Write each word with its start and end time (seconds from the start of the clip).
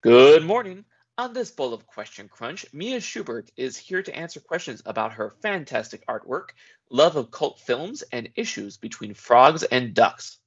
Good 0.00 0.44
morning. 0.44 0.84
On 1.18 1.32
this 1.32 1.50
bowl 1.50 1.74
of 1.74 1.84
Question 1.84 2.28
Crunch, 2.28 2.64
Mia 2.72 3.00
Schubert 3.00 3.50
is 3.56 3.76
here 3.76 4.00
to 4.00 4.16
answer 4.16 4.38
questions 4.38 4.80
about 4.86 5.14
her 5.14 5.34
fantastic 5.42 6.06
artwork, 6.06 6.50
love 6.88 7.16
of 7.16 7.32
cult 7.32 7.58
films, 7.58 8.04
and 8.12 8.28
issues 8.36 8.76
between 8.76 9.12
frogs 9.12 9.64
and 9.64 9.94
ducks. 9.94 10.38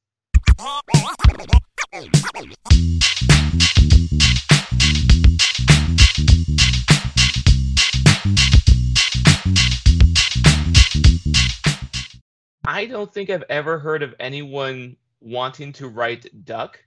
I 12.64 12.86
don't 12.86 13.14
think 13.14 13.30
I've 13.30 13.44
ever 13.50 13.80
heard 13.80 14.02
of 14.02 14.16
anyone 14.18 14.96
wanting 15.20 15.74
to 15.74 15.90
write 15.90 16.46
duck 16.46 16.82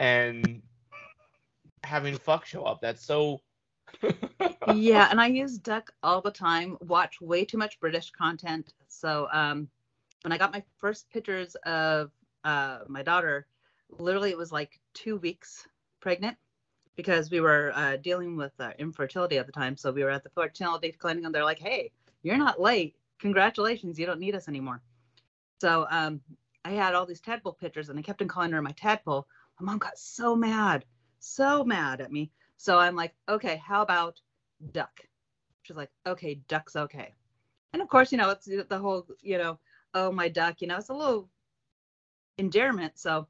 and 0.00 0.62
having 1.84 2.16
fuck 2.16 2.44
show 2.46 2.64
up. 2.64 2.80
That's 2.80 3.04
so. 3.04 3.40
yeah, 4.74 5.08
and 5.10 5.20
I 5.20 5.26
use 5.26 5.58
duck 5.58 5.92
all 6.02 6.20
the 6.20 6.30
time. 6.30 6.76
Watch 6.80 7.20
way 7.20 7.44
too 7.44 7.58
much 7.58 7.80
British 7.80 8.10
content. 8.10 8.74
So 8.88 9.28
um, 9.32 9.68
when 10.22 10.32
I 10.32 10.38
got 10.38 10.52
my 10.52 10.62
first 10.78 11.08
pictures 11.10 11.54
of 11.66 12.10
uh, 12.44 12.80
my 12.86 13.02
daughter, 13.02 13.46
literally 13.98 14.30
it 14.30 14.38
was 14.38 14.52
like 14.52 14.80
two 14.94 15.16
weeks 15.16 15.66
pregnant 16.00 16.36
because 16.96 17.30
we 17.30 17.40
were 17.40 17.72
uh, 17.74 17.96
dealing 17.96 18.36
with 18.36 18.52
uh, 18.58 18.72
infertility 18.78 19.38
at 19.38 19.46
the 19.46 19.52
time. 19.52 19.76
So 19.76 19.92
we 19.92 20.02
were 20.02 20.10
at 20.10 20.24
the 20.24 20.30
fertility 20.30 20.92
clinic 20.92 21.24
and 21.24 21.34
they're 21.34 21.44
like, 21.44 21.60
hey, 21.60 21.92
you're 22.22 22.36
not 22.36 22.60
late. 22.60 22.96
Congratulations, 23.20 23.98
you 23.98 24.06
don't 24.06 24.20
need 24.20 24.34
us 24.34 24.48
anymore. 24.48 24.82
So 25.60 25.86
um, 25.90 26.20
I 26.64 26.72
had 26.72 26.94
all 26.94 27.06
these 27.06 27.20
tadpole 27.20 27.52
pictures 27.52 27.88
and 27.88 27.98
I 27.98 28.02
kept 28.02 28.20
on 28.20 28.28
calling 28.28 28.52
her 28.52 28.62
my 28.62 28.72
tadpole. 28.72 29.26
My 29.60 29.66
mom 29.66 29.78
got 29.78 29.98
so 29.98 30.36
mad 30.36 30.84
so 31.18 31.64
mad 31.64 32.00
at 32.00 32.12
me. 32.12 32.30
So 32.56 32.78
I'm 32.78 32.96
like, 32.96 33.14
okay, 33.28 33.62
how 33.64 33.82
about 33.82 34.20
duck? 34.72 35.00
She's 35.62 35.76
like, 35.76 35.90
okay, 36.06 36.40
duck's 36.48 36.76
okay. 36.76 37.14
And 37.72 37.82
of 37.82 37.88
course, 37.88 38.10
you 38.10 38.18
know, 38.18 38.30
it's 38.30 38.46
the 38.46 38.78
whole, 38.78 39.06
you 39.22 39.38
know, 39.38 39.58
oh, 39.94 40.10
my 40.10 40.28
duck, 40.28 40.60
you 40.60 40.66
know, 40.66 40.76
it's 40.76 40.88
a 40.88 40.94
little 40.94 41.28
endearment. 42.38 42.98
So 42.98 43.26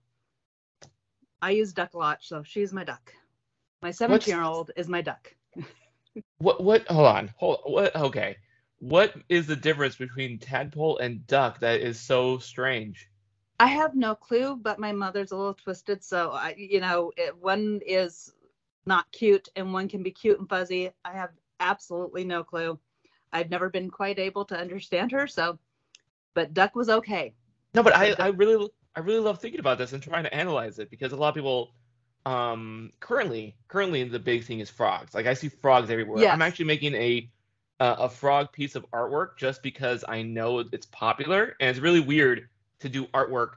I 1.43 1.51
use 1.51 1.73
duck 1.73 1.95
a 1.95 1.99
lot. 1.99 2.19
So 2.23 2.43
she's 2.43 2.73
my 2.73 2.85
duck. 2.85 3.13
My 3.83 3.91
17 3.91 4.33
year 4.33 4.43
old 4.43 4.71
is 4.77 4.89
my 4.89 5.03
duck. 5.03 5.35
what, 6.39 6.63
what, 6.63 6.87
hold 6.89 7.07
on. 7.07 7.33
Hold, 7.37 7.61
what, 7.65 7.95
okay. 7.95 8.37
What 8.81 9.15
is 9.29 9.47
the 9.47 9.57
difference 9.57 9.97
between 9.97 10.39
tadpole 10.39 10.99
and 10.99 11.27
duck 11.27 11.61
that 11.61 11.81
is 11.81 11.99
so 11.99 12.39
strange? 12.39 13.09
I 13.61 13.67
have 13.67 13.95
no 13.95 14.15
clue, 14.15 14.57
but 14.57 14.79
my 14.79 14.93
mother's 14.93 15.33
a 15.33 15.37
little 15.37 15.55
twisted, 15.55 16.05
so 16.05 16.31
I, 16.31 16.55
you 16.57 16.81
know, 16.81 17.13
it, 17.17 17.37
one 17.37 17.81
is 17.85 18.33
not 18.87 19.11
cute 19.11 19.49
and 19.57 19.73
one 19.73 19.89
can 19.89 20.03
be 20.03 20.13
cute 20.13 20.39
and 20.39 20.49
fuzzy. 20.49 20.91
I 21.05 21.13
have 21.13 21.31
absolutely 21.59 22.25
no 22.25 22.45
clue. 22.45 22.79
I've 23.33 23.51
never 23.51 23.69
been 23.69 23.91
quite 23.91 24.19
able 24.19 24.45
to 24.47 24.57
understand 24.57 25.13
her, 25.13 25.27
so. 25.27 25.59
But 26.35 26.55
Duck 26.55 26.77
was 26.77 26.89
okay. 26.89 27.35
No, 27.75 27.83
but 27.83 27.97
I, 27.97 28.15
I 28.19 28.29
really, 28.29 28.69
I 28.95 29.01
really 29.01 29.19
love 29.19 29.41
thinking 29.41 29.61
about 29.61 29.79
this 29.79 29.93
and 29.93 30.03
trying 30.03 30.25
to 30.25 30.33
analyze 30.33 30.79
it 30.79 30.89
because 30.89 31.13
a 31.13 31.17
lot 31.17 31.31
of 31.31 31.35
people, 31.35 31.75
um, 32.27 32.93
currently, 33.01 33.57
currently 33.67 34.05
the 34.05 34.21
big 34.21 34.45
thing 34.45 34.61
is 34.61 34.71
frogs. 34.71 35.15
Like 35.15 35.27
I 35.27 35.35
see 35.35 35.49
frogs 35.49 35.91
everywhere. 35.91 36.23
Yes. 36.23 36.33
I'm 36.33 36.43
actually 36.43 36.67
making 36.67 36.95
a, 36.95 37.29
uh, 37.81 37.97
a 37.99 38.09
frog 38.09 38.53
piece 38.53 38.77
of 38.77 38.89
artwork 38.93 39.37
just 39.37 39.65
because 39.65 40.05
I 40.07 40.23
know 40.23 40.61
it's 40.61 40.87
popular 40.87 41.57
and 41.61 41.71
it's 41.71 41.81
really 41.81 42.01
weird 42.01 42.49
to 42.81 42.89
do 42.89 43.07
artwork 43.07 43.55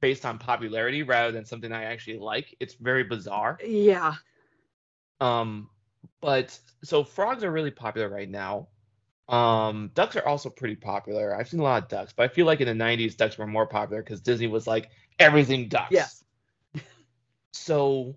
based 0.00 0.26
on 0.26 0.38
popularity 0.38 1.02
rather 1.02 1.32
than 1.32 1.44
something 1.44 1.72
I 1.72 1.84
actually 1.84 2.18
like. 2.18 2.54
It's 2.60 2.74
very 2.74 3.04
bizarre. 3.04 3.58
Yeah. 3.64 4.14
Um, 5.20 5.70
but 6.20 6.58
so 6.82 7.04
frogs 7.04 7.44
are 7.44 7.50
really 7.50 7.70
popular 7.70 8.08
right 8.08 8.28
now. 8.28 8.68
Um, 9.28 9.92
ducks 9.94 10.16
are 10.16 10.26
also 10.26 10.50
pretty 10.50 10.74
popular. 10.74 11.34
I've 11.34 11.48
seen 11.48 11.60
a 11.60 11.62
lot 11.62 11.84
of 11.84 11.88
ducks, 11.88 12.12
but 12.12 12.24
I 12.24 12.28
feel 12.28 12.44
like 12.44 12.60
in 12.60 12.66
the 12.66 12.84
'90s 12.84 13.16
ducks 13.16 13.38
were 13.38 13.46
more 13.46 13.66
popular 13.66 14.02
because 14.02 14.20
Disney 14.20 14.48
was 14.48 14.66
like 14.66 14.90
everything 15.18 15.68
ducks. 15.68 15.92
Yes. 15.92 16.24
so, 17.52 18.16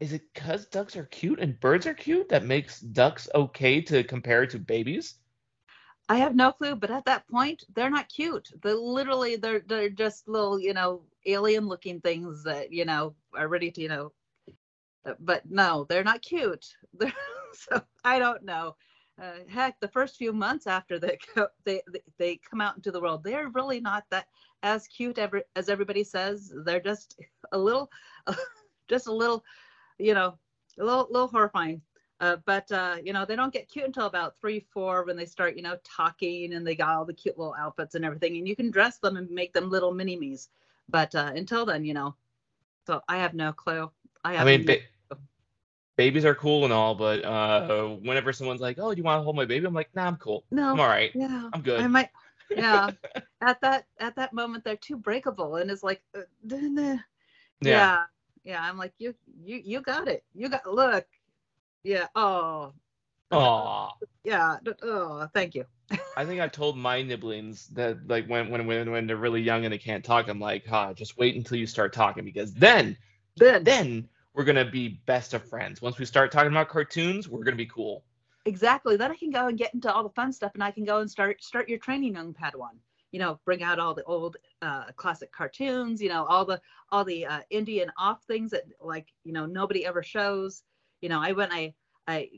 is 0.00 0.14
it 0.14 0.22
because 0.32 0.66
ducks 0.66 0.96
are 0.96 1.04
cute 1.04 1.40
and 1.40 1.60
birds 1.60 1.86
are 1.86 1.94
cute 1.94 2.30
that 2.30 2.44
makes 2.44 2.80
ducks 2.80 3.28
okay 3.34 3.82
to 3.82 4.02
compare 4.02 4.46
to 4.46 4.58
babies? 4.58 5.14
I 6.08 6.16
have 6.16 6.34
no 6.34 6.52
clue, 6.52 6.76
but 6.76 6.90
at 6.90 7.06
that 7.06 7.26
point, 7.28 7.64
they're 7.74 7.90
not 7.90 8.08
cute. 8.08 8.50
They're 8.62 8.74
literally 8.74 9.36
they're 9.36 9.60
they're 9.60 9.88
just 9.90 10.28
little, 10.28 10.58
you 10.60 10.74
know, 10.74 11.02
alien 11.26 11.66
looking 11.66 12.00
things 12.00 12.44
that, 12.44 12.72
you 12.72 12.84
know, 12.84 13.14
are 13.34 13.48
ready 13.48 13.70
to, 13.72 13.80
you 13.80 13.88
know, 13.88 14.12
uh, 15.06 15.14
but 15.20 15.48
no, 15.50 15.86
they're 15.88 16.04
not 16.04 16.22
cute. 16.22 16.66
So 17.56 17.80
I 18.04 18.18
don't 18.18 18.42
know. 18.44 18.74
Uh, 19.22 19.38
heck, 19.48 19.78
the 19.78 19.86
first 19.88 20.16
few 20.16 20.32
months 20.32 20.66
after 20.66 20.98
they, 20.98 21.18
they 21.64 21.82
they 22.18 22.36
come 22.50 22.60
out 22.60 22.76
into 22.76 22.90
the 22.90 23.00
world, 23.00 23.22
they're 23.22 23.48
really 23.50 23.80
not 23.80 24.04
that 24.10 24.26
as 24.64 24.88
cute 24.88 25.18
ever 25.18 25.42
as 25.54 25.68
everybody 25.68 26.02
says. 26.02 26.52
They're 26.64 26.80
just 26.80 27.16
a 27.52 27.58
little, 27.58 27.90
just 28.88 29.06
a 29.06 29.12
little, 29.12 29.44
you 29.98 30.14
know, 30.14 30.36
a 30.80 30.84
little 30.84 31.06
little 31.10 31.28
horrifying. 31.28 31.80
Uh, 32.20 32.36
but 32.46 32.70
uh, 32.70 32.96
you 33.02 33.12
know 33.12 33.24
they 33.24 33.36
don't 33.36 33.52
get 33.52 33.68
cute 33.68 33.86
until 33.86 34.06
about 34.06 34.36
three, 34.38 34.60
four 34.60 35.04
when 35.04 35.16
they 35.16 35.26
start, 35.26 35.56
you 35.56 35.62
know, 35.62 35.76
talking 35.84 36.54
and 36.54 36.66
they 36.66 36.74
got 36.74 36.96
all 36.96 37.04
the 37.04 37.12
cute 37.12 37.36
little 37.38 37.54
outfits 37.58 37.94
and 37.94 38.04
everything, 38.04 38.36
and 38.36 38.46
you 38.48 38.54
can 38.54 38.70
dress 38.70 38.98
them 38.98 39.16
and 39.16 39.30
make 39.30 39.52
them 39.52 39.70
little 39.70 39.92
mini 39.92 40.16
me's. 40.16 40.48
But 40.88 41.14
uh, 41.14 41.32
until 41.34 41.66
then, 41.66 41.84
you 41.84 41.94
know, 41.94 42.14
so 42.86 43.02
I 43.08 43.18
have 43.18 43.34
no 43.34 43.52
clue. 43.52 43.90
I, 44.24 44.36
I 44.36 44.44
mean, 44.44 44.64
ba- 44.64 44.78
babies 45.96 46.24
are 46.24 46.34
cool 46.34 46.64
and 46.64 46.72
all, 46.72 46.94
but 46.94 47.24
uh, 47.24 47.88
whenever 48.02 48.32
someone's 48.32 48.60
like, 48.60 48.78
"Oh, 48.78 48.92
do 48.92 48.98
you 48.98 49.04
want 49.04 49.18
to 49.18 49.24
hold 49.24 49.36
my 49.36 49.44
baby?" 49.44 49.66
I'm 49.66 49.74
like, 49.74 49.94
"Nah, 49.94 50.06
I'm 50.06 50.16
cool. 50.16 50.44
No, 50.50 50.72
I'm 50.72 50.80
all 50.80 50.86
right. 50.86 51.10
Yeah, 51.14 51.50
I'm 51.52 51.62
good." 51.62 51.80
I 51.80 51.86
might. 51.88 52.10
Yeah. 52.50 52.90
at 53.40 53.60
that 53.60 53.86
at 53.98 54.16
that 54.16 54.32
moment, 54.32 54.64
they're 54.64 54.76
too 54.76 54.96
breakable, 54.96 55.56
and 55.56 55.70
it's 55.70 55.82
like, 55.82 56.02
uh, 56.16 56.20
yeah. 56.46 56.98
yeah, 57.60 58.04
yeah. 58.44 58.62
I'm 58.62 58.78
like, 58.78 58.92
you 58.98 59.14
you 59.42 59.60
you 59.64 59.80
got 59.80 60.08
it. 60.08 60.24
You 60.34 60.48
got 60.48 60.66
look 60.66 61.06
yeah. 61.84 62.06
Oh. 62.14 62.72
Oh. 63.30 63.90
Yeah. 64.24 64.56
Oh, 64.82 65.28
thank 65.34 65.54
you. 65.54 65.64
I 66.16 66.24
think 66.24 66.40
I 66.40 66.48
told 66.48 66.76
my 66.76 67.02
nibblings 67.02 67.68
that 67.68 68.08
like 68.08 68.26
when 68.26 68.48
when 68.48 68.66
when 68.66 68.90
when 68.90 69.06
they're 69.06 69.16
really 69.16 69.42
young 69.42 69.64
and 69.64 69.72
they 69.72 69.78
can't 69.78 70.04
talk, 70.04 70.28
I'm 70.28 70.40
like, 70.40 70.66
huh, 70.66 70.94
just 70.94 71.18
wait 71.18 71.36
until 71.36 71.58
you 71.58 71.66
start 71.66 71.92
talking 71.92 72.24
because 72.24 72.54
then 72.54 72.96
then 73.36 73.64
then 73.64 74.08
we're 74.32 74.44
gonna 74.44 74.64
be 74.64 75.00
best 75.06 75.34
of 75.34 75.46
friends. 75.48 75.82
Once 75.82 75.98
we 75.98 76.04
start 76.04 76.32
talking 76.32 76.50
about 76.50 76.68
cartoons, 76.68 77.28
we're 77.28 77.44
gonna 77.44 77.56
be 77.56 77.66
cool. 77.66 78.04
Exactly. 78.46 78.96
Then 78.96 79.10
I 79.10 79.16
can 79.16 79.30
go 79.30 79.46
and 79.48 79.58
get 79.58 79.74
into 79.74 79.92
all 79.92 80.02
the 80.02 80.10
fun 80.10 80.32
stuff, 80.32 80.52
and 80.54 80.62
I 80.64 80.70
can 80.70 80.84
go 80.84 81.00
and 81.00 81.10
start 81.10 81.42
start 81.42 81.68
your 81.68 81.78
training, 81.78 82.14
young 82.14 82.34
Padawan. 82.34 82.78
You 83.12 83.20
know, 83.20 83.38
bring 83.44 83.62
out 83.62 83.78
all 83.78 83.94
the 83.94 84.02
old 84.04 84.36
uh, 84.60 84.86
classic 84.96 85.32
cartoons. 85.32 86.02
You 86.02 86.08
know, 86.08 86.24
all 86.24 86.44
the 86.44 86.60
all 86.90 87.04
the 87.04 87.26
uh, 87.26 87.40
Indian 87.50 87.92
off 87.98 88.22
things 88.24 88.50
that 88.52 88.64
like 88.80 89.08
you 89.24 89.32
know 89.32 89.44
nobody 89.46 89.84
ever 89.84 90.02
shows 90.02 90.62
you 91.04 91.10
know, 91.10 91.20
I 91.20 91.32
went, 91.32 91.52
I, 91.52 91.74
I, 92.08 92.30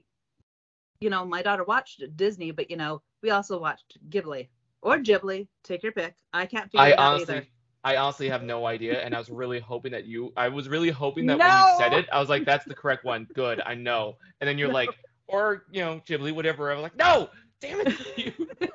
you 0.98 1.08
know, 1.08 1.24
my 1.24 1.40
daughter 1.40 1.62
watched 1.62 2.02
Disney, 2.16 2.50
but 2.50 2.68
you 2.68 2.76
know, 2.76 3.00
we 3.22 3.30
also 3.30 3.60
watched 3.60 3.96
Ghibli 4.10 4.48
or 4.82 4.98
Ghibli. 4.98 5.46
Take 5.62 5.84
your 5.84 5.92
pick. 5.92 6.16
I 6.32 6.46
can't 6.46 6.64
figure 6.64 6.80
I 6.80 6.88
it 6.88 6.98
honestly, 6.98 7.34
out 7.36 7.36
either. 7.42 7.46
I 7.84 7.96
honestly 7.96 8.28
have 8.28 8.42
no 8.42 8.66
idea, 8.66 9.00
and 9.00 9.14
I 9.14 9.18
was 9.18 9.30
really 9.30 9.60
hoping 9.60 9.92
that 9.92 10.04
you. 10.04 10.32
I 10.36 10.48
was 10.48 10.68
really 10.68 10.90
hoping 10.90 11.26
that 11.26 11.38
no! 11.38 11.46
when 11.46 11.56
you 11.56 11.78
said 11.78 11.92
it, 11.92 12.08
I 12.12 12.18
was 12.18 12.28
like, 12.28 12.44
"That's 12.44 12.64
the 12.64 12.74
correct 12.74 13.04
one. 13.04 13.28
Good, 13.34 13.62
I 13.64 13.76
know." 13.76 14.16
And 14.40 14.48
then 14.48 14.58
you're 14.58 14.66
no. 14.66 14.74
like, 14.74 14.90
or 15.28 15.66
you 15.70 15.82
know, 15.82 16.02
Ghibli, 16.04 16.34
whatever. 16.34 16.68
I 16.68 16.74
was 16.74 16.82
like, 16.82 16.96
"No, 16.96 17.30
damn 17.60 17.82
it!" 17.82 18.34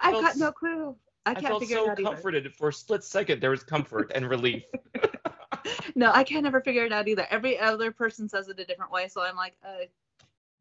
I've 0.00 0.12
got 0.12 0.36
no 0.36 0.52
clue. 0.52 0.94
I 1.24 1.32
can't 1.32 1.46
I 1.46 1.48
felt 1.48 1.62
figure 1.62 1.76
so 1.76 1.94
comforted 1.94 2.44
either. 2.44 2.54
for 2.54 2.68
a 2.68 2.72
split 2.74 3.02
second. 3.02 3.40
There 3.40 3.50
was 3.50 3.62
comfort 3.62 4.12
and 4.14 4.28
relief. 4.28 4.64
no, 5.94 6.10
I 6.12 6.24
can't 6.24 6.46
ever 6.46 6.60
figure 6.60 6.84
it 6.84 6.92
out 6.92 7.08
either. 7.08 7.26
Every 7.30 7.58
other 7.58 7.92
person 7.92 8.28
says 8.28 8.48
it 8.48 8.58
a 8.58 8.64
different 8.64 8.92
way, 8.92 9.08
so 9.08 9.22
I'm 9.22 9.36
like, 9.36 9.54
uh, 9.64 9.86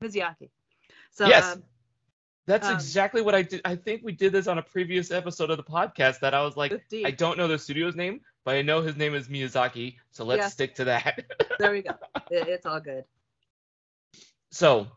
Mizuyaki. 0.03 0.49
So 1.11 1.27
yes. 1.27 1.55
Um, 1.55 1.63
that's 2.45 2.67
um, 2.67 2.75
exactly 2.75 3.21
what 3.21 3.35
I 3.35 3.41
did. 3.41 3.61
I 3.65 3.75
think 3.75 4.03
we 4.03 4.13
did 4.13 4.31
this 4.31 4.47
on 4.47 4.57
a 4.57 4.61
previous 4.61 5.11
episode 5.11 5.49
of 5.49 5.57
the 5.57 5.63
podcast 5.63 6.21
that 6.21 6.33
I 6.33 6.43
was 6.43 6.55
like, 6.55 6.81
I 7.05 7.11
don't 7.11 7.37
know 7.37 7.47
the 7.47 7.59
studio's 7.59 7.95
name, 7.95 8.21
but 8.45 8.55
I 8.55 8.61
know 8.61 8.81
his 8.81 8.95
name 8.95 9.13
is 9.13 9.27
Miyazaki, 9.27 9.97
so 10.11 10.23
let's 10.23 10.43
yeah. 10.43 10.47
stick 10.47 10.75
to 10.75 10.85
that. 10.85 11.25
there 11.59 11.71
we 11.71 11.81
go. 11.81 11.91
It's 12.31 12.65
all 12.65 12.79
good. 12.79 13.03
So, 14.49 14.87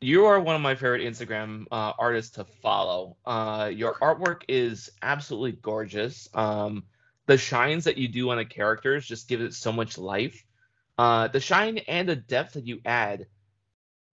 you 0.00 0.26
are 0.26 0.40
one 0.40 0.56
of 0.56 0.60
my 0.60 0.74
favorite 0.74 1.02
Instagram 1.02 1.66
uh, 1.70 1.92
artists 1.98 2.32
to 2.36 2.44
follow. 2.44 3.16
Uh, 3.24 3.70
your 3.72 3.94
artwork 3.94 4.42
is 4.48 4.90
absolutely 5.02 5.52
gorgeous. 5.52 6.28
Um, 6.34 6.82
the 7.28 7.36
shines 7.36 7.84
that 7.84 7.98
you 7.98 8.08
do 8.08 8.30
on 8.30 8.38
the 8.38 8.44
characters 8.44 9.06
just 9.06 9.28
give 9.28 9.42
it 9.42 9.52
so 9.52 9.70
much 9.70 9.98
life. 9.98 10.44
Uh, 10.96 11.28
the 11.28 11.38
shine 11.38 11.76
and 11.86 12.08
the 12.08 12.16
depth 12.16 12.54
that 12.54 12.66
you 12.66 12.80
add 12.86 13.26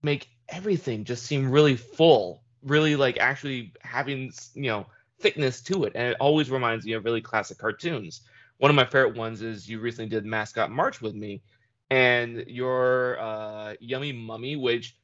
make 0.04 0.28
everything 0.50 1.06
just 1.06 1.26
seem 1.26 1.50
really 1.50 1.78
full, 1.78 2.44
really 2.62 2.98
like 2.98 3.18
actually 3.18 3.72
having 3.82 4.32
you 4.54 4.68
know 4.68 4.86
thickness 5.22 5.62
to 5.62 5.86
it, 5.86 5.94
and 5.96 6.10
it 6.10 6.18
always 6.20 6.52
reminds 6.52 6.86
me 6.86 6.92
of 6.92 7.06
really 7.06 7.22
classic 7.22 7.58
cartoons. 7.58 8.22
One 8.58 8.70
of 8.70 8.76
my 8.76 8.86
favorite 8.86 9.16
ones 9.16 9.42
is 9.42 9.68
you 9.68 9.80
recently 9.80 10.10
did 10.10 10.26
Mascot 10.26 10.70
March 10.70 11.02
with 11.02 11.16
me, 11.16 11.42
and 11.90 12.44
your 12.48 13.18
uh, 13.18 13.76
Yummy 13.80 14.12
Mummy, 14.12 14.58
which 14.58 14.98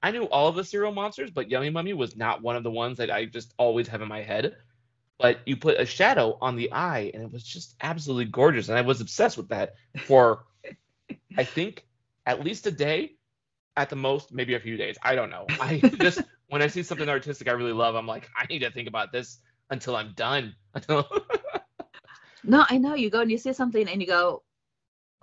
I 0.00 0.12
knew 0.12 0.26
all 0.26 0.46
of 0.46 0.54
the 0.54 0.62
cereal 0.62 0.92
monsters, 0.92 1.32
but 1.32 1.50
Yummy 1.50 1.70
Mummy 1.70 1.92
was 1.92 2.16
not 2.16 2.40
one 2.40 2.54
of 2.54 2.62
the 2.62 2.70
ones 2.70 2.98
that 2.98 3.10
I 3.10 3.24
just 3.24 3.52
always 3.58 3.88
have 3.88 4.00
in 4.00 4.08
my 4.08 4.22
head. 4.22 4.56
But 5.18 5.40
you 5.46 5.56
put 5.56 5.80
a 5.80 5.86
shadow 5.86 6.38
on 6.40 6.56
the 6.56 6.72
eye, 6.72 7.10
and 7.12 7.22
it 7.22 7.32
was 7.32 7.42
just 7.42 7.74
absolutely 7.80 8.26
gorgeous, 8.26 8.68
and 8.68 8.78
I 8.78 8.82
was 8.82 9.00
obsessed 9.00 9.36
with 9.36 9.48
that 9.48 9.74
for, 10.04 10.44
I 11.36 11.44
think, 11.44 11.84
at 12.24 12.44
least 12.44 12.66
a 12.66 12.70
day, 12.70 13.16
at 13.76 13.90
the 13.90 13.96
most, 13.96 14.32
maybe 14.32 14.54
a 14.54 14.60
few 14.60 14.76
days. 14.76 14.96
I 15.02 15.14
don't 15.14 15.30
know. 15.30 15.46
I 15.48 15.78
just 15.98 16.22
when 16.48 16.62
I 16.62 16.68
see 16.68 16.82
something 16.82 17.08
artistic 17.08 17.48
I 17.48 17.52
really 17.52 17.72
love, 17.72 17.96
I'm 17.96 18.06
like, 18.06 18.28
I 18.36 18.46
need 18.46 18.60
to 18.60 18.70
think 18.70 18.88
about 18.88 19.12
this 19.12 19.38
until 19.70 19.96
I'm 19.96 20.12
done. 20.14 20.54
no, 22.44 22.64
I 22.68 22.78
know. 22.78 22.94
You 22.94 23.10
go 23.10 23.20
and 23.20 23.30
you 23.30 23.38
see 23.38 23.52
something, 23.52 23.88
and 23.88 24.00
you 24.00 24.06
go, 24.06 24.42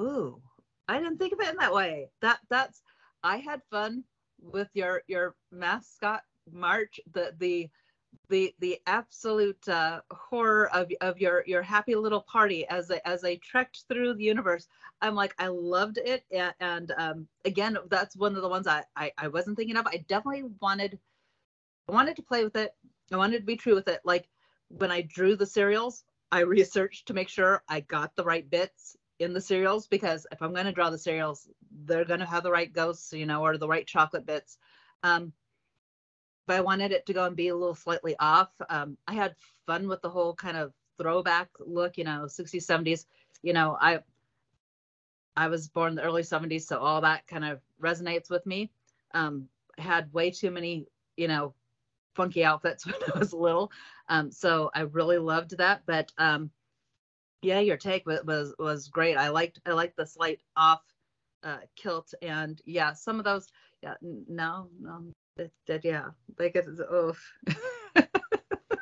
"Ooh, 0.02 0.42
I 0.88 1.00
didn't 1.00 1.18
think 1.18 1.34
of 1.34 1.40
it 1.40 1.50
in 1.50 1.58
that 1.58 1.74
way." 1.74 2.10
That 2.22 2.40
that's. 2.50 2.82
I 3.24 3.38
had 3.38 3.62
fun 3.72 4.04
with 4.42 4.70
your 4.74 5.02
your 5.08 5.36
mascot 5.52 6.22
march 6.52 7.00
the 7.14 7.34
the 7.40 7.70
the 8.30 8.54
the 8.60 8.80
absolute 8.88 9.68
uh, 9.68 10.02
horror 10.12 10.70
of 10.74 10.92
of 11.02 11.20
your 11.20 11.44
your 11.46 11.62
happy 11.62 11.96
little 11.96 12.22
party 12.22 12.68
as 12.68 12.92
I, 12.92 13.02
as 13.06 13.24
I 13.24 13.36
trekked 13.38 13.84
through 13.88 14.16
the 14.16 14.24
universe. 14.24 14.68
I'm 15.02 15.16
like 15.16 15.34
I 15.40 15.48
loved 15.48 15.98
it, 15.98 16.24
and, 16.32 16.54
and 16.60 16.92
um, 16.98 17.28
again, 17.46 17.78
that's 17.90 18.16
one 18.16 18.36
of 18.36 18.42
the 18.42 18.50
ones 18.50 18.68
I, 18.68 18.84
I 18.96 19.12
I 19.18 19.28
wasn't 19.28 19.58
thinking 19.58 19.78
of. 19.78 19.88
I 19.88 20.04
definitely 20.08 20.44
wanted 20.62 21.00
I 21.88 21.92
wanted 21.92 22.16
to 22.18 22.24
play 22.24 22.44
with 22.44 22.56
it. 22.56 22.74
I 23.12 23.18
wanted 23.18 23.40
to 23.40 23.46
be 23.46 23.56
true 23.58 23.76
with 23.76 23.88
it. 23.88 24.02
Like 24.04 24.28
when 24.70 24.92
I 24.92 25.02
drew 25.02 25.36
the 25.36 25.46
cereals, 25.46 26.04
I 26.32 26.42
researched 26.42 27.08
to 27.08 27.14
make 27.14 27.30
sure 27.30 27.64
I 27.70 27.82
got 27.82 28.16
the 28.16 28.24
right 28.24 28.50
bits 28.50 28.96
in 29.20 29.34
the 29.34 29.42
cereals 29.42 29.88
because 29.88 30.28
if 30.32 30.42
I'm 30.42 30.54
going 30.54 30.66
to 30.66 30.72
draw 30.72 30.90
the 30.90 30.98
cereals, 30.98 31.48
they're 31.86 32.06
going 32.06 32.20
to 32.20 32.26
have 32.26 32.44
the 32.44 32.52
right 32.52 32.72
ghosts, 32.72 33.14
you 33.14 33.26
know, 33.26 33.44
or 33.44 33.58
the 33.58 33.68
right 33.68 33.86
chocolate 33.86 34.26
bits. 34.26 34.58
Um, 35.04 35.32
but 36.48 36.56
I 36.56 36.62
wanted 36.62 36.92
it 36.92 37.06
to 37.08 37.14
go 37.14 37.26
and 37.26 37.36
be 37.36 37.50
a 37.50 37.56
little 37.56 37.76
slightly 37.76 38.16
off. 38.20 38.50
Um, 38.70 38.98
I 39.08 39.14
had 39.14 39.36
fun 39.66 39.88
with 39.88 40.02
the 40.02 40.10
whole 40.10 40.34
kind 40.34 40.58
of 40.58 40.74
throwback 40.98 41.50
look, 41.60 41.98
you 41.98 42.04
know, 42.04 42.26
60s, 42.28 42.66
70s. 42.66 43.06
You 43.42 43.54
know, 43.54 43.78
I 43.80 44.00
I 45.36 45.48
was 45.48 45.68
born 45.68 45.90
in 45.90 45.96
the 45.96 46.04
early 46.04 46.24
70s, 46.24 46.62
so 46.62 46.80
all 46.80 47.02
that 47.02 47.28
kind 47.28 47.44
of 47.44 47.60
resonates 47.82 48.30
with 48.30 48.46
me. 48.46 48.72
Um, 49.14 49.50
I 49.78 49.82
had 49.82 50.14
way 50.14 50.32
too 50.32 50.50
many, 50.50 50.88
you 51.18 51.28
know, 51.28 51.54
funky 52.16 52.46
outfits 52.46 52.86
when 52.86 52.96
I 53.14 53.20
was 53.20 53.34
little. 53.34 53.72
Um, 54.08 54.32
so 54.32 54.72
I 54.74 54.82
really 54.82 55.18
loved 55.18 55.58
that. 55.58 55.82
But 55.86 56.12
um, 56.18 56.52
yeah, 57.42 57.60
your 57.60 57.78
take 57.78 58.06
was, 58.06 58.22
was 58.24 58.56
was 58.58 58.88
great. 58.88 59.18
I 59.18 59.30
liked 59.30 59.60
I 59.66 59.72
liked 59.72 59.98
the 59.98 60.06
slight 60.06 60.42
off 60.56 60.82
uh, 61.44 61.60
kilt 61.76 62.14
and 62.22 62.62
yeah, 62.66 62.94
some 62.94 63.20
of 63.20 63.26
those. 63.26 63.48
Yeah, 63.84 63.96
no, 64.02 64.70
no, 64.80 65.04
that, 65.38 65.52
that 65.68 65.86
yeah, 65.86 66.10
like 66.40 66.56
it's 66.56 66.80
oof. 66.80 67.34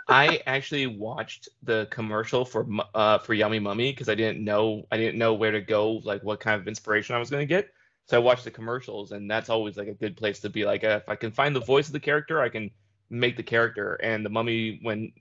I 0.08 0.42
actually 0.46 0.86
watched 0.88 1.50
the 1.64 1.88
commercial 1.90 2.46
for 2.46 2.68
uh, 2.94 3.18
for 3.20 3.34
Yummy 3.34 3.60
Mummy 3.60 3.92
because 3.92 4.10
I 4.10 4.16
didn't 4.16 4.44
know 4.44 4.86
I 4.92 4.98
didn't 4.98 5.18
know 5.18 5.34
where 5.34 5.52
to 5.52 5.62
go, 5.62 5.94
like 6.04 6.24
what 6.24 6.40
kind 6.40 6.60
of 6.60 6.68
inspiration 6.68 7.16
I 7.16 7.20
was 7.20 7.30
gonna 7.30 7.46
get. 7.46 7.70
So 8.06 8.18
I 8.18 8.20
watched 8.20 8.44
the 8.44 8.52
commercials, 8.52 9.12
and 9.12 9.30
that's 9.30 9.50
always 9.50 9.78
like 9.78 9.88
a 9.88 9.94
good 9.94 10.18
place 10.18 10.40
to 10.42 10.50
be. 10.50 10.66
Like, 10.66 10.84
if 10.84 11.08
I 11.08 11.16
can 11.16 11.32
find 11.32 11.56
the 11.56 11.62
voice 11.62 11.88
of 11.88 11.94
the 11.94 12.00
character, 12.00 12.42
I 12.42 12.50
can 12.50 12.70
make 13.10 13.38
the 13.38 13.44
character. 13.44 13.96
And 13.96 14.26
the 14.26 14.30
mummy, 14.30 14.80
when 14.82 15.14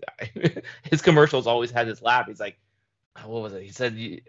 his 0.82 1.00
commercials 1.00 1.46
always 1.46 1.70
had 1.70 1.86
this 1.86 2.02
laugh, 2.02 2.26
he's 2.26 2.40
like, 2.40 2.58
uh, 3.16 3.28
what 3.28 3.42
was 3.42 3.52
it? 3.52 3.62
He 3.62 3.70
said 3.70 4.20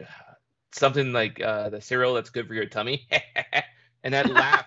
something 0.71 1.13
like 1.13 1.41
uh, 1.41 1.69
the 1.69 1.81
cereal 1.81 2.13
that's 2.13 2.29
good 2.29 2.47
for 2.47 2.53
your 2.53 2.67
tummy, 2.67 3.07
and 4.03 4.13
that 4.13 4.29
laugh. 4.29 4.65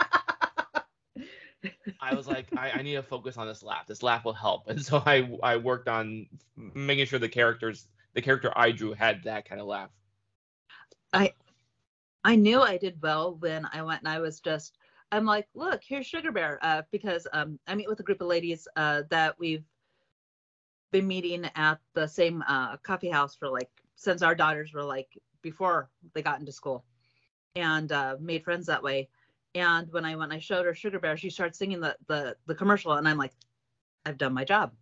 I 2.07 2.15
was 2.15 2.29
like, 2.29 2.47
I, 2.57 2.71
I, 2.71 2.83
need 2.83 2.95
to 2.95 3.03
focus 3.03 3.37
on 3.37 3.49
this 3.49 3.65
laugh. 3.65 3.87
This 3.87 4.03
laugh 4.03 4.25
will 4.25 4.33
help, 4.33 4.69
and 4.69 4.81
so 4.81 5.03
I 5.05 5.29
I 5.43 5.57
worked 5.57 5.89
on 5.89 6.27
making 6.57 7.07
sure 7.07 7.19
the 7.19 7.29
characters, 7.29 7.89
the 8.15 8.23
character 8.23 8.53
I 8.55 8.71
drew, 8.71 8.93
had 8.93 9.25
that 9.25 9.49
kind 9.49 9.61
of 9.61 9.67
laugh. 9.67 9.91
I 11.13 11.33
I 12.23 12.37
knew 12.37 12.61
I 12.61 12.77
did 12.77 13.03
well 13.03 13.35
when 13.35 13.67
I 13.73 13.83
went 13.83 14.03
and 14.03 14.09
I 14.09 14.21
was 14.21 14.41
just 14.41 14.79
I'm 15.13 15.25
like, 15.25 15.49
look, 15.55 15.83
here's 15.85 16.07
Sugar 16.07 16.33
Bear, 16.33 16.59
uh, 16.63 16.83
because 16.91 17.27
um, 17.33 17.59
I 17.67 17.75
meet 17.75 17.89
with 17.89 18.01
a 18.01 18.05
group 18.05 18.21
of 18.21 18.27
ladies 18.27 18.67
uh, 18.77 19.03
that 19.11 19.39
we've 19.39 19.65
been 20.93 21.07
meeting 21.07 21.49
at 21.55 21.79
the 21.95 22.07
same 22.07 22.43
uh, 22.49 22.77
coffee 22.79 23.11
house 23.11 23.35
for 23.35 23.49
like 23.49 23.71
since 23.97 24.23
our 24.23 24.35
daughters 24.35 24.73
were 24.73 24.85
like 24.85 25.09
before 25.43 25.91
they 26.15 26.23
got 26.23 26.39
into 26.39 26.53
school, 26.53 26.85
and 27.57 27.91
uh, 27.91 28.17
made 28.21 28.45
friends 28.45 28.67
that 28.67 28.83
way. 28.83 29.09
And 29.57 29.91
when 29.91 30.05
I 30.05 30.15
when 30.17 30.33
I 30.33 30.39
showed 30.39 30.67
her 30.67 30.75
Sugar 30.75 30.99
Bear, 30.99 31.17
she 31.17 31.31
started 31.31 31.57
singing 31.57 31.81
the 31.81 31.97
the 32.09 32.37
the 32.47 32.55
commercial, 32.55 32.93
and 32.93 33.09
I'm 33.09 33.17
like, 33.17 33.33
I've 34.05 34.19
done 34.19 34.35
my 34.35 34.45
job. 34.45 34.73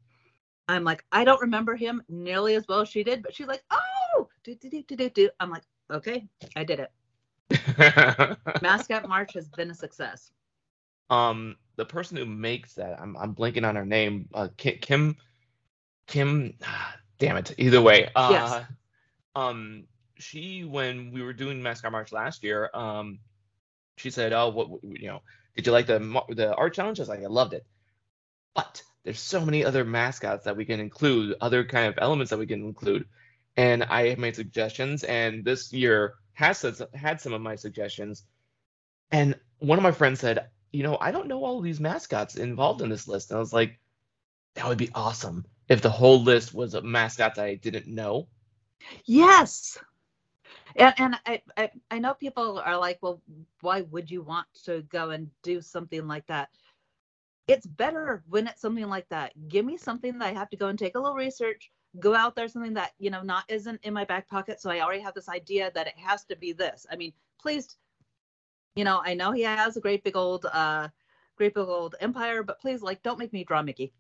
I'm 0.67 0.83
like, 0.83 1.05
I 1.13 1.25
don't 1.25 1.41
remember 1.41 1.77
him 1.77 2.03
nearly 2.09 2.57
as 2.57 2.67
well 2.69 2.81
as 2.81 2.89
she 2.89 3.05
did, 3.05 3.23
but 3.23 3.33
she's 3.33 3.47
like, 3.47 3.63
oh, 3.71 4.29
do 4.43 4.57
do 4.57 4.69
do 4.69 4.83
do 4.83 4.97
do 4.97 5.11
do. 5.11 5.31
I'm 5.39 5.51
like, 5.51 5.63
okay, 5.93 6.27
I 6.57 6.65
did 6.65 6.81
it. 6.81 8.39
Mascot 8.63 9.09
March 9.09 9.35
has 9.35 9.49
been 9.49 9.71
a 9.71 9.75
success. 9.75 10.33
Um, 11.09 11.57
the 11.77 11.85
person 11.85 12.17
who 12.17 12.27
makes 12.27 12.75
that, 12.75 13.01
I'm 13.01 13.17
I'm 13.17 13.33
blanking 13.33 13.69
on 13.69 13.77
her 13.77 13.87
name. 13.87 14.29
Uh, 14.35 14.49
Kim, 14.57 15.15
Kim, 16.09 16.55
damn 17.21 17.37
it. 17.37 17.55
Either 17.59 17.81
way, 17.81 18.11
uh, 18.17 18.29
yes. 18.33 18.65
um, 19.37 19.85
she 20.19 20.65
when 20.65 21.13
we 21.13 21.23
were 21.23 21.33
doing 21.33 21.63
Mascot 21.63 21.93
March 21.93 22.11
last 22.11 22.43
year, 22.43 22.71
um, 22.75 23.21
she 23.97 24.11
said, 24.11 24.33
"Oh, 24.33 24.49
what 24.51 24.69
you 24.83 25.09
know? 25.09 25.23
Did 25.57 25.67
you 25.67 25.73
like 25.73 25.87
the 25.87 25.99
the 26.31 26.55
art 26.55 26.75
challenge?" 26.75 26.99
I 27.01 27.03
was 27.03 27.09
like, 27.09 27.23
"I 27.23 27.27
loved 27.27 27.55
it," 27.55 27.67
but 28.55 28.83
there's 29.05 29.21
so 29.21 29.45
many 29.45 29.65
other 29.65 29.85
mascots 29.85 30.45
that 30.45 30.57
we 30.57 30.65
can 30.65 30.81
include, 30.81 31.37
other 31.41 31.65
kind 31.65 31.89
of 31.89 31.99
elements 31.99 32.31
that 32.31 32.39
we 32.39 32.47
can 32.47 32.65
include, 32.65 33.07
and 33.57 33.85
I 33.85 34.15
made 34.17 34.37
suggestions. 34.37 35.05
And 35.05 35.45
this 35.45 35.73
year, 35.73 36.15
has 36.35 36.83
had 36.95 37.21
some 37.21 37.33
of 37.33 37.41
my 37.43 37.57
suggestions, 37.57 38.25
and 39.13 39.39
one 39.59 39.79
of 39.79 39.83
my 39.85 39.93
friends 39.93 40.21
said, 40.21 40.51
"You 40.73 40.83
know, 40.83 40.99
I 41.01 41.13
don't 41.13 41.29
know 41.29 41.45
all 41.45 41.61
these 41.61 41.81
mascots 41.81 42.37
involved 42.37 42.83
in 42.83 42.89
this 42.91 43.09
list." 43.09 43.31
And 43.31 43.37
I 43.37 43.41
was 43.41 43.53
like, 43.53 43.79
"That 44.55 44.67
would 44.69 44.79
be 44.79 44.91
awesome 44.95 45.47
if 45.69 45.83
the 45.83 45.91
whole 45.91 46.23
list 46.23 46.55
was 46.55 46.75
of 46.75 46.85
mascots 46.85 47.39
I 47.39 47.55
didn't 47.55 47.87
know." 47.87 48.29
Yes. 49.07 49.79
And, 50.77 50.95
and 50.99 51.17
I, 51.27 51.43
I, 51.57 51.71
I 51.91 51.99
know 51.99 52.15
people 52.15 52.61
are 52.65 52.77
like, 52.77 52.99
well, 53.01 53.23
why 53.61 53.83
would 53.83 54.11
you 54.11 54.23
want 54.23 54.47
to 54.65 54.83
go 54.83 55.11
and 55.11 55.31
do 55.43 55.61
something 55.61 56.07
like 56.07 56.27
that? 56.27 56.51
It's 57.47 57.67
better 57.67 58.23
when 58.29 58.47
it's 58.49 58.61
something 58.61 58.89
like 58.89 59.09
that. 59.11 59.33
Give 59.49 59.65
me 59.65 59.77
something 59.77 60.19
that 60.19 60.27
I 60.29 60.33
have 60.33 60.51
to 60.51 60.57
go 60.57 60.69
and 60.69 60.79
take 60.79 60.97
a 60.97 61.01
little 61.01 61.17
research, 61.17 61.71
go 62.01 62.15
out 62.15 62.35
there 62.35 62.49
something 62.49 62.75
that 62.75 62.93
you 62.99 63.11
know 63.11 63.23
not 63.23 63.45
isn't 63.49 63.81
in 63.85 63.95
my 63.95 64.05
back 64.05 64.29
pocket 64.29 64.61
so 64.61 64.71
i 64.71 64.81
already 64.81 65.01
have 65.01 65.15
this 65.15 65.29
idea 65.29 65.71
that 65.75 65.87
it 65.87 65.95
has 65.97 66.25
to 66.25 66.37
be 66.37 66.53
this 66.53 66.87
i 66.91 66.97
mean 66.97 67.13
please 67.41 67.77
you 68.75 68.85
know 68.85 69.01
i 69.05 69.15
know 69.15 69.31
he 69.33 69.43
has 69.43 69.77
a 69.77 69.81
great 69.81 70.03
big 70.03 70.17
old 70.17 70.47
uh 70.53 70.89
great 71.37 71.55
big 71.55 71.65
old 71.69 71.95
empire 72.01 72.43
but 72.43 72.61
please 72.61 72.83
like 72.83 73.03
don't 73.03 73.19
make 73.19 73.33
me 73.33 73.45
draw 73.45 73.63
mickey 73.63 73.93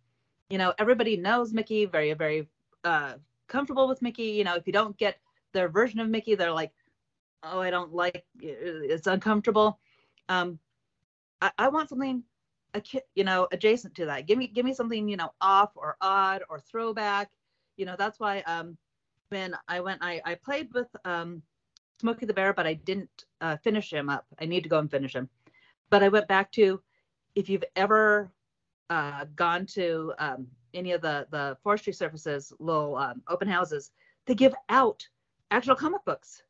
you 0.51 0.59
know 0.59 0.73
everybody 0.79 1.17
knows 1.17 1.53
mickey 1.53 1.85
very 1.85 2.13
very 2.15 2.49
uh 2.85 3.15
comfortable 3.49 3.89
with 3.89 4.03
mickey 4.03 4.25
you 4.25 4.45
know 4.45 4.57
if 4.57 4.67
you 4.67 4.73
don't 4.73 4.97
get 4.97 5.19
their 5.55 5.71
version 5.71 6.01
of 6.01 6.09
mickey. 6.09 6.35
They're 6.35 6.53
like 6.53 6.73
oh 7.47 7.61
i 7.61 7.71
don't 7.71 7.93
like 7.95 8.25
it's 8.41 9.07
uncomfortable. 9.07 9.79
Um 10.29 10.59
i, 11.41 11.51
I 11.59 11.69
want 11.69 11.89
something 11.89 12.23
a 12.75 12.83
you 13.15 13.25
know 13.25 13.49
adjacent 13.53 13.95
to 13.95 14.07
that. 14.07 14.27
Give 14.27 14.37
me 14.37 14.49
give 14.49 14.67
me 14.67 14.75
something 14.75 15.09
you 15.09 15.17
know 15.17 15.31
off 15.41 15.71
or 15.77 15.97
odd 16.01 16.43
or 16.51 16.61
throwback. 16.61 17.31
You 17.77 17.87
know 17.87 17.97
that's 17.99 18.21
why 18.21 18.41
um 18.41 18.77
when 19.31 19.57
i 19.69 19.81
went 19.81 20.01
i 20.03 20.21
i 20.25 20.35
played 20.35 20.69
with 20.75 20.89
um 21.05 21.43
smokey 21.99 22.27
the 22.27 22.35
bear 22.35 22.53
but 22.53 22.67
i 22.67 22.75
didn't 22.75 23.25
uh, 23.41 23.57
finish 23.57 23.93
him 23.93 24.11
up. 24.11 24.27
I 24.41 24.45
need 24.45 24.63
to 24.65 24.69
go 24.69 24.79
and 24.79 24.91
finish 24.91 25.15
him. 25.15 25.29
But 25.91 26.03
i 26.03 26.09
went 26.09 26.29
back 26.29 26.53
to 26.53 26.81
if 27.35 27.49
you've 27.49 27.65
ever 27.77 28.31
uh, 28.91 29.25
gone 29.35 29.67
to 29.67 30.13
um, 30.19 30.47
any 30.73 30.93
of 30.93 31.01
the 31.01 31.27
the 31.31 31.57
forestry 31.63 31.93
services 31.93 32.53
little 32.59 32.97
um, 32.97 33.23
open 33.29 33.49
houses 33.49 33.91
they 34.27 34.35
give 34.35 34.55
out 34.69 35.07
actual 35.51 35.75
comic 35.75 36.05
books 36.05 36.43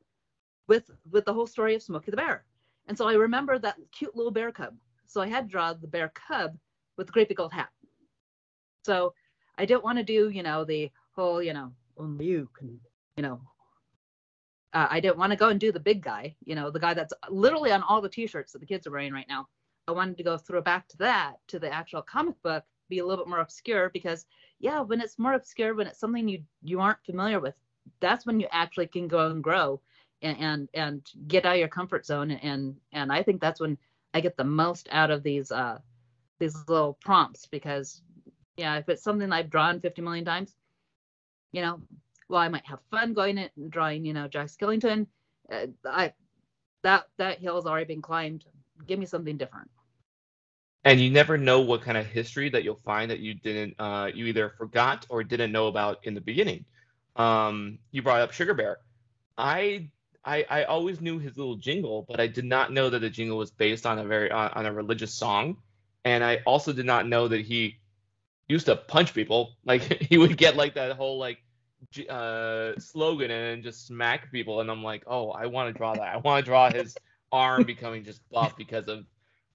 with 0.68 0.90
with 1.10 1.24
the 1.24 1.32
whole 1.32 1.46
story 1.46 1.74
of 1.74 1.82
smokey 1.82 2.10
the 2.10 2.16
bear 2.16 2.44
and 2.88 2.96
so 2.96 3.06
i 3.06 3.14
remember 3.14 3.58
that 3.58 3.76
cute 3.92 4.16
little 4.16 4.32
bear 4.32 4.50
cub 4.50 4.74
so 5.06 5.20
i 5.20 5.26
had 5.26 5.46
to 5.46 5.50
draw 5.50 5.72
the 5.72 5.86
bear 5.86 6.10
cub 6.14 6.56
with 6.96 7.06
the 7.06 7.12
great 7.12 7.28
big 7.28 7.40
old 7.40 7.52
hat 7.52 7.68
so 8.84 9.12
i 9.58 9.64
didn't 9.64 9.84
want 9.84 9.98
to 9.98 10.04
do 10.04 10.30
you 10.30 10.42
know 10.42 10.64
the 10.64 10.90
whole, 11.14 11.42
you 11.42 11.52
know, 11.52 11.72
only 11.96 12.26
you 12.26 12.48
can, 12.56 12.78
you 13.16 13.22
know. 13.22 13.40
Uh, 14.72 14.88
I 14.90 14.98
didn't 14.98 15.18
want 15.18 15.30
to 15.30 15.36
go 15.36 15.50
and 15.50 15.60
do 15.60 15.70
the 15.70 15.78
big 15.80 16.02
guy, 16.02 16.34
you 16.44 16.56
know, 16.56 16.70
the 16.70 16.80
guy 16.80 16.94
that's 16.94 17.12
literally 17.30 17.70
on 17.70 17.82
all 17.84 18.00
the 18.00 18.08
T-shirts 18.08 18.52
that 18.52 18.58
the 18.58 18.66
kids 18.66 18.86
are 18.86 18.90
wearing 18.90 19.12
right 19.12 19.28
now. 19.28 19.46
I 19.86 19.92
wanted 19.92 20.16
to 20.16 20.24
go 20.24 20.36
throw 20.36 20.60
back 20.60 20.88
to 20.88 20.96
that, 20.98 21.34
to 21.48 21.58
the 21.60 21.72
actual 21.72 22.02
comic 22.02 22.34
book, 22.42 22.64
be 22.88 22.98
a 22.98 23.06
little 23.06 23.24
bit 23.24 23.30
more 23.30 23.40
obscure 23.40 23.90
because, 23.90 24.26
yeah, 24.58 24.80
when 24.80 25.00
it's 25.00 25.18
more 25.18 25.34
obscure, 25.34 25.74
when 25.74 25.86
it's 25.86 26.00
something 26.00 26.28
you 26.28 26.42
you 26.62 26.80
aren't 26.80 27.04
familiar 27.04 27.38
with, 27.38 27.54
that's 28.00 28.26
when 28.26 28.40
you 28.40 28.46
actually 28.50 28.86
can 28.86 29.08
go 29.08 29.30
and 29.30 29.42
grow 29.42 29.80
and 30.22 30.38
and, 30.38 30.68
and 30.74 31.06
get 31.28 31.44
out 31.44 31.54
of 31.54 31.58
your 31.58 31.68
comfort 31.68 32.06
zone 32.06 32.30
and 32.30 32.76
and 32.92 33.12
I 33.12 33.22
think 33.22 33.40
that's 33.40 33.60
when 33.60 33.78
I 34.12 34.20
get 34.20 34.36
the 34.36 34.44
most 34.44 34.88
out 34.90 35.10
of 35.10 35.22
these 35.22 35.50
uh 35.50 35.78
these 36.38 36.56
little 36.68 36.98
prompts 37.00 37.46
because 37.46 38.02
yeah, 38.56 38.76
if 38.76 38.88
it's 38.88 39.02
something 39.02 39.32
I've 39.32 39.50
drawn 39.50 39.80
50 39.80 40.02
million 40.02 40.24
times, 40.24 40.54
you 41.52 41.60
know, 41.60 41.80
well, 42.28 42.40
I 42.40 42.48
might 42.48 42.66
have 42.66 42.78
fun 42.90 43.12
going 43.12 43.38
and 43.38 43.70
drawing, 43.70 44.04
you 44.04 44.12
know, 44.12 44.28
Jack 44.28 44.48
Skellington. 44.48 45.06
Uh, 45.52 45.66
I 45.84 46.12
that 46.82 47.04
that 47.18 47.38
hill 47.38 47.56
has 47.56 47.66
already 47.66 47.86
been 47.86 48.02
climbed. 48.02 48.44
Give 48.86 48.98
me 48.98 49.06
something 49.06 49.36
different. 49.36 49.70
And 50.84 51.00
you 51.00 51.10
never 51.10 51.38
know 51.38 51.60
what 51.60 51.80
kind 51.80 51.96
of 51.96 52.06
history 52.06 52.50
that 52.50 52.62
you'll 52.62 52.80
find 52.84 53.10
that 53.10 53.20
you 53.20 53.32
didn't, 53.32 53.74
uh, 53.78 54.10
you 54.12 54.26
either 54.26 54.50
forgot 54.58 55.06
or 55.08 55.24
didn't 55.24 55.50
know 55.50 55.68
about 55.68 55.98
in 56.02 56.12
the 56.12 56.20
beginning. 56.20 56.66
Um, 57.16 57.78
you 57.90 58.02
brought 58.02 58.20
up 58.20 58.32
Sugar 58.32 58.54
Bear. 58.54 58.78
I, 59.36 59.88
I, 60.24 60.44
I 60.48 60.64
always 60.64 61.00
knew 61.00 61.18
his 61.18 61.36
little 61.36 61.56
jingle, 61.56 62.04
but 62.08 62.20
I 62.20 62.26
did 62.26 62.44
not 62.44 62.72
know 62.72 62.90
that 62.90 63.00
the 63.00 63.10
jingle 63.10 63.38
was 63.38 63.50
based 63.50 63.86
on 63.86 63.98
a 63.98 64.04
very 64.04 64.30
on, 64.30 64.50
on 64.54 64.66
a 64.66 64.72
religious 64.72 65.12
song, 65.12 65.58
and 66.04 66.24
I 66.24 66.40
also 66.46 66.72
did 66.72 66.86
not 66.86 67.06
know 67.06 67.28
that 67.28 67.42
he 67.42 67.78
used 68.48 68.66
to 68.66 68.76
punch 68.76 69.14
people. 69.14 69.56
Like 69.64 69.82
he 69.82 70.18
would 70.18 70.36
get 70.36 70.56
like 70.56 70.74
that 70.74 70.96
whole 70.96 71.18
like 71.18 71.38
uh, 72.08 72.72
slogan 72.78 73.30
and 73.30 73.56
then 73.56 73.62
just 73.62 73.86
smack 73.86 74.30
people, 74.30 74.60
and 74.60 74.70
I'm 74.70 74.82
like, 74.82 75.04
oh, 75.06 75.30
I 75.30 75.46
want 75.46 75.72
to 75.72 75.78
draw 75.78 75.94
that. 75.94 76.14
I 76.14 76.16
want 76.18 76.44
to 76.44 76.48
draw 76.48 76.70
his 76.70 76.96
arm 77.32 77.64
becoming 77.64 78.04
just 78.04 78.20
buff 78.30 78.56
because 78.56 78.88
of 78.88 79.04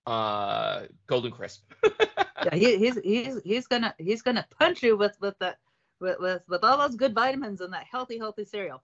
uh, 0.06 0.88
Golden 1.08 1.32
Crisp. 1.32 1.62
yeah, 2.46 2.56
he, 2.56 2.78
he's 2.78 2.98
he's 3.04 3.42
he's 3.44 3.68
gonna 3.68 3.94
he's 3.98 4.22
gonna 4.22 4.46
punch 4.58 4.84
you 4.84 4.98
with 4.98 5.16
with 5.22 5.38
the 5.40 5.56
with 6.00 6.20
with, 6.20 6.42
with 6.48 6.64
all 6.64 6.78
those 6.78 6.96
good 6.96 7.14
vitamins 7.14 7.62
and 7.62 7.74
that 7.74 7.86
healthy 7.90 8.18
healthy 8.18 8.46
cereal. 8.46 8.84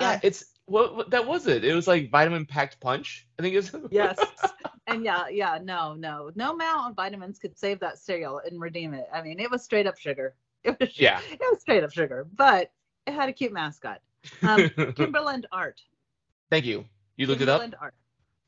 Yeah, 0.00 0.10
uh, 0.10 0.20
it's 0.22 0.44
what, 0.66 0.96
what, 0.96 1.10
that 1.10 1.26
was 1.26 1.46
it. 1.46 1.64
It 1.64 1.74
was 1.74 1.86
like 1.86 2.10
vitamin 2.10 2.46
packed 2.46 2.80
punch. 2.80 3.26
I 3.38 3.42
think 3.42 3.54
it's 3.54 3.70
yes. 3.90 4.18
And 4.86 5.02
yeah, 5.02 5.28
yeah, 5.28 5.58
no, 5.62 5.94
no, 5.94 6.30
no 6.34 6.52
amount 6.52 6.90
of 6.90 6.96
vitamins 6.96 7.38
could 7.38 7.58
save 7.58 7.80
that 7.80 7.98
cereal 7.98 8.40
and 8.44 8.60
redeem 8.60 8.92
it. 8.92 9.06
I 9.12 9.22
mean, 9.22 9.40
it 9.40 9.50
was 9.50 9.64
straight 9.64 9.86
up 9.86 9.98
sugar. 9.98 10.34
It 10.64 10.80
was 10.80 10.98
yeah, 10.98 11.20
it 11.30 11.40
was 11.40 11.60
straight 11.60 11.84
up 11.84 11.92
sugar, 11.92 12.26
but 12.34 12.70
it 13.06 13.12
had 13.12 13.28
a 13.28 13.34
cute 13.34 13.52
mascot. 13.52 14.00
Um, 14.40 14.70
Kimberland 14.96 15.46
Art. 15.52 15.82
Thank 16.50 16.64
you. 16.64 16.86
You 17.18 17.26
looked 17.26 17.40
Kimberland 17.40 17.74
it 17.74 17.76
up. 17.76 17.82
Art. 17.82 17.94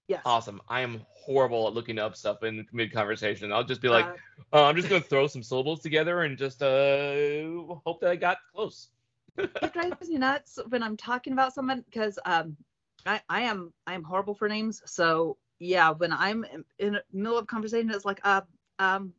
Yes. 0.08 0.22
Awesome. 0.24 0.60
I 0.68 0.80
am 0.80 1.04
horrible 1.10 1.66
at 1.66 1.74
looking 1.74 1.98
up 1.98 2.16
stuff 2.16 2.42
in 2.42 2.66
mid 2.72 2.92
conversation. 2.92 3.52
I'll 3.52 3.64
just 3.64 3.80
be 3.80 3.88
like, 3.88 4.06
uh, 4.06 4.56
uh, 4.56 4.64
I'm 4.64 4.76
just 4.76 4.88
gonna 4.88 5.00
throw 5.00 5.26
some 5.26 5.42
syllables 5.42 5.80
together 5.80 6.22
and 6.22 6.36
just 6.38 6.62
uh, 6.62 7.44
hope 7.84 8.00
that 8.00 8.10
I 8.10 8.16
got 8.16 8.38
close. 8.54 8.88
it 9.38 9.72
drives 9.72 10.08
me 10.08 10.18
nuts 10.18 10.58
when 10.68 10.82
I'm 10.82 10.96
talking 10.96 11.32
about 11.32 11.54
someone 11.54 11.82
because 11.82 12.18
um, 12.24 12.56
I, 13.04 13.20
I 13.28 13.42
am 13.42 13.72
I 13.86 13.94
am 13.94 14.02
horrible 14.04 14.34
for 14.34 14.48
names. 14.48 14.82
So 14.86 15.36
yeah, 15.58 15.90
when 15.90 16.12
I'm 16.12 16.44
in, 16.44 16.64
in 16.78 16.92
the 16.94 17.02
middle 17.12 17.38
of 17.38 17.46
conversation, 17.46 17.90
it's 17.90 18.04
like 18.04 18.20
uh 18.24 18.42
um 18.78 19.12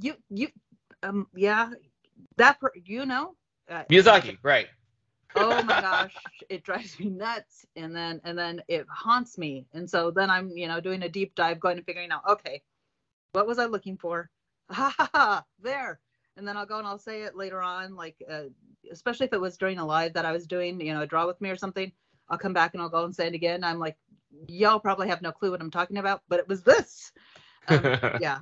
you 0.00 0.14
you 0.30 0.48
um 1.02 1.26
yeah 1.34 1.70
that 2.36 2.60
per, 2.60 2.70
you 2.84 3.06
know 3.06 3.34
uh, 3.70 3.84
Miyazaki, 3.90 4.38
right? 4.42 4.68
Oh 5.36 5.62
my 5.62 5.80
gosh, 5.80 6.14
it 6.48 6.62
drives 6.62 6.98
me 6.98 7.08
nuts. 7.10 7.66
And 7.76 7.94
then 7.94 8.20
and 8.24 8.38
then 8.38 8.62
it 8.68 8.86
haunts 8.90 9.38
me. 9.38 9.66
And 9.72 9.88
so 9.88 10.10
then 10.10 10.30
I'm, 10.30 10.50
you 10.50 10.68
know, 10.68 10.80
doing 10.80 11.02
a 11.02 11.08
deep 11.08 11.34
dive, 11.34 11.60
going 11.60 11.76
and 11.76 11.86
figuring 11.86 12.10
out, 12.10 12.22
okay, 12.28 12.62
what 13.32 13.46
was 13.46 13.58
I 13.58 13.66
looking 13.66 13.96
for? 13.96 14.30
Ha 14.70 14.94
ha 14.98 15.08
ha, 15.14 15.44
there. 15.62 15.98
And 16.36 16.46
then 16.46 16.58
I'll 16.58 16.66
go 16.66 16.76
and 16.76 16.86
I'll 16.86 16.98
say 16.98 17.22
it 17.22 17.34
later 17.34 17.62
on, 17.62 17.96
like 17.96 18.16
uh, 18.30 18.42
especially 18.92 19.24
if 19.24 19.32
it 19.32 19.40
was 19.40 19.56
during 19.56 19.78
a 19.78 19.86
live 19.86 20.12
that 20.12 20.26
I 20.26 20.32
was 20.32 20.46
doing, 20.46 20.78
you 20.78 20.92
know, 20.92 21.00
a 21.00 21.06
draw 21.06 21.26
with 21.26 21.40
me 21.40 21.48
or 21.48 21.56
something. 21.56 21.90
I'll 22.28 22.36
come 22.36 22.52
back 22.52 22.74
and 22.74 22.82
I'll 22.82 22.90
go 22.90 23.06
and 23.06 23.16
say 23.16 23.26
it 23.26 23.32
again. 23.32 23.64
I'm 23.64 23.78
like, 23.78 23.96
y'all 24.46 24.78
probably 24.78 25.08
have 25.08 25.22
no 25.22 25.32
clue 25.32 25.52
what 25.52 25.62
I'm 25.62 25.70
talking 25.70 25.96
about, 25.96 26.20
but 26.28 26.38
it 26.38 26.46
was 26.46 26.62
this. 26.62 27.12
Um, 27.68 27.82
yeah 28.20 28.40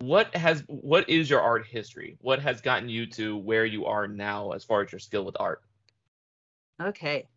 what 0.00 0.34
has 0.34 0.64
what 0.66 1.08
is 1.08 1.28
your 1.28 1.40
art 1.40 1.66
history? 1.66 2.16
What 2.20 2.40
has 2.40 2.60
gotten 2.60 2.88
you 2.88 3.06
to 3.12 3.36
where 3.36 3.64
you 3.64 3.86
are 3.86 4.08
now 4.08 4.52
as 4.52 4.64
far 4.64 4.82
as 4.82 4.90
your 4.90 4.98
skill 4.98 5.24
with 5.24 5.36
art? 5.38 5.62
Okay. 6.80 7.28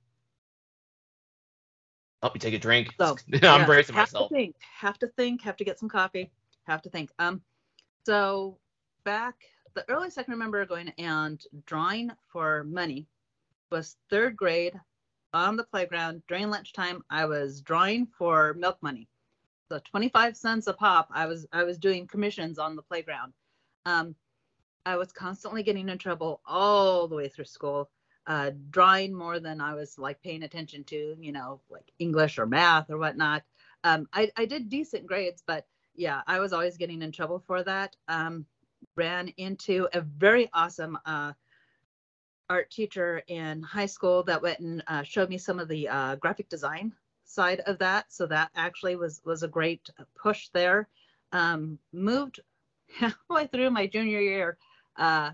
Help 2.22 2.34
me 2.34 2.40
take 2.40 2.54
a 2.54 2.60
drink. 2.60 2.94
So 3.00 3.18
I'm 3.34 3.42
yeah, 3.42 3.66
bracing 3.66 3.96
have 3.96 4.08
myself. 4.08 4.30
To 4.30 4.36
think, 4.36 4.56
have 4.80 4.98
to 5.00 5.08
think, 5.08 5.42
have 5.42 5.58
to 5.58 5.66
get 5.66 5.78
some 5.78 5.90
coffee, 5.90 6.32
have 6.64 6.82
to 6.84 6.90
think. 6.90 7.12
Um 7.20 7.42
so 8.06 8.58
back 9.04 9.36
the 9.76 9.90
earliest 9.90 10.18
I 10.18 10.24
can 10.24 10.34
remember 10.34 10.66
going 10.66 10.90
and 10.98 11.44
drawing 11.66 12.12
for 12.32 12.64
money 12.64 13.08
was 13.72 13.98
third 14.10 14.38
grade 14.38 14.80
on 15.34 15.58
the 15.58 15.66
playground 15.66 16.22
during 16.28 16.50
lunchtime. 16.50 17.04
I 17.10 17.26
was 17.26 17.62
drawing 17.62 18.08
for 18.18 18.54
milk 18.54 18.78
money 18.82 19.10
so 19.74 19.80
25 19.80 20.38
cents 20.38 20.68
a 20.68 20.74
pop 20.74 21.10
i 21.12 21.26
was 21.26 21.48
i 21.52 21.64
was 21.64 21.80
doing 21.80 22.06
commissions 22.06 22.60
on 22.60 22.76
the 22.76 22.82
playground. 22.84 23.34
Um, 23.88 24.16
i 24.86 24.96
was 24.96 25.12
constantly 25.12 25.64
getting 25.64 25.90
in 25.90 25.98
trouble 25.98 26.42
all 26.46 27.08
the 27.08 27.16
way 27.16 27.28
through 27.28 27.46
school 27.46 27.90
uh, 28.28 28.52
drawing 28.70 29.14
more 29.14 29.40
than 29.40 29.60
i 29.60 29.74
was 29.74 29.98
like 29.98 30.22
paying 30.22 30.44
attention 30.44 30.84
to 30.84 31.16
you 31.20 31.32
know 31.32 31.60
like 31.72 31.92
english 31.98 32.38
or 32.38 32.46
math 32.46 32.92
or 32.92 33.00
whatnot. 33.00 33.44
Um, 33.84 34.08
I, 34.14 34.32
I 34.38 34.46
did 34.46 34.70
decent 34.70 35.08
grades 35.08 35.42
but 35.46 35.66
yeah 35.96 36.22
i 36.28 36.40
was 36.40 36.54
always 36.54 36.78
getting 36.78 37.02
in 37.02 37.12
trouble 37.12 37.40
for 37.40 37.64
that. 37.64 37.96
Um, 38.08 38.46
ran 38.96 39.30
into 39.38 39.88
a 39.94 40.02
very 40.02 40.52
awesome 40.54 41.00
uh, 41.06 41.34
art 42.48 42.70
teacher 42.70 43.24
in 43.28 43.64
high 43.64 43.88
school 43.88 44.22
that 44.24 44.42
went 44.42 44.60
and 44.60 44.84
uh, 44.88 45.02
showed 45.02 45.30
me 45.30 45.38
some 45.40 45.60
of 45.60 45.68
the 45.68 45.88
uh, 45.88 46.16
graphic 46.18 46.48
design 46.48 46.94
side 47.34 47.62
of 47.66 47.80
that. 47.80 48.12
So 48.14 48.26
that 48.28 48.52
actually 48.56 48.96
was 48.96 49.22
was 49.26 49.44
a 49.44 49.48
great 49.48 49.90
push 50.16 50.50
there. 50.50 50.88
Um, 51.32 51.80
moved 51.92 52.40
halfway 52.96 53.48
through 53.48 53.72
my 53.72 53.88
junior 53.88 54.22
year 54.22 54.58
uh, 54.98 55.32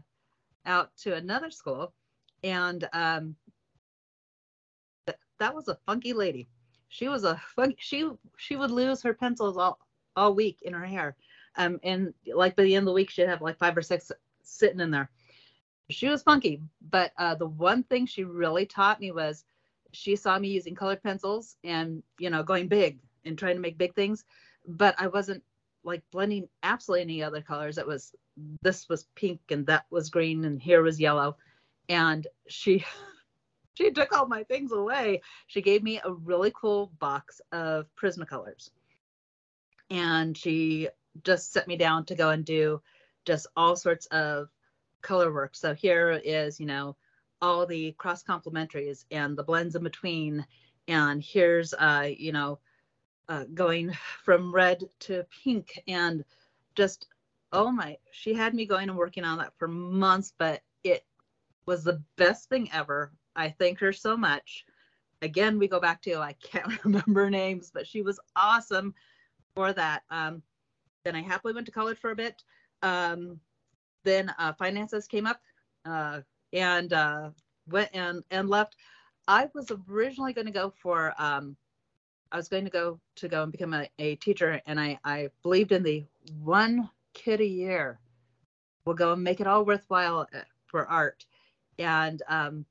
out 0.65 0.95
to 0.97 1.15
another 1.15 1.51
school, 1.51 1.93
and 2.43 2.87
um, 2.93 3.35
th- 5.05 5.17
that 5.39 5.53
was 5.53 5.67
a 5.67 5.79
funky 5.85 6.13
lady. 6.13 6.47
She 6.87 7.07
was 7.07 7.23
a 7.23 7.35
fun. 7.55 7.75
She 7.77 8.09
she 8.37 8.55
would 8.55 8.71
lose 8.71 9.01
her 9.03 9.13
pencils 9.13 9.57
all 9.57 9.79
all 10.15 10.33
week 10.33 10.61
in 10.61 10.73
her 10.73 10.85
hair, 10.85 11.15
um, 11.57 11.79
and 11.83 12.13
like 12.33 12.55
by 12.55 12.63
the 12.63 12.75
end 12.75 12.83
of 12.83 12.91
the 12.91 12.93
week 12.93 13.09
she'd 13.09 13.27
have 13.27 13.41
like 13.41 13.57
five 13.57 13.77
or 13.77 13.81
six 13.81 14.11
sitting 14.43 14.79
in 14.79 14.91
there. 14.91 15.09
She 15.89 16.07
was 16.07 16.23
funky, 16.23 16.61
but 16.89 17.11
uh, 17.17 17.35
the 17.35 17.47
one 17.47 17.83
thing 17.83 18.05
she 18.05 18.23
really 18.23 18.65
taught 18.65 18.99
me 18.99 19.11
was 19.11 19.43
she 19.91 20.15
saw 20.15 20.37
me 20.37 20.49
using 20.49 20.75
colored 20.75 21.01
pencils 21.01 21.57
and 21.63 22.03
you 22.17 22.29
know 22.29 22.43
going 22.43 22.67
big 22.67 22.99
and 23.25 23.37
trying 23.37 23.55
to 23.55 23.61
make 23.61 23.77
big 23.77 23.93
things 23.95 24.23
but 24.67 24.95
i 24.99 25.07
wasn't 25.07 25.43
like 25.83 26.03
blending 26.11 26.47
absolutely 26.63 27.01
any 27.01 27.23
other 27.23 27.41
colors. 27.41 27.77
It 27.77 27.87
was 27.87 28.13
this 28.61 28.87
was 28.89 29.07
pink 29.15 29.39
and 29.49 29.65
that 29.67 29.85
was 29.89 30.09
green 30.09 30.45
and 30.45 30.61
here 30.61 30.81
was 30.81 30.99
yellow. 30.99 31.37
And 31.87 32.27
she 32.47 32.85
she 33.73 33.91
took 33.91 34.15
all 34.15 34.27
my 34.27 34.43
things 34.43 34.71
away. 34.71 35.21
She 35.47 35.61
gave 35.61 35.83
me 35.83 35.99
a 36.03 36.11
really 36.11 36.51
cool 36.53 36.91
box 36.99 37.41
of 37.51 37.87
prismacolors. 37.95 38.69
And 39.89 40.37
she 40.37 40.89
just 41.23 41.51
set 41.51 41.67
me 41.67 41.75
down 41.75 42.05
to 42.05 42.15
go 42.15 42.29
and 42.29 42.45
do 42.45 42.81
just 43.25 43.47
all 43.55 43.75
sorts 43.75 44.05
of 44.07 44.49
color 45.01 45.33
work. 45.33 45.55
So 45.55 45.73
here 45.73 46.11
is 46.23 46.59
you 46.59 46.65
know 46.65 46.95
all 47.41 47.65
the 47.65 47.93
cross 47.93 48.23
complementaries 48.23 49.05
and 49.11 49.37
the 49.37 49.43
blends 49.43 49.75
in 49.75 49.83
between. 49.83 50.45
And 50.87 51.23
here's, 51.23 51.73
uh, 51.73 52.09
you 52.17 52.31
know, 52.31 52.59
uh, 53.27 53.45
going 53.53 53.93
from 54.23 54.53
red 54.53 54.83
to 54.99 55.25
pink 55.43 55.81
and 55.87 56.23
just, 56.75 57.07
oh 57.51 57.71
my, 57.71 57.97
she 58.11 58.33
had 58.33 58.53
me 58.53 58.65
going 58.65 58.89
and 58.89 58.97
working 58.97 59.23
on 59.23 59.37
that 59.37 59.53
for 59.57 59.67
months, 59.67 60.33
but 60.37 60.61
it 60.83 61.05
was 61.65 61.83
the 61.83 62.01
best 62.15 62.49
thing 62.49 62.69
ever. 62.73 63.11
I 63.35 63.49
thank 63.49 63.79
her 63.79 63.93
so 63.93 64.17
much. 64.17 64.65
Again, 65.21 65.59
we 65.59 65.67
go 65.67 65.79
back 65.79 66.01
to, 66.03 66.15
I 66.15 66.33
can't 66.33 66.83
remember 66.83 67.29
names, 67.29 67.71
but 67.73 67.87
she 67.87 68.01
was 68.01 68.19
awesome 68.35 68.93
for 69.55 69.73
that. 69.73 70.03
Um, 70.09 70.41
then 71.03 71.15
I 71.15 71.21
happily 71.21 71.53
went 71.53 71.65
to 71.67 71.71
college 71.71 71.97
for 71.97 72.11
a 72.11 72.15
bit. 72.15 72.43
Um, 72.81 73.39
then 74.03 74.33
uh, 74.39 74.53
finances 74.53 75.07
came 75.07 75.27
up. 75.27 75.41
And 76.53 76.93
uh, 76.93 77.29
went 77.67 77.89
and 77.93 78.23
and 78.31 78.49
left. 78.49 78.75
I 79.27 79.47
was 79.53 79.71
originally 79.87 80.33
going 80.33 80.47
to 80.47 80.51
go 80.51 80.73
for 80.81 81.13
um, 81.17 81.55
I 82.31 82.37
was 82.37 82.47
going 82.47 82.65
to 82.65 82.71
go 82.71 82.99
to 83.15 83.27
go 83.27 83.43
and 83.43 83.51
become 83.51 83.73
a, 83.73 83.87
a 83.99 84.15
teacher, 84.15 84.61
and 84.65 84.79
I 84.79 84.99
I 85.03 85.29
believed 85.43 85.71
in 85.71 85.83
the 85.83 86.05
one 86.41 86.89
kid 87.13 87.41
a 87.41 87.45
year 87.45 87.99
will 88.85 88.93
go 88.93 89.13
and 89.13 89.23
make 89.23 89.39
it 89.39 89.47
all 89.47 89.65
worthwhile 89.65 90.27
uh, 90.33 90.41
for 90.65 90.87
art. 90.87 91.25
And 91.77 92.21
um, 92.27 92.65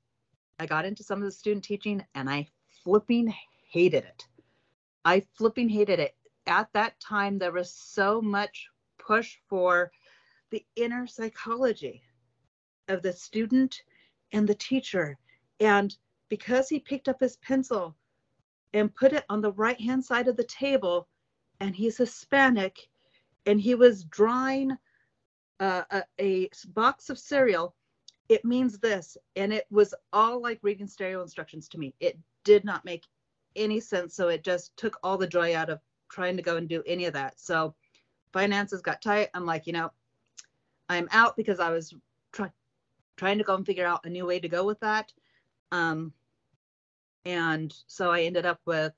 I 0.58 0.66
got 0.66 0.84
into 0.84 1.02
some 1.02 1.18
of 1.18 1.24
the 1.24 1.32
student 1.32 1.64
teaching, 1.64 2.04
and 2.14 2.28
I 2.28 2.48
flipping 2.84 3.32
hated 3.70 4.04
it. 4.04 4.26
I 5.04 5.20
flipping 5.36 5.68
hated 5.68 6.00
it. 6.00 6.16
At 6.46 6.72
that 6.72 6.98
time, 7.00 7.38
there 7.38 7.52
was 7.52 7.72
so 7.72 8.20
much 8.20 8.68
push 8.98 9.36
for 9.48 9.90
the 10.50 10.64
inner 10.76 11.06
psychology 11.06 12.02
of 12.88 13.02
the 13.02 13.12
student 13.12 13.82
and 14.32 14.48
the 14.48 14.54
teacher 14.54 15.18
and 15.60 15.96
because 16.28 16.68
he 16.68 16.78
picked 16.78 17.08
up 17.08 17.20
his 17.20 17.36
pencil 17.38 17.96
and 18.74 18.94
put 18.94 19.12
it 19.12 19.24
on 19.28 19.40
the 19.40 19.52
right 19.52 19.80
hand 19.80 20.04
side 20.04 20.28
of 20.28 20.36
the 20.36 20.44
table 20.44 21.08
and 21.60 21.74
he's 21.74 21.96
Hispanic 21.96 22.88
and 23.46 23.60
he 23.60 23.74
was 23.74 24.04
drawing 24.04 24.76
uh, 25.60 25.82
a, 25.90 26.02
a 26.20 26.50
box 26.68 27.10
of 27.10 27.18
cereal, 27.18 27.74
it 28.28 28.44
means 28.44 28.78
this. 28.78 29.16
And 29.36 29.52
it 29.52 29.66
was 29.70 29.94
all 30.12 30.40
like 30.40 30.58
reading 30.62 30.86
stereo 30.86 31.22
instructions 31.22 31.68
to 31.70 31.78
me. 31.78 31.94
It 31.98 32.18
did 32.44 32.64
not 32.64 32.84
make 32.84 33.04
any 33.56 33.80
sense. 33.80 34.14
So 34.14 34.28
it 34.28 34.44
just 34.44 34.76
took 34.76 34.98
all 35.02 35.16
the 35.16 35.26
joy 35.26 35.56
out 35.56 35.70
of 35.70 35.80
trying 36.10 36.36
to 36.36 36.42
go 36.42 36.56
and 36.56 36.68
do 36.68 36.82
any 36.86 37.06
of 37.06 37.14
that. 37.14 37.40
So 37.40 37.74
finances 38.32 38.82
got 38.82 39.02
tight. 39.02 39.30
I'm 39.34 39.46
like, 39.46 39.66
you 39.66 39.72
know, 39.72 39.90
I'm 40.88 41.08
out 41.10 41.36
because 41.36 41.58
I 41.58 41.70
was 41.70 41.94
trying 43.18 43.38
to 43.38 43.44
go 43.44 43.54
and 43.54 43.66
figure 43.66 43.86
out 43.86 44.06
a 44.06 44.08
new 44.08 44.24
way 44.24 44.40
to 44.40 44.48
go 44.48 44.64
with 44.64 44.80
that. 44.80 45.12
Um, 45.72 46.12
and 47.24 47.74
so 47.86 48.10
I 48.10 48.22
ended 48.22 48.46
up 48.46 48.60
with, 48.64 48.94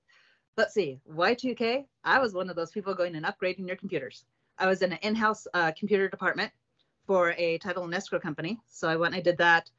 let's 0.56 0.74
see, 0.74 1.00
Y2K. 1.12 1.86
I 2.04 2.20
was 2.20 2.34
one 2.34 2.50
of 2.50 2.56
those 2.56 2.70
people 2.70 2.94
going 2.94 3.16
and 3.16 3.26
upgrading 3.26 3.66
your 3.66 3.76
computers. 3.76 4.24
I 4.58 4.66
was 4.66 4.82
in 4.82 4.92
an 4.92 4.98
in-house 5.02 5.46
uh, 5.54 5.72
computer 5.76 6.08
department 6.08 6.52
for 7.06 7.34
a 7.38 7.58
title 7.58 7.84
and 7.84 7.94
escrow 7.94 8.20
company. 8.20 8.60
So 8.68 8.88
I 8.88 8.96
went 8.96 9.14
and 9.14 9.20
I 9.20 9.22
did 9.22 9.38
that. 9.38 9.70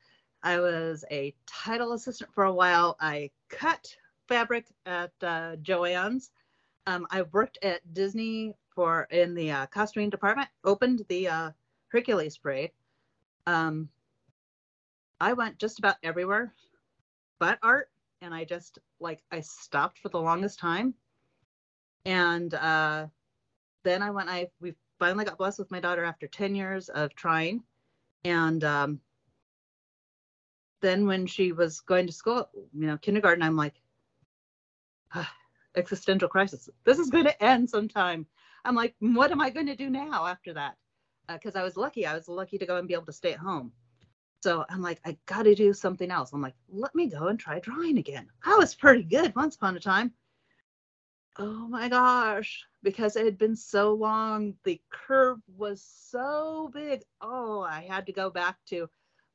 I 0.43 0.59
was 0.59 1.05
a 1.11 1.33
title 1.45 1.93
assistant 1.93 2.33
for 2.33 2.45
a 2.45 2.53
while. 2.53 2.97
I 2.99 3.29
cut 3.47 3.95
fabric 4.27 4.65
at 4.85 5.11
uh, 5.21 5.55
Joann's. 5.57 6.31
Um, 6.87 7.05
I 7.11 7.21
worked 7.31 7.59
at 7.61 7.93
Disney 7.93 8.55
for 8.73 9.03
in 9.11 9.35
the 9.35 9.51
uh, 9.51 9.65
costuming 9.67 10.09
department. 10.09 10.49
Opened 10.63 11.05
the 11.09 11.27
uh, 11.27 11.51
Hercules 11.89 12.37
parade. 12.37 12.71
Um, 13.45 13.87
I 15.21 15.33
went 15.33 15.59
just 15.59 15.77
about 15.77 15.97
everywhere, 16.01 16.51
but 17.39 17.59
art, 17.61 17.91
and 18.23 18.33
I 18.33 18.43
just 18.43 18.79
like 18.99 19.21
I 19.31 19.41
stopped 19.41 19.99
for 19.99 20.09
the 20.09 20.19
longest 20.19 20.57
time, 20.57 20.95
and 22.05 22.51
uh, 22.55 23.05
then 23.83 24.01
I 24.01 24.09
went. 24.09 24.29
I 24.29 24.49
we 24.59 24.73
finally 24.97 25.23
got 25.23 25.37
blessed 25.37 25.59
with 25.59 25.69
my 25.69 25.79
daughter 25.79 26.03
after 26.03 26.25
ten 26.25 26.55
years 26.55 26.89
of 26.89 27.13
trying, 27.13 27.61
and 28.23 28.63
um, 28.63 28.99
then 30.81 31.05
when 31.05 31.27
she 31.27 31.51
was 31.51 31.81
going 31.81 32.07
to 32.07 32.13
school, 32.13 32.49
you 32.73 32.87
know, 32.87 32.97
kindergarten, 32.97 33.43
I'm 33.43 33.55
like, 33.55 33.75
existential 35.75 36.29
crisis. 36.29 36.67
This 36.83 36.97
is 36.97 37.11
going 37.11 37.25
to 37.25 37.43
end 37.43 37.69
sometime. 37.69 38.25
I'm 38.65 38.75
like, 38.75 38.95
what 38.97 39.29
am 39.29 39.39
I 39.39 39.51
going 39.51 39.67
to 39.67 39.75
do 39.75 39.91
now 39.91 40.25
after 40.25 40.51
that? 40.53 40.77
Because 41.27 41.55
uh, 41.55 41.59
I 41.59 41.63
was 41.63 41.77
lucky. 41.77 42.07
I 42.07 42.15
was 42.15 42.27
lucky 42.27 42.57
to 42.57 42.65
go 42.65 42.77
and 42.77 42.87
be 42.87 42.95
able 42.95 43.05
to 43.05 43.13
stay 43.13 43.33
at 43.33 43.39
home. 43.39 43.71
So 44.41 44.65
I'm 44.69 44.81
like, 44.81 44.99
I 45.05 45.17
got 45.27 45.43
to 45.43 45.53
do 45.53 45.71
something 45.71 46.09
else. 46.09 46.33
I'm 46.33 46.41
like, 46.41 46.55
let 46.67 46.95
me 46.95 47.07
go 47.07 47.27
and 47.27 47.39
try 47.39 47.59
drawing 47.59 47.99
again. 47.99 48.27
I 48.43 48.55
was 48.55 48.73
pretty 48.73 49.03
good 49.03 49.35
once 49.35 49.55
upon 49.55 49.77
a 49.77 49.79
time. 49.79 50.13
Oh 51.37 51.67
my 51.67 51.87
gosh, 51.87 52.65
because 52.83 53.15
it 53.15 53.23
had 53.23 53.37
been 53.37 53.55
so 53.55 53.93
long, 53.93 54.55
the 54.63 54.81
curve 54.89 55.39
was 55.55 55.81
so 55.81 56.69
big. 56.73 57.03
Oh, 57.21 57.61
I 57.61 57.85
had 57.87 58.05
to 58.07 58.11
go 58.11 58.29
back 58.29 58.57
to 58.67 58.89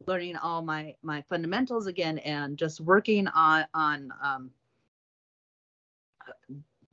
learning 0.07 0.37
all 0.37 0.61
my 0.61 0.95
my 1.03 1.23
fundamentals 1.23 1.87
again 1.87 2.19
and 2.19 2.59
just 2.59 2.81
working 2.81 3.29
on 3.29 3.65
on 3.73 4.13
um, 4.23 4.51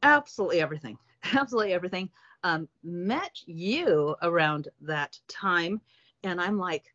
absolutely 0.03 0.62
everything, 0.62 0.98
absolutely 1.34 1.74
everything. 1.74 2.10
Um, 2.43 2.70
met 2.84 3.39
you 3.46 4.15
around 4.22 4.70
that 4.82 5.20
time, 5.27 5.82
and 6.24 6.39
I'm 6.39 6.58
like, 6.58 6.93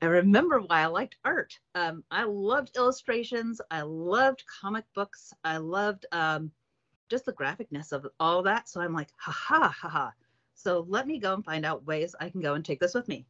I 0.00 0.06
remember 0.06 0.60
why 0.60 0.82
I 0.82 0.86
liked 0.86 1.16
art. 1.24 1.58
Um, 1.74 2.04
I 2.10 2.22
loved 2.22 2.76
illustrations. 2.76 3.60
I 3.70 3.82
loved 3.82 4.44
comic 4.60 4.84
books. 4.94 5.32
I 5.42 5.56
loved 5.56 6.06
um, 6.12 6.52
just 7.08 7.24
the 7.24 7.32
graphicness 7.32 7.90
of 7.92 8.06
all 8.20 8.42
that. 8.44 8.68
So 8.68 8.80
I'm 8.80 8.92
like, 8.92 9.08
ha 9.16 9.32
ha 9.32 9.68
ha 9.68 9.88
ha. 9.88 10.12
So 10.54 10.86
let 10.88 11.06
me 11.06 11.18
go 11.18 11.34
and 11.34 11.44
find 11.44 11.66
out 11.66 11.86
ways 11.86 12.14
I 12.20 12.28
can 12.30 12.40
go 12.40 12.54
and 12.54 12.64
take 12.64 12.78
this 12.78 12.94
with 12.94 13.08
me. 13.08 13.26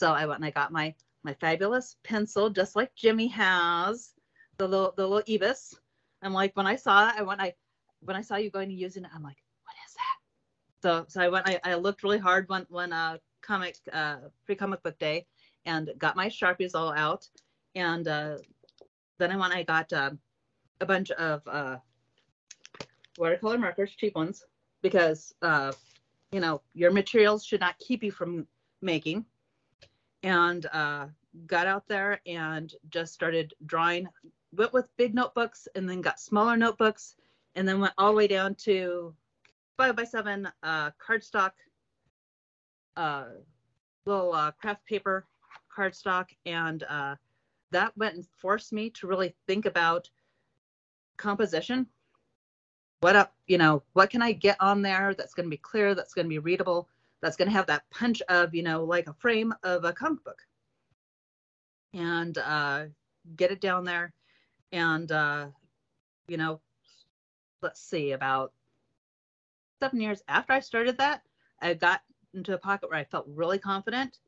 So 0.00 0.12
I 0.12 0.26
went 0.26 0.38
and 0.38 0.46
I 0.46 0.50
got 0.50 0.72
my 0.72 0.94
my 1.22 1.34
fabulous 1.34 1.96
pencil, 2.02 2.48
just 2.48 2.74
like 2.76 2.94
Jimmy 2.94 3.28
has, 3.28 4.14
the 4.58 4.66
little 4.66 4.94
the 4.96 5.06
little 5.06 5.22
Ebis. 5.24 5.74
I'm 6.22 6.32
like, 6.32 6.56
when 6.56 6.66
I 6.66 6.76
saw 6.76 7.08
it, 7.08 7.14
I 7.18 7.22
went, 7.22 7.40
I 7.40 7.54
when 8.00 8.16
I 8.16 8.22
saw 8.22 8.36
you 8.36 8.50
going 8.50 8.68
to 8.68 8.74
using 8.74 9.04
it, 9.04 9.10
I'm 9.14 9.22
like, 9.22 9.36
what 9.64 9.74
is 9.86 9.94
that? 9.94 10.16
So 10.82 11.04
so 11.08 11.20
I 11.20 11.28
went, 11.28 11.48
I, 11.48 11.60
I 11.62 11.74
looked 11.74 12.02
really 12.02 12.18
hard 12.18 12.48
when 12.48 12.66
when 12.68 12.92
uh 12.92 13.18
comic 13.42 13.76
uh 13.92 14.16
free 14.44 14.56
comic 14.56 14.82
book 14.82 14.98
day 14.98 15.26
and 15.66 15.90
got 15.98 16.16
my 16.16 16.28
sharpies 16.28 16.74
all 16.74 16.92
out 16.92 17.28
and 17.74 18.08
uh 18.08 18.36
then 19.20 19.30
I 19.30 19.36
went, 19.36 19.54
I 19.54 19.62
got 19.62 19.92
uh, 19.92 20.10
a 20.80 20.86
bunch 20.86 21.10
of 21.12 21.46
uh 21.46 21.76
watercolor 23.18 23.58
markers, 23.58 23.94
cheap 23.94 24.16
ones, 24.16 24.44
because 24.82 25.34
uh, 25.42 25.72
you 26.32 26.40
know 26.40 26.62
your 26.74 26.90
materials 26.90 27.44
should 27.44 27.60
not 27.60 27.78
keep 27.78 28.02
you 28.02 28.10
from 28.10 28.46
making. 28.82 29.24
And 30.22 30.66
uh, 30.72 31.06
got 31.46 31.66
out 31.66 31.86
there 31.86 32.20
and 32.26 32.74
just 32.88 33.14
started 33.14 33.54
drawing. 33.66 34.08
Went 34.54 34.72
with 34.72 34.94
big 34.96 35.14
notebooks 35.14 35.68
and 35.74 35.88
then 35.88 36.00
got 36.00 36.18
smaller 36.18 36.56
notebooks 36.56 37.14
and 37.54 37.66
then 37.66 37.80
went 37.80 37.94
all 37.96 38.10
the 38.10 38.16
way 38.16 38.26
down 38.26 38.54
to 38.56 39.14
five 39.76 39.96
by 39.96 40.04
seven 40.04 40.48
uh, 40.62 40.90
cardstock, 40.98 41.52
little 44.04 44.52
craft 44.60 44.84
paper 44.86 45.26
cardstock, 45.80 46.26
and 46.46 46.82
uh, 46.84 47.14
that 47.70 47.96
went 47.96 48.16
and 48.16 48.26
forced 48.36 48.72
me 48.72 48.90
to 48.90 49.06
really 49.06 49.34
think 49.46 49.66
about 49.66 50.10
composition 51.16 51.86
what 53.00 53.16
up, 53.16 53.34
you 53.46 53.56
know, 53.58 53.82
what 53.94 54.10
can 54.10 54.22
I 54.22 54.32
get 54.32 54.58
on 54.60 54.82
there 54.82 55.14
that's 55.14 55.34
going 55.34 55.46
to 55.46 55.50
be 55.50 55.56
clear, 55.56 55.94
that's 55.94 56.12
going 56.14 56.26
to 56.26 56.30
be 56.30 56.38
readable, 56.38 56.88
that's 57.22 57.36
going 57.36 57.48
to 57.48 57.54
have 57.54 57.66
that 57.66 57.88
punch 57.90 58.20
of, 58.28 58.54
you 58.54 58.62
know, 58.62 58.84
like 58.84 59.08
a 59.08 59.14
frame 59.14 59.54
of 59.62 59.84
a 59.84 59.92
comic 59.92 60.22
book. 60.22 60.38
And 61.94 62.36
uh, 62.38 62.84
get 63.36 63.50
it 63.50 63.60
down 63.60 63.84
there. 63.84 64.12
And, 64.72 65.10
uh, 65.10 65.46
you 66.28 66.36
know, 66.36 66.60
let's 67.62 67.80
see, 67.80 68.12
about 68.12 68.52
seven 69.82 70.00
years 70.00 70.22
after 70.28 70.52
I 70.52 70.60
started 70.60 70.98
that, 70.98 71.22
I 71.60 71.74
got 71.74 72.02
into 72.34 72.54
a 72.54 72.58
pocket 72.58 72.90
where 72.90 72.98
I 72.98 73.04
felt 73.04 73.26
really 73.28 73.58
confident. 73.58 74.18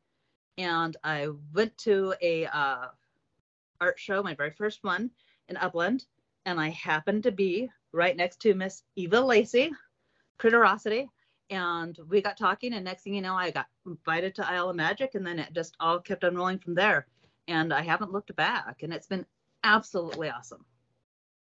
And 0.58 0.96
I 1.02 1.28
went 1.54 1.76
to 1.78 2.14
a 2.20 2.46
uh, 2.46 2.88
art 3.80 3.98
show, 3.98 4.22
my 4.22 4.34
very 4.34 4.50
first 4.50 4.84
one 4.84 5.10
in 5.48 5.56
Upland, 5.56 6.04
and 6.44 6.60
I 6.60 6.68
happened 6.70 7.22
to 7.24 7.32
be 7.32 7.70
right 7.92 8.16
next 8.16 8.40
to 8.40 8.54
Miss 8.54 8.82
Eva 8.96 9.20
Lacey, 9.20 9.70
Critterosity. 10.38 11.08
And 11.50 11.98
we 12.08 12.22
got 12.22 12.36
talking, 12.36 12.72
and 12.72 12.84
next 12.84 13.02
thing 13.02 13.14
you 13.14 13.20
know, 13.20 13.34
I 13.34 13.50
got 13.50 13.66
invited 13.86 14.34
to 14.36 14.48
Isle 14.48 14.70
of 14.70 14.76
Magic, 14.76 15.14
and 15.14 15.26
then 15.26 15.38
it 15.38 15.52
just 15.52 15.76
all 15.80 15.98
kept 15.98 16.24
on 16.24 16.34
rolling 16.34 16.58
from 16.58 16.74
there. 16.74 17.06
And 17.48 17.72
I 17.74 17.82
haven't 17.82 18.12
looked 18.12 18.34
back, 18.36 18.82
and 18.82 18.92
it's 18.92 19.06
been 19.06 19.26
absolutely 19.64 20.30
awesome, 20.30 20.64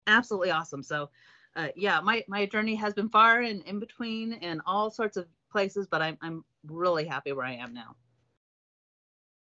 absolutely 0.07 0.51
awesome. 0.51 0.81
So, 0.81 1.09
uh, 1.55 1.67
yeah, 1.75 1.99
my 1.99 2.23
my 2.27 2.45
journey 2.45 2.75
has 2.75 2.93
been 2.93 3.09
far 3.09 3.41
and 3.41 3.61
in 3.63 3.79
between, 3.79 4.33
and 4.33 4.61
all 4.65 4.89
sorts 4.89 5.17
of 5.17 5.27
places, 5.51 5.87
but 5.87 6.01
I'm 6.01 6.17
I'm 6.21 6.43
really 6.65 7.05
happy 7.05 7.33
where 7.33 7.45
I 7.45 7.53
am 7.53 7.73
now. 7.73 7.95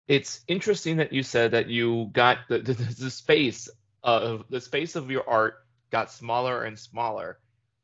It's 0.08 0.42
interesting 0.48 0.98
that 0.98 1.14
you 1.14 1.24
said 1.24 1.52
that 1.52 1.68
you 1.70 2.10
got 2.14 2.40
the 2.50 2.60
the, 2.60 2.74
the 2.74 3.10
space 3.10 3.70
of 4.04 4.46
the 4.50 4.62
space 4.62 4.96
of 4.96 5.10
your 5.10 5.28
art 5.30 5.56
got 5.92 6.12
smaller 6.12 6.64
and 6.64 6.78
smaller 6.78 7.40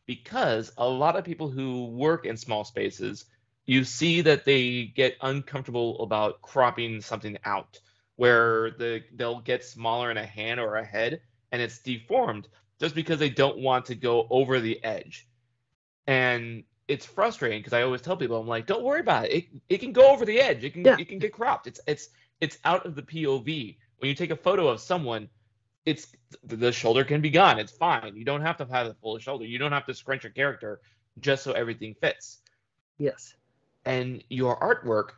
because 0.06 0.72
a 0.78 0.88
lot 0.88 1.16
of 1.16 1.24
people 1.24 1.50
who 1.50 1.86
work 1.86 2.26
in 2.26 2.36
small 2.36 2.64
spaces, 2.64 3.26
you 3.66 3.84
see 3.84 4.22
that 4.22 4.44
they 4.44 4.86
get 4.86 5.16
uncomfortable 5.22 6.02
about 6.02 6.42
cropping 6.42 7.00
something 7.02 7.38
out, 7.46 7.80
where 8.16 8.72
the 8.72 9.04
they'll 9.16 9.42
get 9.42 9.64
smaller 9.64 10.12
in 10.12 10.18
a 10.18 10.26
hand 10.26 10.60
or 10.60 10.76
a 10.76 10.86
head 10.86 11.22
and 11.52 11.62
it's 11.62 11.80
deformed 11.80 12.48
just 12.80 12.96
because 12.96 13.20
they 13.20 13.30
don't 13.30 13.60
want 13.60 13.86
to 13.86 13.96
go 13.96 14.28
over 14.30 14.60
the 14.60 14.84
edge. 14.84 15.28
And 16.08 16.64
it's 16.90 17.06
frustrating 17.06 17.60
because 17.60 17.72
I 17.72 17.84
always 17.84 18.02
tell 18.02 18.18
people, 18.18 18.42
I'm 18.42 18.48
like, 18.48 18.66
don't 18.66 18.84
worry 18.84 19.00
about 19.00 19.26
it. 19.26 19.32
It, 19.32 19.46
it 19.70 19.78
can 19.78 19.94
go 19.94 20.10
over 20.10 20.26
the 20.26 20.40
edge. 20.42 20.64
It 20.64 20.74
can 20.74 20.84
yeah. 20.84 20.98
it 21.00 21.08
can 21.08 21.20
get 21.20 21.32
cropped. 21.32 21.68
It's 21.68 21.80
it's 21.88 22.10
it's 22.42 22.58
out 22.66 22.86
of 22.86 22.96
the 22.96 23.04
POV. 23.04 23.78
When 24.00 24.10
you 24.10 24.16
take 24.16 24.32
a 24.32 24.36
photo 24.36 24.68
of 24.68 24.80
someone, 24.82 25.30
it's 25.86 26.08
the 26.44 26.72
shoulder 26.72 27.04
can 27.04 27.22
be 27.22 27.30
gone. 27.30 27.60
It's 27.60 27.72
fine. 27.72 28.16
You 28.16 28.26
don't 28.26 28.42
have 28.42 28.58
to 28.58 28.66
have 28.66 28.88
the 28.88 28.96
full 28.96 29.20
shoulder. 29.20 29.46
You 29.46 29.60
don't 29.60 29.72
have 29.72 29.86
to 29.86 29.94
scrunch 29.94 30.24
your 30.24 30.32
character 30.32 30.82
just 31.20 31.44
so 31.44 31.52
everything 31.52 31.96
fits. 32.02 32.40
Yes. 32.98 33.36
And 33.86 34.24
your 34.30 34.60
artwork, 34.60 35.12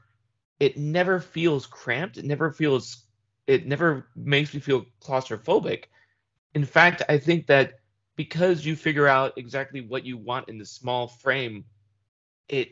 it 0.59 0.77
never 0.77 1.21
feels 1.21 1.65
cramped. 1.65 2.17
It 2.17 2.25
never 2.25 2.51
feels. 2.51 3.05
It 3.47 3.65
never 3.65 4.07
makes 4.15 4.53
me 4.53 4.59
feel 4.59 4.85
claustrophobic. 5.01 5.85
In 6.53 6.65
fact, 6.65 7.01
I 7.07 7.17
think 7.17 7.47
that 7.47 7.79
because 8.15 8.65
you 8.65 8.75
figure 8.75 9.07
out 9.07 9.37
exactly 9.37 9.81
what 9.81 10.05
you 10.05 10.17
want 10.17 10.49
in 10.49 10.57
the 10.57 10.65
small 10.65 11.07
frame, 11.07 11.65
it 12.49 12.69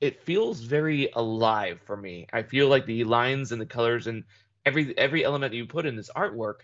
it 0.00 0.20
feels 0.22 0.60
very 0.60 1.10
alive 1.14 1.80
for 1.84 1.96
me. 1.96 2.26
I 2.32 2.42
feel 2.42 2.68
like 2.68 2.86
the 2.86 3.04
lines 3.04 3.52
and 3.52 3.60
the 3.60 3.66
colors 3.66 4.06
and 4.06 4.24
every 4.64 4.96
every 4.98 5.24
element 5.24 5.52
that 5.52 5.56
you 5.56 5.66
put 5.66 5.86
in 5.86 5.96
this 5.96 6.10
artwork 6.16 6.60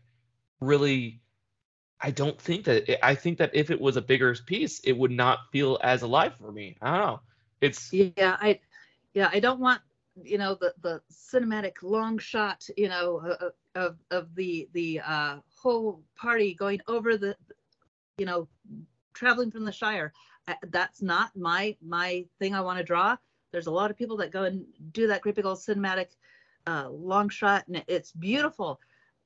really 0.60 1.20
I 2.00 2.10
don't 2.10 2.40
think 2.40 2.64
that 2.64 2.88
it, 2.90 2.98
I 3.02 3.14
think 3.14 3.38
that 3.38 3.50
if 3.54 3.70
it 3.70 3.80
was 3.80 3.96
a 3.96 4.02
bigger 4.02 4.34
piece, 4.46 4.80
it 4.80 4.92
would 4.92 5.10
not 5.12 5.38
feel 5.52 5.78
as 5.82 6.02
alive 6.02 6.34
for 6.36 6.52
me. 6.52 6.76
I 6.82 6.90
don't 6.96 7.06
know. 7.06 7.20
It's 7.60 7.92
yeah, 7.92 8.36
I 8.40 8.60
yeah, 9.14 9.28
I 9.32 9.40
don't 9.40 9.60
want 9.60 9.80
you 10.22 10.38
know 10.38 10.54
the 10.54 10.74
the 10.82 11.00
cinematic 11.10 11.82
long 11.82 12.18
shot 12.18 12.68
you 12.76 12.88
know 12.88 13.36
of 13.74 13.96
of 14.10 14.34
the 14.34 14.68
the 14.72 15.00
uh 15.00 15.36
whole 15.62 16.02
party 16.16 16.54
going 16.54 16.80
over 16.88 17.16
the 17.16 17.36
you 18.22 18.26
know 18.26 18.46
traveling 19.14 19.50
from 19.50 19.64
the 19.64 19.72
shire 19.72 20.12
that's 20.68 21.02
not 21.02 21.34
my 21.34 21.76
my 21.84 22.24
thing 22.38 22.54
i 22.54 22.60
want 22.60 22.78
to 22.78 22.84
draw. 22.84 23.16
There's 23.50 23.66
a 23.66 23.72
lot 23.72 23.90
of 23.90 23.98
people 23.98 24.16
that 24.18 24.30
go 24.30 24.44
and 24.44 24.64
do 24.92 25.08
that 25.08 25.22
great 25.22 25.34
big 25.34 25.44
old 25.44 25.58
cinematic 25.58 26.10
uh, 26.68 26.88
long 26.88 27.28
shot 27.28 27.66
and 27.66 27.84
it's 27.88 28.12
beautiful. 28.12 28.80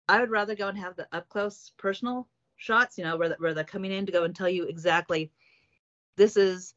I 0.08 0.18
would 0.18 0.30
rather 0.30 0.54
go 0.54 0.68
and 0.68 0.78
have 0.78 0.96
the 0.96 1.06
up 1.12 1.28
close 1.28 1.72
personal 1.76 2.26
shots 2.56 2.96
you 2.96 3.04
know 3.04 3.18
where, 3.18 3.36
where 3.38 3.52
they're 3.52 3.64
coming 3.64 3.92
in 3.92 4.06
to 4.06 4.12
go 4.12 4.24
and 4.24 4.34
tell 4.34 4.48
you 4.48 4.64
exactly 4.64 5.30
this 6.16 6.38
is 6.38 6.74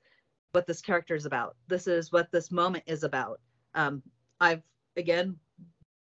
what 0.51 0.67
this 0.67 0.81
character 0.81 1.15
is 1.15 1.25
about. 1.25 1.55
This 1.69 1.87
is 1.87 2.11
what 2.11 2.29
this 2.33 2.51
moment 2.51 2.83
is 2.85 3.03
about. 3.03 3.39
Um, 3.75 4.03
i've 4.41 4.63
again 4.97 5.37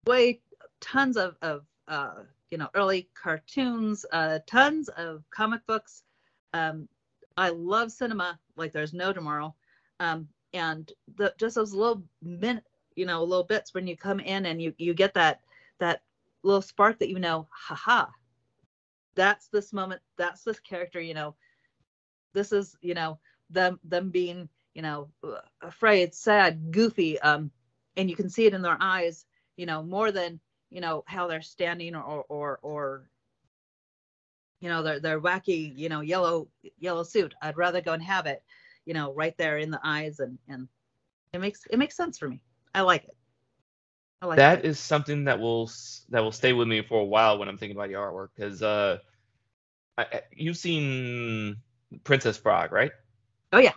way 0.06 0.40
tons 0.80 1.16
of 1.16 1.36
of 1.40 1.64
uh, 1.88 2.24
you 2.54 2.58
know 2.58 2.70
early 2.74 3.08
cartoons 3.20 4.06
uh, 4.12 4.38
tons 4.46 4.88
of 4.90 5.24
comic 5.30 5.66
books. 5.66 6.04
Um, 6.52 6.88
i 7.36 7.48
love 7.48 7.90
cinema 7.90 8.38
like 8.54 8.70
there's 8.70 8.94
no 8.94 9.12
tomorrow. 9.12 9.52
Um, 9.98 10.28
and 10.52 10.92
the 11.16 11.34
just 11.36 11.56
those 11.56 11.74
little 11.74 12.04
you 12.94 13.06
know 13.06 13.24
little 13.24 13.42
bits 13.42 13.74
when 13.74 13.88
you 13.88 13.96
come 13.96 14.20
in 14.20 14.46
and 14.46 14.62
you 14.62 14.72
you 14.78 14.94
get 14.94 15.14
that 15.14 15.40
that 15.80 16.02
little 16.44 16.62
spark 16.62 17.00
that 17.00 17.08
you 17.08 17.18
know 17.18 17.48
haha 17.50 18.06
that's 19.16 19.48
this 19.48 19.72
moment 19.72 20.00
that's 20.16 20.44
this 20.44 20.60
character 20.60 21.00
you 21.00 21.14
know. 21.14 21.34
This 22.34 22.52
is 22.52 22.76
you 22.82 22.94
know 22.94 23.18
them 23.50 23.80
them 23.82 24.10
being 24.10 24.48
you 24.74 24.82
know 24.82 25.08
afraid 25.60 26.14
sad 26.14 26.70
goofy 26.70 27.18
um 27.18 27.50
and 27.96 28.08
you 28.08 28.14
can 28.14 28.30
see 28.30 28.46
it 28.46 28.54
in 28.54 28.62
their 28.62 28.78
eyes 28.80 29.26
you 29.56 29.66
know 29.66 29.82
more 29.82 30.12
than 30.12 30.38
you 30.70 30.80
know 30.80 31.04
how 31.06 31.26
they're 31.26 31.42
standing 31.42 31.94
or 31.94 32.24
or 32.28 32.58
or 32.62 33.08
you 34.60 34.68
know 34.68 34.82
their 34.82 35.00
their 35.00 35.20
wacky 35.20 35.76
you 35.76 35.88
know 35.88 36.00
yellow 36.00 36.48
yellow 36.78 37.02
suit 37.02 37.34
i'd 37.42 37.56
rather 37.56 37.80
go 37.80 37.92
and 37.92 38.02
have 38.02 38.26
it 38.26 38.42
you 38.86 38.94
know, 38.94 39.12
right 39.14 39.36
there 39.38 39.58
in 39.58 39.70
the 39.70 39.80
eyes 39.82 40.20
and 40.20 40.38
and 40.48 40.68
it 41.32 41.40
makes 41.40 41.62
it 41.70 41.78
makes 41.78 41.96
sense 41.96 42.18
for 42.18 42.28
me. 42.28 42.40
I 42.74 42.82
like 42.82 43.04
it. 43.04 43.16
I 44.22 44.26
like 44.26 44.38
that 44.38 44.60
it. 44.60 44.64
is 44.64 44.78
something 44.78 45.24
that 45.24 45.40
will 45.40 45.70
that 46.10 46.22
will 46.22 46.32
stay 46.32 46.52
with 46.52 46.68
me 46.68 46.82
for 46.82 47.00
a 47.00 47.04
while 47.04 47.38
when 47.38 47.48
I'm 47.48 47.58
thinking 47.58 47.76
about 47.76 47.90
your 47.90 48.10
artwork 48.10 48.28
because 48.36 48.62
uh, 48.62 48.98
I, 49.98 50.22
you've 50.32 50.56
seen 50.56 51.56
Princess 52.04 52.36
Frog, 52.36 52.72
right? 52.72 52.92
Oh 53.52 53.58
yeah. 53.58 53.72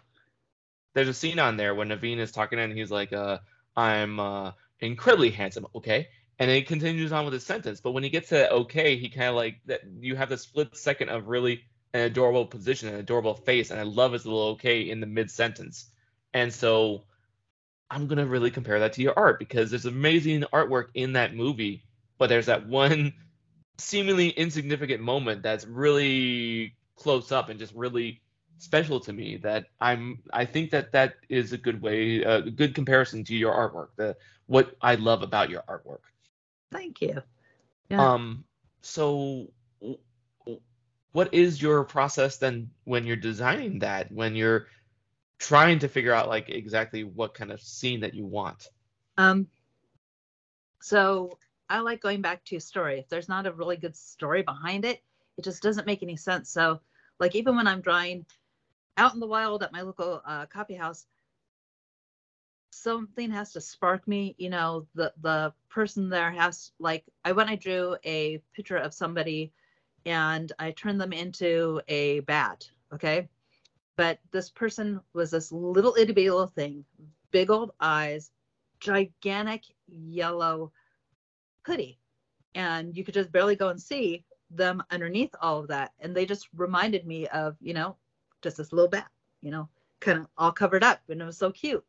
There's 0.94 1.10
a 1.10 1.14
scene 1.14 1.40
on 1.40 1.58
there 1.58 1.76
when 1.76 1.90
Naveen 1.90 2.18
is 2.18 2.32
talking 2.32 2.60
and 2.60 2.74
he's 2.74 2.92
like, 2.92 3.14
uh, 3.14 3.38
"I'm 3.76 4.20
uh, 4.20 4.52
incredibly 4.80 5.30
handsome." 5.30 5.68
Okay, 5.76 6.08
and 6.40 6.50
then 6.50 6.58
he 6.58 6.64
continues 6.64 7.12
on 7.12 7.26
with 7.26 7.34
his 7.34 7.46
sentence. 7.46 7.82
But 7.82 7.92
when 7.92 8.04
he 8.04 8.10
gets 8.10 8.30
to 8.30 8.52
okay, 8.52 8.98
he 8.98 9.10
kind 9.10 9.30
of 9.30 9.36
like 9.36 9.60
that. 9.66 9.82
You 10.00 10.16
have 10.16 10.30
this 10.30 10.44
split 10.44 10.76
second 10.76 11.10
of 11.10 11.28
really 11.28 11.64
an 11.94 12.02
adorable 12.02 12.46
position, 12.46 12.90
an 12.90 12.96
adorable 12.96 13.34
face, 13.34 13.72
and 13.72 13.80
I 13.80 13.84
love 13.84 14.14
his 14.14 14.26
little 14.26 14.50
okay 14.50 14.90
in 14.90 15.00
the 15.00 15.08
mid 15.08 15.32
sentence. 15.32 15.88
And 16.34 16.54
so 16.54 17.06
I'm 17.90 18.08
gonna 18.08 18.26
really 18.26 18.52
compare 18.52 18.80
that 18.80 18.94
to 18.94 19.02
your 19.02 19.18
art 19.18 19.40
because 19.40 19.70
there's 19.70 19.86
amazing 19.86 20.44
artwork 20.54 20.88
in 20.94 21.14
that 21.14 21.36
movie, 21.36 21.84
but 22.18 22.28
there's 22.28 22.48
that 22.48 22.68
one 22.68 23.14
seemingly 23.80 24.30
insignificant 24.30 25.02
moment 25.02 25.44
that's 25.44 25.66
really 25.66 26.76
close 26.96 27.32
up 27.32 27.50
and 27.50 27.60
just 27.60 27.74
really 27.74 28.22
special 28.60 29.00
to 29.00 29.14
me 29.14 29.38
that 29.38 29.66
I'm 29.80 30.20
I 30.34 30.46
think 30.46 30.72
that 30.72 30.92
that 30.92 31.16
is 31.30 31.54
a 31.54 31.58
good 31.58 31.82
way 31.82 32.24
a 32.24 32.42
good 32.42 32.74
comparison 32.74 33.24
to 33.26 33.36
your 33.36 33.54
artwork 33.54 33.90
the 33.98 34.18
what 34.48 34.76
I 34.82 34.96
love 34.96 35.22
about 35.22 35.50
your 35.50 35.62
artwork. 35.70 36.00
Thank 36.72 37.02
you. 37.02 37.22
Yeah. 37.90 38.14
Um 38.14 38.46
so 38.82 39.48
what 41.12 41.34
is 41.34 41.62
your 41.62 41.84
process 41.84 42.38
then 42.38 42.70
when 42.84 43.06
you're 43.06 43.16
designing 43.16 43.80
that 43.80 44.12
when 44.12 44.36
you're 44.36 44.68
trying 45.40 45.80
to 45.80 45.88
figure 45.88 46.14
out 46.14 46.30
like 46.30 46.50
exactly 46.50 47.04
what 47.04 47.34
kind 47.34 47.52
of 47.52 47.60
scene 47.60 48.00
that 48.02 48.14
you 48.14 48.26
want 48.26 48.68
um 49.18 49.48
so 50.80 51.38
i 51.70 51.80
like 51.80 52.02
going 52.02 52.22
back 52.22 52.44
to 52.46 52.56
a 52.56 52.62
story 52.62 53.00
if 53.00 53.10
there's 53.10 53.28
not 53.28 53.48
a 53.48 53.52
really 53.52 53.78
good 53.78 53.96
story 53.96 54.44
behind 54.44 54.86
it 54.86 55.02
it 55.38 55.44
just 55.44 55.64
doesn't 55.64 55.88
make 55.88 56.04
any 56.04 56.16
sense 56.16 56.50
so 56.52 56.80
like 57.20 57.36
even 57.36 57.56
when 57.56 57.68
i'm 57.68 57.82
drawing 57.82 58.26
out 58.98 59.14
in 59.14 59.20
the 59.20 59.28
wild 59.28 59.64
at 59.64 59.72
my 59.72 59.82
local 59.82 60.22
uh, 60.26 60.46
coffee 60.46 60.76
house 60.76 61.08
something 62.70 63.32
has 63.32 63.52
to 63.54 63.62
spark 63.62 64.08
me 64.08 64.36
you 64.38 64.50
know 64.50 64.86
the 64.96 65.12
the 65.22 65.54
person 65.70 66.10
there 66.10 66.32
has 66.32 66.72
like 66.80 67.04
i 67.26 67.32
when 67.32 67.48
i 67.48 67.56
drew 67.56 67.96
a 68.06 68.42
picture 68.54 68.78
of 68.78 68.94
somebody 68.94 69.52
and 70.08 70.54
I 70.58 70.72
turned 70.72 71.02
them 71.02 71.12
into 71.12 71.82
a 71.90 72.22
bat. 72.22 72.70
Okay. 72.94 73.28
But 73.98 74.20
this 74.32 74.50
person 74.50 75.02
was 75.14 75.32
this 75.32 75.52
little 75.52 75.96
itty 75.96 76.14
bitty 76.14 76.30
little 76.30 76.48
thing, 76.48 76.86
big 77.32 77.50
old 77.50 77.72
eyes, 77.82 78.32
gigantic 78.80 79.64
yellow 79.88 80.72
hoodie. 81.64 82.00
And 82.56 82.96
you 82.96 83.04
could 83.04 83.14
just 83.14 83.32
barely 83.32 83.56
go 83.56 83.68
and 83.68 83.82
see 83.82 84.24
them 84.50 84.82
underneath 84.92 85.36
all 85.42 85.60
of 85.60 85.68
that. 85.68 85.92
And 86.00 86.16
they 86.16 86.26
just 86.26 86.48
reminded 86.56 87.06
me 87.06 87.28
of, 87.28 87.58
you 87.60 87.74
know, 87.74 87.98
just 88.42 88.58
this 88.58 88.72
little 88.72 88.90
bat, 88.90 89.10
you 89.42 89.52
know, 89.52 89.68
kind 90.00 90.20
of 90.20 90.28
all 90.38 90.54
covered 90.54 90.84
up. 90.86 91.02
And 91.10 91.22
it 91.22 91.26
was 91.26 91.38
so 91.38 91.52
cute. 91.52 91.84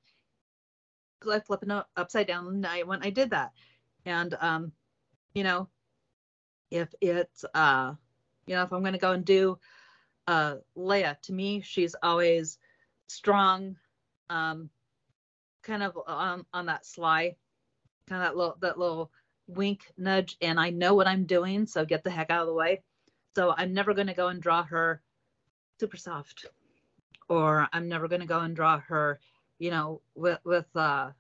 Flipped 1.21 1.65
it 1.65 1.71
upside 1.97 2.27
down 2.27 2.65
I 2.65 2.83
when 2.83 3.03
I 3.03 3.11
did 3.11 3.31
that. 3.31 3.53
And 4.05 4.35
um, 4.41 4.73
you 5.35 5.45
know, 5.45 5.69
if 6.71 6.95
it's 7.01 7.45
uh 7.55 7.95
you 8.49 8.55
know, 8.55 8.63
if 8.63 8.73
I'm 8.73 8.83
to 8.95 8.99
go 8.99 9.13
and 9.13 9.25
do 9.25 9.59
uh, 10.27 10.57
Leia, 10.77 11.21
to 11.23 11.33
me, 11.33 11.61
she's 11.61 11.95
always 12.03 12.59
strong, 13.09 13.77
um, 14.31 14.71
kind 15.63 15.83
of 15.83 15.99
on, 16.07 16.45
on 16.53 16.67
that 16.67 16.87
sly, 16.87 17.37
kind 18.09 18.23
of 18.23 18.29
that 18.29 18.37
little, 18.37 18.57
that 18.61 18.79
little 18.79 19.11
wink 19.47 19.93
nudge. 19.97 20.37
And 20.41 20.59
I 20.59 20.71
know 20.71 20.95
what 20.95 21.07
I'm 21.07 21.25
doing. 21.25 21.67
So 21.67 21.85
get 21.85 22.05
the 22.05 22.11
heck 22.11 22.31
out 22.31 22.43
of 22.43 22.47
the 22.47 22.55
way. 22.55 22.83
So 23.37 23.55
I'm 23.57 23.75
never 23.75 23.95
to 24.07 24.15
go 24.15 24.29
and 24.29 24.41
draw 24.41 24.65
her 24.65 25.03
super 25.79 25.97
soft 25.97 26.47
or 27.29 27.69
I'm 27.73 27.89
never 27.89 28.09
going 28.09 28.23
to 28.23 28.27
go 28.27 28.41
and 28.41 28.57
draw 28.57 28.81
her, 28.81 29.21
you 29.59 29.71
know, 29.71 30.01
with, 30.15 30.39
with, 30.45 30.67
uh, 30.77 31.11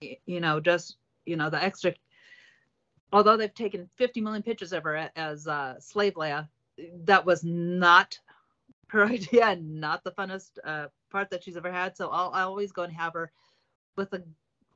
you 0.00 0.40
know, 0.40 0.60
just, 0.60 0.96
you 1.26 1.36
know, 1.36 1.50
the 1.50 1.62
extra 1.62 1.94
although 3.12 3.36
they've 3.36 3.54
taken 3.54 3.88
50 3.96 4.20
million 4.20 4.42
pictures 4.42 4.72
of 4.72 4.82
her 4.84 5.10
as 5.16 5.46
uh, 5.46 5.78
slave 5.80 6.14
Leia, 6.14 6.48
that 7.04 7.24
was 7.24 7.42
not 7.44 8.18
her 8.88 9.04
idea, 9.06 9.56
not 9.56 10.04
the 10.04 10.12
funnest 10.12 10.58
uh, 10.64 10.86
part 11.10 11.30
that 11.30 11.44
she's 11.44 11.56
ever 11.56 11.72
had. 11.72 11.96
So 11.96 12.08
I'll, 12.08 12.30
I'll 12.34 12.48
always 12.48 12.72
go 12.72 12.82
and 12.82 12.92
have 12.92 13.14
her 13.14 13.30
with 13.96 14.12
a 14.12 14.22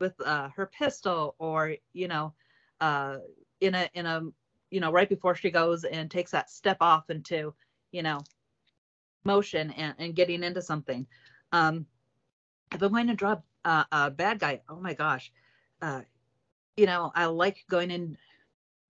with 0.01 0.15
uh, 0.25 0.49
her 0.57 0.67
pistol, 0.67 1.37
or 1.39 1.77
you 1.93 2.09
know, 2.09 2.35
uh, 2.81 3.19
in 3.61 3.75
a 3.75 3.89
in 3.95 4.07
a 4.07 4.23
you 4.71 4.81
know 4.81 4.91
right 4.91 5.09
before 5.09 5.35
she 5.35 5.51
goes 5.51 5.85
and 5.85 6.11
takes 6.11 6.33
that 6.33 6.51
step 6.51 6.79
off 6.81 7.09
into 7.09 7.55
you 7.93 8.03
know 8.03 8.19
motion 9.25 9.71
and, 9.73 9.95
and 9.99 10.17
getting 10.17 10.43
into 10.43 10.61
something. 10.61 11.07
Um, 11.53 11.87
I'm 12.81 12.93
going 12.93 13.07
to 13.09 13.15
draw 13.15 13.37
a, 13.65 13.87
a 13.93 14.11
bad 14.11 14.39
guy, 14.39 14.63
oh 14.69 14.81
my 14.81 14.95
gosh, 14.95 15.33
uh, 15.81 16.03
you 16.77 16.87
know, 16.87 17.13
I 17.15 17.27
like 17.27 17.65
going 17.69 17.91
in, 17.91 18.17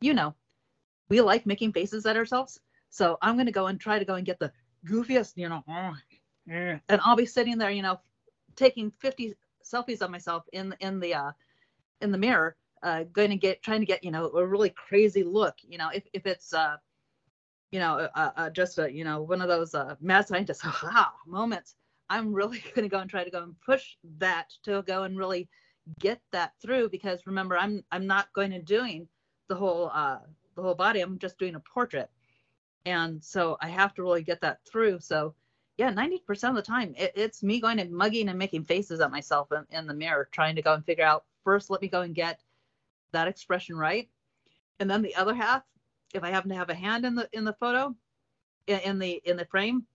you 0.01 0.15
know, 0.15 0.35
we 1.09 1.21
like 1.21 1.47
making 1.47 1.73
faces 1.73 2.07
at 2.07 2.17
ourselves. 2.17 2.61
So 2.91 3.19
I'm 3.23 3.35
going 3.37 3.47
to 3.47 3.53
go 3.53 3.67
and 3.67 3.81
try 3.81 3.99
to 3.99 4.05
go 4.05 4.15
and 4.15 4.27
get 4.27 4.39
the 4.39 4.53
goofiest, 4.87 5.35
you 5.37 5.49
know, 5.49 5.63
and 6.89 7.01
I'll 7.05 7.17
be 7.17 7.27
sitting 7.27 7.59
there, 7.59 7.71
you 7.71 7.83
know, 7.83 8.01
taking 8.57 8.91
50 8.91 9.35
selfies 9.65 10.03
of 10.03 10.11
myself 10.11 10.45
in 10.53 10.75
in 10.81 11.01
the 11.01 11.15
uh 11.15 11.33
in 12.01 12.11
the 12.13 12.19
mirror, 12.19 12.57
uh 12.83 13.05
going 13.13 13.31
to 13.31 13.37
get 13.37 13.63
trying 13.63 13.81
to 13.81 13.87
get, 13.87 14.03
you 14.05 14.11
know, 14.11 14.27
a 14.33 14.47
really 14.47 14.71
crazy 14.71 15.23
look, 15.23 15.55
you 15.63 15.79
know, 15.79 15.89
if 15.95 16.05
if 16.13 16.27
it's 16.27 16.53
uh 16.53 16.77
you 17.71 17.79
know, 17.79 18.09
uh, 18.15 18.31
uh 18.37 18.51
just 18.51 18.79
you 18.79 19.05
know, 19.05 19.23
one 19.23 19.41
of 19.41 19.49
those 19.49 19.75
uh 19.75 19.95
mad 20.01 20.27
scientist 20.27 20.65
moments, 21.27 21.77
I'm 22.13 22.33
really 22.33 22.59
going 22.75 22.83
to 22.83 22.89
go 22.89 22.99
and 22.99 23.11
try 23.11 23.25
to 23.25 23.31
go 23.31 23.43
and 23.43 23.59
push 23.61 23.97
that 24.19 24.53
to 24.65 24.83
go 24.83 25.05
and 25.05 25.19
really 25.19 25.49
get 25.99 26.21
that 26.31 26.53
through 26.63 26.89
because 26.89 27.27
remember 27.27 27.59
i'm 27.59 27.83
i'm 27.91 28.07
not 28.07 28.33
going 28.35 28.53
to 28.53 28.63
doing 28.63 29.09
the 29.49 29.55
whole 29.57 29.91
uh 29.93 30.19
the 30.55 30.63
whole 30.63 30.77
body 30.77 31.01
i'm 31.01 31.19
just 31.19 31.39
doing 31.39 31.57
a 31.57 31.61
portrait. 31.61 32.09
And 32.87 33.23
so 33.23 33.57
i 33.61 33.69
have 33.69 33.95
to 33.95 34.03
really 34.03 34.23
get 34.23 34.41
that 34.43 34.59
through. 34.71 35.01
So 35.01 35.35
yeah 35.79 35.91
90% 35.91 36.51
of 36.51 36.55
the 36.55 36.63
time 36.63 36.95
it, 36.97 37.13
it's 37.17 37.43
me 37.43 37.61
going 37.61 37.81
and 37.81 37.91
mugging 37.91 38.29
and 38.29 38.39
making 38.39 38.65
faces 38.65 39.01
at 39.01 39.11
myself 39.11 39.49
in, 39.51 39.65
in 39.77 39.87
the 39.87 39.95
mirror 39.95 40.29
trying 40.31 40.55
to 40.57 40.63
go 40.63 40.75
and 40.75 40.85
figure 40.85 41.05
out 41.05 41.25
first 41.43 41.71
let 41.71 41.83
me 41.83 41.89
go 41.89 42.03
and 42.03 42.15
get 42.15 42.41
that 43.13 43.29
expression 43.29 43.77
right. 43.77 44.09
And 44.79 44.91
then 44.91 45.03
the 45.03 45.17
other 45.17 45.35
half 45.35 45.63
if 46.15 46.23
I 46.23 46.31
happen 46.31 46.51
to 46.51 46.57
have 46.57 46.71
a 46.71 46.75
hand 46.75 47.05
in 47.05 47.15
the 47.15 47.29
in 47.33 47.45
the 47.45 47.55
photo, 47.55 47.95
in, 48.67 48.79
in 48.81 48.99
the 48.99 49.21
in 49.25 49.37
the 49.37 49.47
frame, 49.47 49.87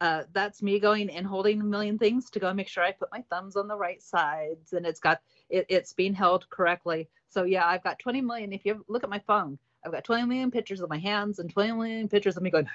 uh, 0.00 0.24
that's 0.32 0.62
me 0.62 0.78
going 0.78 1.08
and 1.10 1.26
holding 1.26 1.60
a 1.60 1.64
million 1.64 1.98
things 1.98 2.30
to 2.30 2.38
go 2.38 2.52
make 2.52 2.68
sure 2.68 2.84
I 2.84 2.92
put 2.92 3.10
my 3.12 3.24
thumbs 3.30 3.56
on 3.56 3.68
the 3.68 3.76
right 3.76 4.02
sides 4.02 4.72
and 4.72 4.86
it's 4.86 5.00
got 5.00 5.20
it, 5.48 5.66
it's 5.68 5.92
being 5.92 6.14
held 6.14 6.48
correctly. 6.50 7.08
So 7.28 7.44
yeah, 7.44 7.66
I've 7.66 7.82
got 7.82 7.98
20 7.98 8.20
million. 8.20 8.52
If 8.52 8.64
you 8.64 8.84
look 8.88 9.04
at 9.04 9.10
my 9.10 9.20
phone, 9.20 9.58
I've 9.84 9.92
got 9.92 10.04
20 10.04 10.26
million 10.26 10.50
pictures 10.50 10.80
of 10.80 10.90
my 10.90 10.98
hands 10.98 11.38
and 11.38 11.50
20 11.50 11.72
million 11.72 12.08
pictures 12.08 12.36
of 12.36 12.42
me 12.42 12.50
going, 12.50 12.68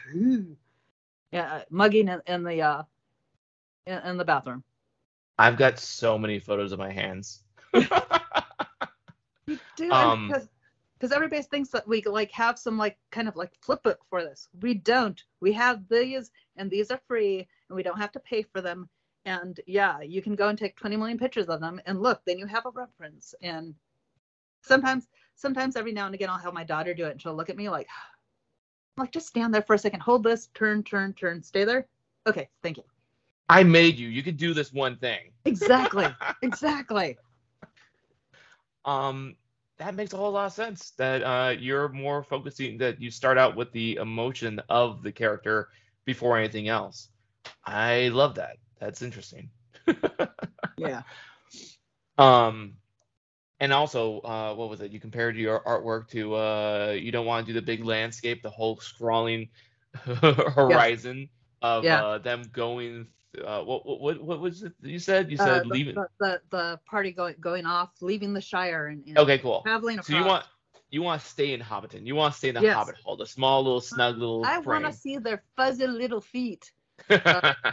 yeah, 1.32 1.54
uh, 1.54 1.62
mugging 1.70 2.08
in, 2.08 2.22
in 2.28 2.44
the 2.44 2.62
uh, 2.62 2.84
in, 3.86 3.98
in 4.00 4.18
the 4.18 4.26
bathroom. 4.26 4.64
I've 5.38 5.58
got 5.58 5.80
so 5.80 6.18
many 6.18 6.40
photos 6.40 6.72
of 6.72 6.80
my 6.80 6.92
hands. 6.92 7.44
You 9.48 9.60
do 9.76 9.92
Um, 9.92 10.28
because 10.28 10.48
because 11.02 11.16
everybody 11.16 11.42
thinks 11.42 11.70
that 11.70 11.88
we 11.88 12.04
like 12.04 12.30
have 12.30 12.60
some 12.60 12.78
like 12.78 12.96
kind 13.10 13.28
of 13.28 13.36
like 13.36 13.52
flip 13.60 13.82
book 13.82 13.98
for 14.08 14.22
this. 14.22 14.48
We 14.62 14.76
don't. 14.76 15.20
We 15.40 15.52
have 15.54 15.82
these, 15.90 16.30
and 16.58 16.70
these 16.70 16.92
are 16.92 17.02
free, 17.08 17.48
and 17.70 17.76
we 17.76 17.82
don't 17.82 17.98
have 17.98 18.12
to 18.12 18.20
pay 18.20 18.44
for 18.44 18.62
them. 18.62 18.88
And 19.26 19.60
yeah, 19.66 20.02
you 20.02 20.22
can 20.22 20.36
go 20.36 20.50
and 20.50 20.58
take 20.58 20.76
20 20.76 20.98
million 20.98 21.18
pictures 21.18 21.48
of 21.48 21.60
them, 21.60 21.82
and 21.88 22.04
look, 22.04 22.22
then 22.28 22.38
you 22.38 22.46
have 22.46 22.68
a 22.68 22.70
reference. 22.70 23.34
And 23.42 23.74
sometimes, 24.62 25.08
sometimes 25.36 25.76
every 25.76 25.92
now 25.92 26.06
and 26.06 26.14
again, 26.14 26.30
I'll 26.30 26.38
have 26.38 26.54
my 26.54 26.64
daughter 26.64 26.94
do 26.94 27.06
it, 27.06 27.14
and 27.14 27.22
she'll 27.22 27.36
look 27.36 27.50
at 27.50 27.58
me 27.58 27.68
like, 27.68 27.88
like 28.98 29.12
just 29.12 29.28
stand 29.28 29.56
there 29.56 29.64
for 29.64 29.74
a 29.74 29.80
second, 29.80 30.02
hold 30.02 30.24
this, 30.24 30.50
turn, 30.54 30.84
turn, 30.84 31.14
turn, 31.14 31.42
stay 31.42 31.64
there. 31.64 31.88
Okay, 32.28 32.48
thank 32.62 32.78
you. 32.78 32.84
I 33.50 33.64
made 33.64 33.98
you. 33.98 34.08
You 34.08 34.22
could 34.22 34.38
do 34.38 34.54
this 34.54 34.72
one 34.72 34.98
thing. 34.98 35.32
Exactly, 35.46 36.06
exactly. 36.44 37.18
um, 38.86 39.36
that 39.82 39.96
makes 39.96 40.14
a 40.14 40.18
whole 40.18 40.32
lot 40.32 40.46
of 40.46 40.54
sense. 40.54 40.92
That 40.98 41.24
uh, 41.24 41.56
you're 41.58 41.90
more 41.90 42.22
focusing. 42.24 42.78
That 42.78 43.02
you 43.02 43.10
start 43.10 43.38
out 43.38 43.56
with 43.56 43.72
the 43.72 43.96
emotion 43.96 44.62
of 44.70 45.02
the 45.02 45.12
character 45.12 45.70
before 46.06 46.38
anything 46.38 46.68
else. 46.70 47.10
I 47.66 48.10
love 48.10 48.36
that. 48.36 48.58
That's 48.80 49.02
interesting. 49.02 49.50
Yeah. 50.78 51.04
Um, 52.18 52.74
and 53.60 53.72
also, 53.74 54.20
uh, 54.22 54.54
what 54.56 54.70
was 54.70 54.82
it? 54.82 54.92
You 54.92 55.00
compared 55.00 55.36
your 55.38 55.60
artwork 55.62 56.08
to 56.10 56.34
uh, 56.36 56.96
you 56.98 57.12
don't 57.12 57.26
want 57.26 57.46
to 57.46 57.54
do 57.54 57.60
the 57.60 57.66
big 57.66 57.84
landscape, 57.86 58.42
the 58.42 58.50
whole 58.50 58.78
scrawling 58.80 59.50
horizon 59.94 61.30
of 61.62 61.84
Yeah. 61.84 62.04
uh, 62.04 62.18
them 62.18 62.44
going. 62.52 63.08
Uh, 63.40 63.64
what, 63.64 63.86
what 63.86 64.22
what 64.22 64.40
was 64.40 64.64
it 64.64 64.74
you 64.82 65.00
said? 65.00 65.32
You 65.32 65.38
Uh, 65.40 65.64
said 65.64 65.66
the, 65.70 65.78
leaving. 65.78 65.96
the, 65.96 66.08
the 66.20 66.42
the 66.52 66.80
party 66.86 67.12
going 67.12 67.36
going 67.40 67.66
off, 67.66 67.92
leaving 68.02 68.34
the 68.34 68.42
Shire, 68.42 68.88
and, 68.88 69.06
and 69.08 69.30
Okay, 69.30 69.40
cool. 69.40 69.64
traveling 69.64 70.00
across. 70.00 70.08
So 70.08 70.14
you 70.14 70.24
want 70.24 70.46
you 70.90 71.02
want 71.02 71.22
to 71.22 71.28
stay 71.28 71.54
in 71.54 71.62
Hobbiton. 71.62 72.06
You 72.06 72.16
want 72.16 72.34
to 72.34 72.38
stay 72.38 72.50
in 72.50 72.56
the 72.56 72.62
Yes. 72.62 72.82
Hobbit 72.84 72.96
Hole, 73.04 73.18
the 73.18 73.26
small 73.26 73.64
little 73.64 73.82
snug 73.82 74.18
little 74.18 74.44
I 74.44 74.60
want 74.60 74.86
to 74.86 74.94
see 74.94 75.18
their 75.18 75.44
fuzzy 75.56 75.88
little 75.88 76.22
feet. 76.22 76.72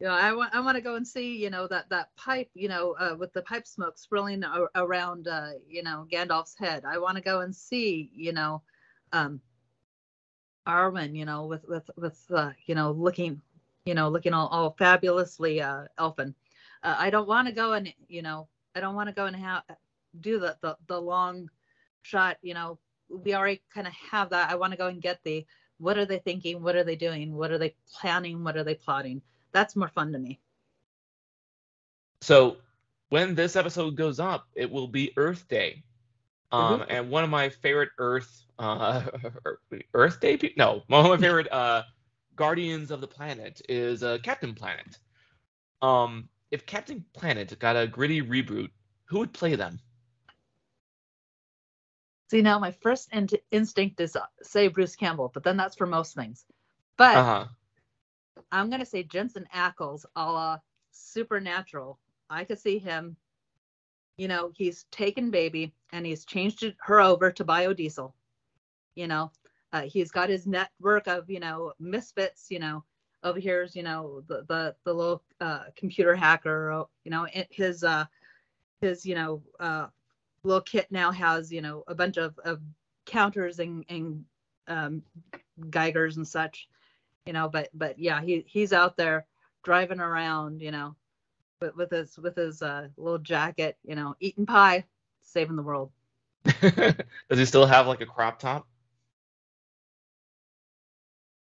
You 0.00 0.06
know, 0.08 0.12
I 0.14 0.32
want 0.32 0.54
I 0.54 0.60
want 0.60 0.76
to 0.76 0.82
go 0.82 0.96
and 0.96 1.06
see, 1.06 1.36
you 1.42 1.50
know, 1.50 1.66
that 1.68 1.90
that 1.90 2.14
pipe, 2.16 2.50
you 2.54 2.68
know, 2.68 2.92
uh, 2.98 3.16
with 3.18 3.32
the 3.32 3.42
pipe 3.42 3.66
smoke 3.66 3.98
swirling 3.98 4.44
around, 4.74 5.28
uh, 5.28 5.52
you 5.68 5.82
know, 5.82 6.06
Gandalf's 6.10 6.56
head. 6.58 6.84
I 6.84 6.98
want 6.98 7.16
to 7.16 7.22
go 7.22 7.40
and 7.40 7.54
see, 7.54 8.10
you 8.14 8.32
know, 8.32 8.62
um, 9.12 9.40
Arwen, 10.66 11.14
you 11.16 11.24
know, 11.24 11.46
with 11.46 11.64
with 11.68 11.90
with 11.96 12.24
uh, 12.30 12.52
you 12.66 12.74
know, 12.74 12.92
looking, 12.92 13.42
you 13.90 13.98
know, 13.98 14.14
looking 14.14 14.38
all, 14.44 14.60
all 14.60 14.76
fabulously 14.78 15.68
uh, 15.68 15.94
elfin. 16.06 16.36
Uh, 16.84 16.96
I 16.98 17.10
don't 17.10 17.28
want 17.28 17.48
to 17.48 17.54
go 17.54 17.74
and, 17.74 17.94
you 18.08 18.22
know, 18.22 18.48
I 18.76 18.80
don't 18.80 18.96
want 18.96 19.16
to 19.16 19.16
go 19.16 19.36
and 19.36 19.46
have 19.46 19.64
do 20.20 20.40
the 20.40 20.58
the 20.62 20.78
the 20.88 21.00
long 21.00 21.50
shot. 22.02 22.38
You 22.42 22.54
know, 22.54 22.80
we 23.24 23.34
already 23.34 23.62
kind 23.74 23.88
of 23.88 23.94
have 24.12 24.30
that. 24.30 24.50
I 24.50 24.56
want 24.56 24.72
to 24.72 24.78
go 24.78 24.88
and 24.88 25.02
get 25.02 25.24
the 25.24 25.46
what 25.78 25.98
are 25.98 26.06
they 26.06 26.18
thinking? 26.18 26.62
What 26.62 26.76
are 26.76 26.84
they 26.84 26.96
doing? 26.96 27.34
What 27.34 27.52
are 27.52 27.58
they 27.58 27.74
planning? 28.00 28.44
What 28.44 28.56
are 28.56 28.64
they 28.64 28.74
plotting? 28.74 29.22
That's 29.52 29.76
more 29.76 29.88
fun 29.88 30.12
to 30.12 30.18
me. 30.18 30.40
so 32.22 32.56
when 33.10 33.34
this 33.34 33.56
episode 33.56 33.96
goes 33.96 34.20
up, 34.20 34.46
it 34.54 34.70
will 34.70 34.88
be 34.88 35.12
Earth 35.16 35.48
Day. 35.48 35.84
Um, 36.52 36.82
Mhm. 36.82 36.86
and 36.88 37.10
one 37.10 37.24
of 37.24 37.30
my 37.30 37.48
favorite 37.50 37.90
Earth 37.98 38.46
uh, 38.58 39.04
Earth 39.94 40.20
Day 40.20 40.38
no 40.56 40.82
one 40.88 41.04
of 41.04 41.10
my 41.10 41.18
favorite 41.18 41.50
uh, 41.52 41.82
Guardians 42.40 42.90
of 42.90 43.02
the 43.02 43.06
Planet 43.06 43.60
is 43.68 44.02
uh, 44.02 44.18
Captain 44.24 44.54
Planet. 44.54 44.98
Um, 45.82 46.30
if 46.50 46.66
Captain 46.66 47.04
Planet 47.12 47.58
got 47.60 47.76
a 47.76 47.86
gritty 47.86 48.22
reboot, 48.22 48.70
who 49.04 49.18
would 49.20 49.34
play 49.34 49.56
them? 49.56 49.80
See, 52.30 52.42
now 52.42 52.58
my 52.58 52.72
first 52.72 53.12
in- 53.12 53.28
instinct 53.50 54.00
is 54.00 54.16
uh, 54.16 54.26
say 54.42 54.68
Bruce 54.68 54.96
Campbell, 54.96 55.30
but 55.34 55.42
then 55.44 55.56
that's 55.58 55.76
for 55.76 55.86
most 55.86 56.14
things. 56.14 56.46
But 56.96 57.16
Uh 57.16 57.24
huh. 57.24 57.46
I'm 58.50 58.70
gonna 58.70 58.86
say 58.86 59.02
Jensen 59.02 59.46
Ackles, 59.54 60.06
a 60.16 60.24
la 60.32 60.58
Supernatural. 60.92 61.98
I 62.30 62.44
could 62.44 62.58
see 62.58 62.78
him. 62.78 63.16
You 64.16 64.28
know, 64.28 64.52
he's 64.56 64.84
taken 64.90 65.30
baby 65.30 65.74
and 65.92 66.06
he's 66.06 66.24
changed 66.24 66.64
her 66.82 67.00
over 67.00 67.30
to 67.32 67.44
biodiesel. 67.44 68.12
You 68.94 69.08
know, 69.08 69.32
uh, 69.72 69.82
he's 69.82 70.10
got 70.10 70.28
his 70.28 70.46
network 70.46 71.06
of 71.06 71.30
you 71.30 71.40
know 71.40 71.72
misfits. 71.78 72.50
You 72.50 72.60
know, 72.60 72.84
over 73.22 73.38
here's 73.40 73.74
you 73.76 73.82
know 73.82 74.22
the 74.28 74.44
the 74.48 74.74
the 74.84 74.92
little 74.92 75.22
uh, 75.40 75.64
computer 75.76 76.14
hacker. 76.14 76.72
uh, 76.72 76.84
You 77.04 77.10
know, 77.10 77.26
his 77.50 77.82
uh 77.84 78.04
his 78.80 79.04
you 79.06 79.14
know 79.14 79.42
uh 79.60 79.86
little 80.44 80.62
kit 80.62 80.86
now 80.90 81.10
has 81.12 81.52
you 81.52 81.60
know 81.62 81.84
a 81.88 81.94
bunch 81.94 82.16
of 82.16 82.38
of 82.44 82.60
counters 83.06 83.58
and 83.58 83.84
and 83.88 84.24
um, 84.68 85.02
geigers 85.70 86.16
and 86.16 86.26
such 86.26 86.68
you 87.26 87.32
know 87.32 87.48
but 87.48 87.68
but 87.74 87.98
yeah 87.98 88.20
he 88.20 88.44
he's 88.46 88.72
out 88.72 88.96
there 88.96 89.26
driving 89.62 90.00
around 90.00 90.60
you 90.60 90.70
know 90.70 90.94
with, 91.60 91.74
with 91.76 91.90
his 91.90 92.18
with 92.18 92.36
his 92.36 92.62
uh, 92.62 92.88
little 92.96 93.18
jacket 93.18 93.76
you 93.84 93.94
know 93.94 94.14
eating 94.20 94.46
pie 94.46 94.84
saving 95.22 95.56
the 95.56 95.62
world 95.62 95.90
Does 97.28 97.38
he 97.38 97.44
still 97.44 97.66
have 97.66 97.86
like 97.86 98.00
a 98.00 98.06
crop 98.06 98.38
top? 98.38 98.66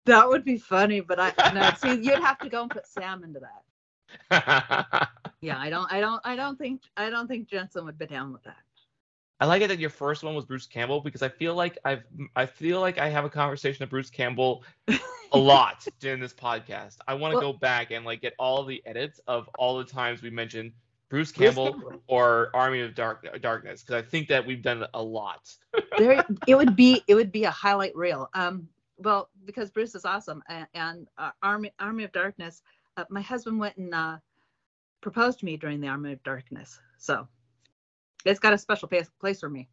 That 0.09 0.27
would 0.27 0.43
be 0.43 0.57
funny 0.57 0.99
but 0.99 1.19
i 1.19 1.31
no 1.53 1.71
see 1.81 2.01
you'd 2.01 2.19
have 2.19 2.37
to 2.39 2.49
go 2.49 2.63
and 2.63 2.71
put 2.71 2.85
sam 2.85 3.23
into 3.23 3.39
that 3.39 5.09
yeah 5.41 5.57
i 5.59 5.69
don't 5.69 5.91
i 5.91 5.99
don't 5.99 6.21
i 6.25 6.35
don't 6.35 6.57
think 6.57 6.81
i 6.97 7.09
don't 7.09 7.27
think 7.27 7.47
jensen 7.47 7.85
would 7.85 7.97
be 7.97 8.05
down 8.05 8.31
with 8.33 8.43
that 8.43 8.57
I 9.41 9.45
like 9.45 9.61
it 9.61 9.69
that 9.69 9.79
your 9.79 9.89
first 9.89 10.21
one 10.21 10.35
was 10.35 10.43
Bruce 10.43 10.65
Campbell 10.67 10.99
because 10.99 11.21
I 11.21 11.29
feel 11.29 11.55
like 11.55 11.77
I've 11.85 12.03
I 12.35 12.45
feel 12.45 12.81
like 12.81 12.97
I 12.97 13.07
have 13.07 13.23
a 13.23 13.29
conversation 13.29 13.83
of 13.83 13.89
Bruce 13.89 14.09
Campbell 14.09 14.65
a 15.31 15.37
lot 15.37 15.87
during 16.01 16.19
this 16.19 16.33
podcast. 16.33 16.97
I 17.07 17.13
want 17.13 17.31
to 17.31 17.39
Well- 17.39 17.53
go 17.53 17.57
back 17.57 17.91
and 17.91 18.03
like 18.03 18.19
get 18.19 18.33
all 18.37 18.65
the 18.65 18.83
edits 18.85 19.21
of 19.27 19.49
all 19.57 19.77
the 19.77 19.85
times 19.85 20.21
we 20.21 20.29
mentioned 20.29 20.73
Bruce 21.07 21.31
Bruce 21.31 21.55
Campbell 21.55 21.71
Campbell. 21.71 22.01
or 22.07 22.51
Army 22.53 22.81
of 22.81 22.93
Dark 22.95 23.25
Darkness 23.41 23.81
because 23.81 23.95
I 24.03 24.05
think 24.05 24.27
that 24.27 24.45
we've 24.45 24.61
done 24.61 24.85
a 24.93 25.01
lot. 25.01 25.55
there 25.97 26.21
it 26.45 26.55
would 26.55 26.75
be 26.75 27.01
it 27.07 27.15
would 27.15 27.31
be 27.31 27.45
a 27.45 27.51
highlight 27.51 27.95
reel 27.95 28.29
um 28.33 28.67
well 28.99 29.29
because 29.45 29.69
bruce 29.69 29.95
is 29.95 30.05
awesome 30.05 30.43
and, 30.49 30.67
and 30.73 31.07
uh, 31.17 31.31
army 31.41 31.71
army 31.79 32.03
of 32.03 32.11
darkness 32.11 32.61
uh, 32.97 33.05
my 33.09 33.21
husband 33.21 33.59
went 33.59 33.75
and 33.77 33.93
uh 33.93 34.17
proposed 35.01 35.39
to 35.39 35.45
me 35.45 35.57
during 35.57 35.79
the 35.79 35.87
army 35.87 36.13
of 36.13 36.23
darkness 36.23 36.79
so 36.97 37.27
it's 38.25 38.39
got 38.39 38.53
a 38.53 38.57
special 38.57 38.87
place, 38.87 39.09
place 39.19 39.39
for 39.39 39.49
me 39.49 39.67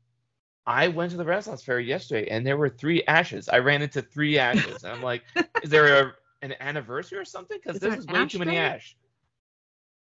I 0.66 0.88
went 0.88 1.12
to 1.12 1.16
the 1.16 1.24
Renaissance 1.24 1.62
Fair 1.62 1.78
yesterday 1.78 2.28
and 2.28 2.44
there 2.44 2.56
were 2.56 2.68
three 2.68 3.04
ashes. 3.04 3.48
I 3.48 3.58
ran 3.58 3.82
into 3.82 4.02
three 4.02 4.36
ashes 4.36 4.84
I'm 4.84 5.02
like, 5.02 5.22
is 5.62 5.70
there 5.70 6.08
a, 6.08 6.12
an 6.42 6.54
anniversary 6.60 7.18
or 7.18 7.24
something? 7.24 7.58
Because 7.62 7.76
Is 7.76 7.82
this 7.82 7.98
is 7.98 8.06
way 8.06 8.26
too 8.26 8.38
many 8.38 8.56
ash. 8.56 8.96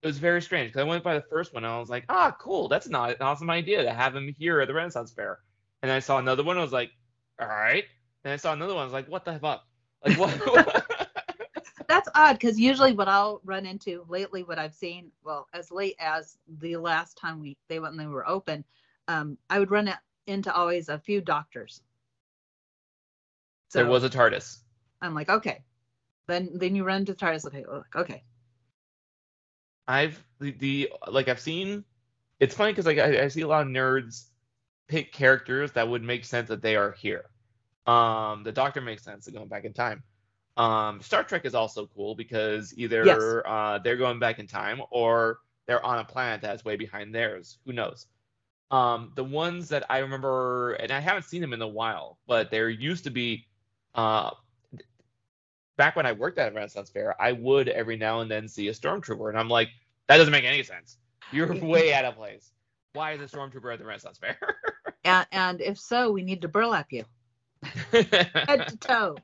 It 0.02 0.08
was 0.08 0.18
very 0.18 0.42
strange 0.42 0.70
because 0.70 0.82
I 0.82 0.90
went 0.90 1.04
by 1.04 1.16
the 1.16 1.26
first 1.30 1.54
one 1.54 1.66
and 1.66 1.74
I 1.74 1.80
was 1.80 1.90
like, 1.90 2.06
ah, 2.10 2.36
cool. 2.40 2.68
That's 2.68 2.88
not 2.88 3.10
an 3.12 3.22
awesome 3.22 3.50
idea 3.50 3.84
to 3.84 3.94
have 3.94 4.16
him 4.16 4.34
here 4.38 4.62
at 4.62 4.68
the 4.68 4.74
Renaissance 4.74 5.12
Fair. 5.12 5.40
And 5.82 5.92
I 5.92 6.00
saw 6.00 6.18
another 6.18 6.44
one. 6.44 6.58
I 6.58 6.62
was 6.62 6.72
like, 6.72 6.92
all 7.40 7.48
right. 7.48 7.84
And 8.24 8.34
I 8.34 8.36
saw 8.38 8.54
another 8.54 8.74
one. 8.74 8.82
I 8.82 8.86
was 8.86 8.94
like, 8.94 9.08
what 9.08 9.26
the 9.26 9.40
fuck? 9.40 9.66
Like 10.06 10.18
what? 10.18 10.86
that's 11.88 12.10
odd 12.14 12.34
because 12.34 12.60
usually 12.60 12.94
what 12.94 13.08
i'll 13.08 13.42
run 13.44 13.66
into 13.66 14.06
lately 14.08 14.44
what 14.44 14.60
i've 14.60 14.76
seen 14.76 15.12
well 15.24 15.48
as 15.56 15.72
late 15.72 15.96
as 16.00 16.38
the 16.60 16.78
last 16.78 17.18
time 17.18 17.40
we 17.40 17.58
they 17.68 17.80
went 17.80 17.96
when 17.96 18.06
they 18.06 18.08
were 18.08 18.30
open 18.30 18.64
um 19.08 19.36
i 19.50 19.58
would 19.58 19.72
run 19.72 19.92
into 20.28 20.54
always 20.54 20.88
a 20.90 21.00
few 21.00 21.20
doctors 21.20 21.82
so 23.70 23.80
there 23.80 23.90
was 23.90 24.04
a 24.04 24.10
TARDIS. 24.10 24.60
i'm 25.02 25.16
like 25.16 25.30
okay 25.30 25.64
then 26.30 26.52
then 26.54 26.76
you 26.76 26.84
run 26.86 27.04
to 27.06 27.14
the 27.14 27.18
TARDIS. 27.18 27.46
Okay, 27.48 27.66
well, 27.68 27.84
okay. 27.96 28.24
I've 29.88 30.24
the, 30.40 30.52
the 30.52 30.94
like 31.08 31.28
I've 31.28 31.40
seen. 31.40 31.84
It's 32.40 32.56
funny 32.56 32.72
because 32.72 32.86
like 32.86 33.00
I, 33.00 33.24
I 33.24 33.28
see 33.28 33.42
a 33.42 33.48
lot 33.48 33.64
of 33.64 33.68
nerds 33.68 34.28
pick 34.88 35.12
characters 35.12 35.72
that 35.74 35.90
would 35.90 36.04
make 36.04 36.24
sense 36.24 36.48
that 36.50 36.62
they 36.62 36.76
are 36.76 36.92
here. 36.92 37.26
Um, 37.90 38.44
the 38.44 38.52
Doctor 38.52 38.82
makes 38.82 39.04
sense 39.04 39.28
of 39.28 39.34
going 39.34 39.48
back 39.48 39.66
in 39.66 39.74
time. 39.74 40.04
Um, 40.58 41.02
Star 41.02 41.24
Trek 41.24 41.46
is 41.46 41.56
also 41.56 41.88
cool 41.96 42.14
because 42.14 42.74
either 42.78 43.06
Yes. 43.06 43.20
uh, 43.46 43.80
they're 43.80 43.98
going 43.98 44.20
back 44.20 44.38
in 44.40 44.46
time 44.48 44.82
or 44.92 45.40
they're 45.66 45.84
on 45.84 46.00
a 46.00 46.04
planet 46.06 46.42
that's 46.42 46.64
way 46.64 46.76
behind 46.76 47.16
theirs. 47.16 47.58
Who 47.66 47.74
knows? 47.74 48.06
Um, 48.70 49.14
the 49.16 49.24
ones 49.24 49.70
that 49.70 49.86
I 49.90 50.00
remember, 50.00 50.74
and 50.74 50.92
I 50.92 51.00
haven't 51.00 51.24
seen 51.24 51.42
them 51.42 51.54
in 51.54 51.62
a 51.62 51.68
while, 51.68 52.20
but 52.28 52.52
there 52.52 52.70
used 52.70 53.06
to 53.06 53.10
be, 53.10 53.48
uh, 53.96 54.32
back 55.78 55.96
when 55.96 56.06
I 56.06 56.12
worked 56.12 56.38
at 56.38 56.52
a 56.52 56.56
Renaissance 56.56 56.92
Fair, 56.92 57.20
I 57.20 57.32
would 57.32 57.70
every 57.70 57.98
now 57.98 58.20
and 58.20 58.30
then 58.30 58.48
see 58.48 58.68
a 58.68 58.74
stormtrooper, 58.74 59.30
and 59.30 59.40
I'm 59.40 59.50
like, 59.50 59.70
that 60.08 60.18
doesn't 60.18 60.32
make 60.32 60.44
any 60.44 60.62
sense. 60.62 60.98
You're 61.32 61.52
way 61.66 61.94
out 61.94 62.06
of 62.06 62.16
place. 62.16 62.52
Why 62.94 63.14
is 63.14 63.22
a 63.22 63.36
stormtrooper 63.36 63.74
at 63.74 63.80
the 63.80 63.86
Renaissance 63.86 64.20
Fair? 64.20 64.38
And, 65.06 65.26
and 65.32 65.62
if 65.62 65.80
so, 65.80 66.12
we 66.12 66.24
need 66.24 66.42
to 66.42 66.50
burlap 66.50 66.88
you 66.92 67.06
head 67.92 68.68
to 68.68 68.78
toe. 68.78 69.18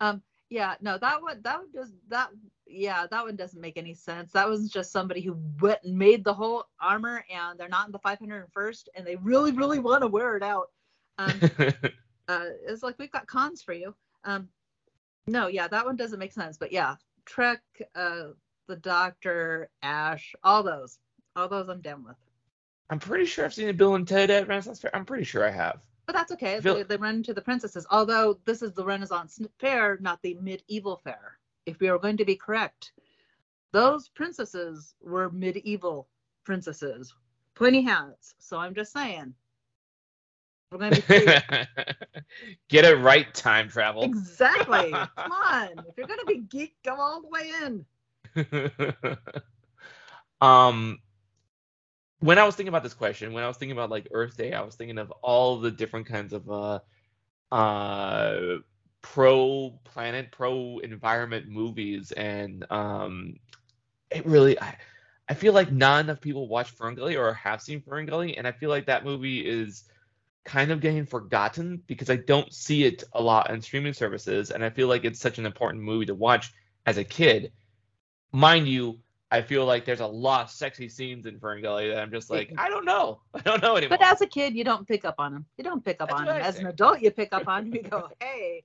Um, 0.00 0.22
yeah, 0.48 0.74
no, 0.80 0.98
that 0.98 1.22
one, 1.22 1.40
that 1.42 1.58
one 1.58 1.70
does 1.72 1.92
that. 2.08 2.30
Yeah, 2.66 3.06
that 3.10 3.24
one 3.24 3.36
doesn't 3.36 3.60
make 3.60 3.76
any 3.76 3.94
sense. 3.94 4.32
That 4.32 4.48
was 4.48 4.68
just 4.68 4.92
somebody 4.92 5.20
who 5.20 5.36
went 5.60 5.80
and 5.84 5.96
made 5.96 6.24
the 6.24 6.34
whole 6.34 6.66
armor, 6.80 7.24
and 7.32 7.58
they're 7.58 7.68
not 7.68 7.86
in 7.86 7.92
the 7.92 7.98
501st, 7.98 8.88
and 8.94 9.06
they 9.06 9.16
really, 9.16 9.52
really 9.52 9.78
want 9.78 10.02
to 10.02 10.08
wear 10.08 10.36
it 10.36 10.42
out. 10.42 10.70
Um, 11.18 11.40
uh, 12.28 12.44
it's 12.66 12.82
like 12.82 12.98
we've 12.98 13.10
got 13.10 13.26
cons 13.26 13.62
for 13.62 13.72
you. 13.72 13.94
Um, 14.24 14.48
no, 15.26 15.46
yeah, 15.46 15.68
that 15.68 15.84
one 15.84 15.96
doesn't 15.96 16.18
make 16.18 16.32
sense. 16.32 16.56
But 16.56 16.72
yeah, 16.72 16.96
Trek, 17.24 17.60
uh, 17.94 18.28
the 18.66 18.76
Doctor, 18.76 19.68
Ash, 19.82 20.34
all 20.42 20.62
those, 20.62 20.98
all 21.36 21.48
those 21.48 21.68
I'm 21.68 21.80
down 21.80 22.04
with. 22.04 22.16
I'm 22.88 22.98
pretty 22.98 23.26
sure 23.26 23.44
I've 23.44 23.54
seen 23.54 23.68
a 23.68 23.72
Bill 23.72 23.94
and 23.94 24.06
Ted 24.06 24.30
at 24.30 24.48
Renaissance 24.48 24.80
Fair. 24.80 24.94
I'm 24.94 25.04
pretty 25.04 25.24
sure 25.24 25.46
I 25.46 25.50
have. 25.50 25.80
But 26.10 26.16
that's 26.16 26.32
okay. 26.32 26.58
They, 26.58 26.82
they 26.82 26.96
run 26.96 27.14
into 27.14 27.32
the 27.32 27.40
princesses. 27.40 27.86
Although 27.88 28.40
this 28.44 28.62
is 28.62 28.72
the 28.72 28.84
Renaissance 28.84 29.40
fair, 29.60 29.96
not 30.00 30.20
the 30.22 30.36
medieval 30.40 31.00
fair. 31.04 31.38
If 31.66 31.78
we 31.78 31.88
are 31.88 31.98
going 31.98 32.16
to 32.16 32.24
be 32.24 32.34
correct, 32.34 32.90
those 33.70 34.08
princesses 34.08 34.96
were 35.00 35.30
medieval 35.30 36.08
princesses. 36.42 37.14
Pointy 37.54 37.82
hats. 37.82 38.34
So 38.40 38.58
I'm 38.58 38.74
just 38.74 38.92
saying. 38.92 39.34
We're 40.72 40.78
going 40.78 40.94
to 40.94 41.02
be. 41.02 41.26
Get 42.68 42.84
it 42.84 42.96
right, 42.96 43.32
time 43.32 43.68
travel. 43.68 44.02
exactly. 44.02 44.90
Come 45.16 45.30
on. 45.30 45.68
If 45.78 45.96
you're 45.96 46.08
going 46.08 46.18
to 46.18 46.26
be 46.26 46.38
geek, 46.38 46.74
go 46.84 46.96
all 46.96 47.22
the 47.22 47.28
way 47.28 47.52
in. 47.62 49.16
um 50.40 50.98
when 52.20 52.38
I 52.38 52.44
was 52.44 52.54
thinking 52.54 52.68
about 52.68 52.82
this 52.82 52.94
question, 52.94 53.32
when 53.32 53.44
I 53.44 53.48
was 53.48 53.56
thinking 53.56 53.76
about 53.76 53.90
like 53.90 54.08
Earth 54.12 54.36
Day, 54.36 54.52
I 54.52 54.62
was 54.62 54.76
thinking 54.76 54.98
of 54.98 55.10
all 55.22 55.58
the 55.58 55.70
different 55.70 56.06
kinds 56.06 56.32
of 56.32 56.50
uh 56.50 56.80
uh 57.52 58.58
pro 59.02 59.78
planet, 59.84 60.30
pro 60.30 60.78
environment 60.78 61.48
movies 61.48 62.12
and 62.12 62.64
um 62.70 63.36
it 64.10 64.26
really 64.26 64.60
I 64.60 64.76
I 65.28 65.34
feel 65.34 65.52
like 65.52 65.72
not 65.72 66.04
enough 66.04 66.20
people 66.20 66.48
watch 66.48 66.76
Ferngully 66.76 67.16
or 67.18 67.32
have 67.34 67.62
seen 67.62 67.80
Ferngully, 67.80 68.34
and 68.36 68.48
I 68.48 68.52
feel 68.52 68.68
like 68.68 68.86
that 68.86 69.04
movie 69.04 69.46
is 69.46 69.84
kind 70.44 70.72
of 70.72 70.80
getting 70.80 71.06
forgotten 71.06 71.82
because 71.86 72.10
I 72.10 72.16
don't 72.16 72.52
see 72.52 72.84
it 72.84 73.04
a 73.12 73.22
lot 73.22 73.50
on 73.50 73.62
streaming 73.62 73.92
services, 73.92 74.50
and 74.50 74.64
I 74.64 74.70
feel 74.70 74.88
like 74.88 75.04
it's 75.04 75.20
such 75.20 75.38
an 75.38 75.46
important 75.46 75.84
movie 75.84 76.06
to 76.06 76.14
watch 76.16 76.52
as 76.84 76.98
a 76.98 77.04
kid. 77.04 77.52
Mind 78.32 78.66
you, 78.68 78.98
I 79.32 79.42
feel 79.42 79.64
like 79.64 79.84
there's 79.84 80.00
a 80.00 80.06
lot 80.06 80.42
of 80.42 80.50
sexy 80.50 80.88
scenes 80.88 81.26
in 81.26 81.38
Ferngully 81.38 81.92
that 81.92 82.02
I'm 82.02 82.10
just 82.10 82.30
like, 82.30 82.52
I 82.58 82.68
don't 82.68 82.84
know, 82.84 83.20
I 83.34 83.40
don't 83.40 83.62
know 83.62 83.76
anymore. 83.76 83.96
But 83.98 84.06
as 84.06 84.20
a 84.20 84.26
kid, 84.26 84.54
you 84.56 84.64
don't 84.64 84.86
pick 84.86 85.04
up 85.04 85.16
on 85.18 85.32
them. 85.32 85.46
You 85.56 85.64
don't 85.64 85.84
pick 85.84 86.00
up 86.00 86.08
That's 86.08 86.20
on 86.20 86.26
them. 86.26 86.36
I 86.36 86.40
As 86.40 86.58
an 86.58 86.66
adult, 86.66 87.00
you 87.00 87.10
pick 87.12 87.32
up 87.32 87.46
on 87.46 87.70
them. 87.70 87.74
You 87.74 87.82
go, 87.82 88.08
hey, 88.20 88.64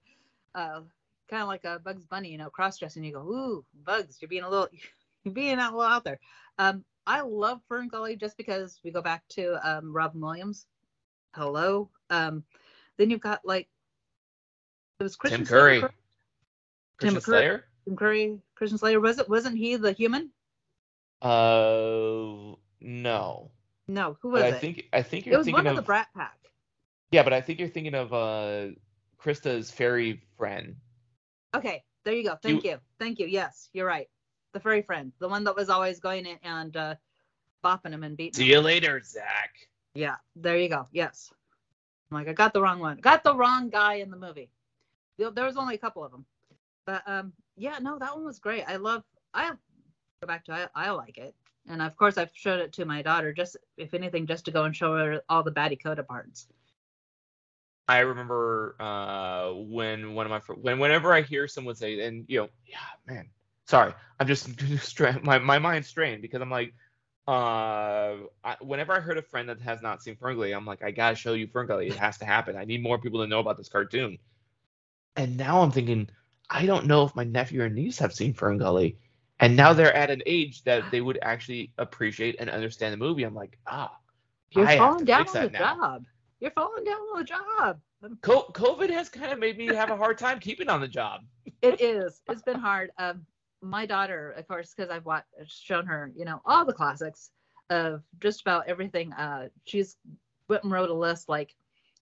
uh, 0.55 0.81
kind 1.29 1.43
of 1.43 1.47
like 1.47 1.65
a 1.65 1.79
Bugs 1.79 2.05
Bunny, 2.05 2.31
you 2.31 2.39
know, 2.39 2.49
cross 2.49 2.79
dressing. 2.79 3.03
You 3.03 3.13
go, 3.13 3.21
ooh, 3.21 3.65
Bugs, 3.83 4.17
you're 4.21 4.29
being 4.29 4.43
a 4.43 4.49
little, 4.49 4.67
you're 5.23 5.33
being 5.33 5.59
a 5.59 5.65
little 5.65 5.81
out 5.81 6.03
there. 6.03 6.19
Um, 6.57 6.83
I 7.05 7.21
love 7.21 7.61
Fern 7.67 7.87
Gully 7.87 8.15
just 8.15 8.35
because 8.35 8.79
we 8.83 8.89
go 8.89 9.01
back 9.01 9.23
to 9.29 9.59
um, 9.67 9.93
Robin 9.93 10.19
Williams. 10.19 10.65
Hello. 11.35 11.89
Um, 12.09 12.43
then 12.97 13.11
you've 13.11 13.21
got 13.21 13.41
like 13.45 13.67
it 14.99 15.03
was 15.03 15.15
Christian 15.15 15.41
Tim 15.41 15.47
Curry. 15.47 15.79
Slater, 15.79 15.93
Christian 16.97 17.15
Tim 17.15 17.23
Curry. 17.23 17.41
Slayer. 17.41 17.65
Tim 17.85 17.95
Curry, 17.95 18.39
Christian 18.55 18.77
Slater. 18.79 18.99
Was 18.99 19.19
it? 19.19 19.29
Wasn't 19.29 19.57
he 19.57 19.75
the 19.75 19.91
human? 19.91 20.31
Uh, 21.21 22.55
no. 22.81 23.51
No, 23.87 24.17
who 24.21 24.29
was 24.29 24.41
But 24.41 24.53
it? 24.53 24.55
I 24.55 24.59
think 24.59 24.89
I 24.93 25.01
think 25.01 25.25
you're 25.25 25.35
It 25.35 25.37
was 25.37 25.45
thinking 25.45 25.63
one 25.65 25.67
of, 25.67 25.77
of 25.77 25.83
the 25.83 25.87
Brat 25.87 26.07
Pack. 26.15 26.37
yeah, 27.11 27.23
but 27.23 27.33
I 27.33 27.41
think 27.41 27.59
you're 27.59 27.69
thinking 27.69 27.93
of 27.95 28.13
uh 28.13 28.67
Crysta's 29.17 29.71
fairy 29.71 30.21
friend. 30.37 30.75
Okay, 31.55 31.83
there 32.03 32.13
you 32.13 32.23
go. 32.23 32.35
Thank 32.35 32.63
you. 32.63 32.79
Thank 32.99 33.19
you. 33.19 33.27
Yes, 33.27 33.69
you're 33.73 33.85
right. 33.87 34.09
The 34.53 34.59
furry 34.59 34.81
friend, 34.81 35.11
the 35.19 35.27
one 35.27 35.43
that 35.45 35.55
was 35.55 35.69
always 35.69 35.99
going 35.99 36.25
in 36.25 36.37
and 36.43 36.75
uh, 36.75 36.95
bopping 37.63 37.91
him 37.91 38.03
and 38.03 38.15
beating 38.17 38.33
See 38.33 38.43
him. 38.43 38.49
you 38.51 38.61
later, 38.61 39.01
Zak. 39.03 39.69
Yeah, 39.93 40.15
there 40.35 40.57
you 40.57 40.69
go. 40.69 40.87
Yes. 40.91 41.31
I'm 42.11 42.17
like, 42.17 42.27
I 42.27 42.33
got 42.33 42.53
the 42.53 42.61
wrong 42.61 42.79
one. 42.79 42.97
Got 42.97 43.23
the 43.23 43.35
wrong 43.35 43.69
guy 43.69 43.95
in 43.95 44.09
the 44.11 44.17
movie. 44.17 44.49
There 45.17 45.31
there 45.31 45.45
was 45.45 45.57
only 45.57 45.75
a 45.75 45.79
couple 45.79 46.03
of 46.03 46.11
them. 46.11 46.25
But 46.85 47.03
um, 47.07 47.33
yeah, 47.57 47.77
no, 47.81 47.97
that 47.99 48.15
one 48.15 48.25
was 48.25 48.39
great. 48.39 48.63
I 48.67 48.75
love, 48.77 49.03
I 49.33 49.51
go 50.21 50.27
back 50.27 50.45
to, 50.45 50.53
I, 50.53 50.67
I 50.75 50.91
like 50.91 51.17
it. 51.17 51.35
And 51.67 51.81
of 51.81 51.95
course, 51.97 52.17
I've 52.17 52.31
showed 52.33 52.59
it 52.59 52.73
to 52.73 52.85
my 52.85 53.01
daughter, 53.01 53.33
just 53.33 53.57
if 53.77 53.93
anything, 53.93 54.27
just 54.27 54.45
to 54.45 54.51
go 54.51 54.63
and 54.63 54.75
show 54.75 54.95
her 54.95 55.21
all 55.29 55.43
the 55.43 55.51
Batty 55.51 55.75
parts. 55.75 56.47
I 57.87 57.99
remember 57.99 58.75
uh, 58.79 59.51
when 59.53 60.13
one 60.13 60.25
of 60.25 60.31
my 60.31 60.39
when 60.55 60.79
whenever 60.79 61.13
I 61.13 61.21
hear 61.21 61.47
someone 61.47 61.75
say, 61.75 62.05
and 62.05 62.25
you 62.27 62.41
know, 62.41 62.49
yeah, 62.65 62.77
man, 63.07 63.29
sorry, 63.65 63.93
I'm 64.19 64.27
just 64.27 64.49
my 65.23 65.39
my 65.39 65.59
mind's 65.59 65.87
strained 65.87 66.21
because 66.21 66.41
I'm 66.41 66.49
like, 66.49 66.73
uh, 67.27 68.17
I, 68.43 68.55
whenever 68.61 68.93
I 68.93 68.99
heard 68.99 69.17
a 69.17 69.21
friend 69.21 69.49
that 69.49 69.61
has 69.61 69.81
not 69.81 70.01
seen 70.01 70.15
Ferngully, 70.15 70.55
I'm 70.55 70.65
like, 70.65 70.83
I 70.83 70.91
gotta 70.91 71.15
show 71.15 71.33
you 71.33 71.47
Ferngully. 71.47 71.87
It 71.87 71.97
has 71.97 72.17
to 72.19 72.25
happen. 72.25 72.55
I 72.55 72.65
need 72.65 72.81
more 72.81 72.97
people 72.97 73.21
to 73.21 73.27
know 73.27 73.39
about 73.39 73.57
this 73.57 73.69
cartoon. 73.69 74.17
And 75.15 75.37
now 75.37 75.61
I'm 75.61 75.71
thinking, 75.71 76.09
I 76.49 76.65
don't 76.65 76.87
know 76.87 77.05
if 77.05 77.15
my 77.15 77.23
nephew 77.23 77.61
or 77.61 77.69
niece 77.69 77.99
have 77.99 78.13
seen 78.13 78.33
Ferngully, 78.33 78.97
and 79.39 79.55
now 79.55 79.73
they're 79.73 79.93
at 79.93 80.09
an 80.09 80.21
age 80.25 80.63
that 80.63 80.89
they 80.91 81.01
would 81.01 81.19
actually 81.21 81.71
appreciate 81.77 82.35
and 82.39 82.49
understand 82.49 82.93
the 82.93 82.97
movie. 82.97 83.23
I'm 83.23 83.35
like, 83.35 83.57
ah, 83.67 83.95
You're 84.51 84.67
I 84.67 84.77
falling 84.77 85.05
down 85.05 85.27
on 85.27 85.33
the 85.33 85.49
now. 85.49 85.59
job. 85.59 86.05
You're 86.39 86.51
falling 86.51 86.83
down 86.83 86.97
on 86.97 87.19
the 87.19 87.23
job. 87.23 87.79
Co- 88.21 88.51
COVID 88.53 88.89
has 88.89 89.09
kind 89.09 89.31
of 89.31 89.39
made 89.39 89.57
me 89.57 89.67
have 89.67 89.89
a 89.89 89.97
hard 89.97 90.17
time 90.17 90.39
keeping 90.39 90.69
on 90.69 90.79
the 90.79 90.87
job. 90.87 91.21
It 91.61 91.81
is. 91.81 92.21
It's 92.29 92.41
been 92.43 92.59
hard. 92.59 92.91
Um, 92.97 93.25
my 93.61 93.85
daughter, 93.85 94.31
of 94.31 94.47
course, 94.47 94.73
because 94.75 94.91
I've 94.91 95.05
watched, 95.05 95.27
shown 95.47 95.85
her, 95.87 96.11
you 96.15 96.25
know, 96.25 96.41
all 96.45 96.65
the 96.65 96.73
classics 96.73 97.31
of 97.69 98.03
just 98.19 98.41
about 98.41 98.67
everything. 98.67 99.11
Uh, 99.13 99.49
she's 99.65 99.97
went 100.49 100.63
and 100.63 100.71
wrote 100.71 100.89
a 100.91 100.93
list, 100.93 101.29
like, 101.29 101.55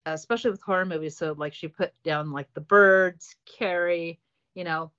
uh, 0.06 0.12
especially 0.12 0.50
with 0.50 0.62
horror 0.62 0.86
movies. 0.86 1.18
So, 1.18 1.34
like, 1.36 1.52
she 1.52 1.68
put 1.68 1.92
down 2.02 2.32
like 2.32 2.48
The 2.54 2.62
Birds, 2.62 3.36
Carrie, 3.44 4.18
you 4.54 4.64
know, 4.64 4.90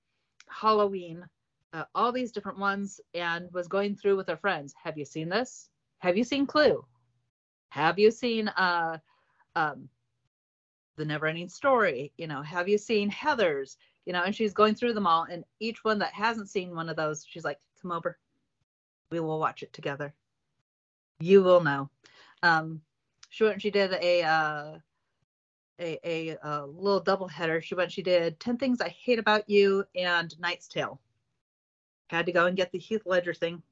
Halloween, 0.48 1.24
uh, 1.72 1.84
all 1.94 2.12
these 2.12 2.32
different 2.32 2.58
ones, 2.58 3.00
and 3.14 3.50
was 3.52 3.68
going 3.68 3.96
through 3.96 4.16
with 4.16 4.28
her 4.28 4.36
friends. 4.36 4.74
Have 4.82 4.98
you 4.98 5.04
seen 5.04 5.28
this? 5.28 5.68
Have 5.98 6.16
you 6.16 6.24
seen 6.24 6.46
Clue? 6.46 6.84
Have 7.70 7.98
you 7.98 8.10
seen 8.10 8.48
uh, 8.48 8.98
um, 9.56 9.88
The 10.96 11.04
Never 11.04 11.26
Ending 11.26 11.48
Story? 11.48 12.12
You 12.16 12.26
know, 12.26 12.42
have 12.42 12.68
you 12.68 12.78
seen 12.78 13.10
Heathers? 13.10 13.76
you 14.04 14.12
know, 14.12 14.22
and 14.22 14.34
she's 14.34 14.52
going 14.52 14.74
through 14.74 14.94
them 14.94 15.06
all. 15.06 15.26
And 15.30 15.44
each 15.60 15.84
one 15.84 15.98
that 16.00 16.12
hasn't 16.12 16.50
seen 16.50 16.74
one 16.74 16.88
of 16.88 16.96
those, 16.96 17.24
she's 17.28 17.44
like, 17.44 17.58
come 17.80 17.92
over. 17.92 18.18
We 19.10 19.20
will 19.20 19.38
watch 19.38 19.62
it 19.62 19.72
together. 19.72 20.14
You 21.20 21.42
will 21.42 21.62
know. 21.62 21.90
Um, 22.42 22.80
she 23.28 23.44
went, 23.44 23.62
she 23.62 23.70
did 23.70 23.92
a, 23.92 24.22
uh, 24.22 24.78
a, 25.78 25.98
a, 26.04 26.36
a 26.42 26.66
little 26.66 27.00
double 27.00 27.28
header. 27.28 27.60
She 27.60 27.74
went, 27.74 27.92
she 27.92 28.02
did 28.02 28.40
10 28.40 28.58
Things 28.58 28.80
I 28.80 28.88
Hate 28.88 29.18
About 29.18 29.48
You 29.48 29.84
and 29.94 30.38
Knight's 30.40 30.68
Tale. 30.68 31.00
Had 32.12 32.26
to 32.26 32.32
go 32.32 32.46
and 32.46 32.56
get 32.56 32.70
the 32.70 32.78
Heath 32.78 33.02
Ledger 33.04 33.34
thing. 33.34 33.62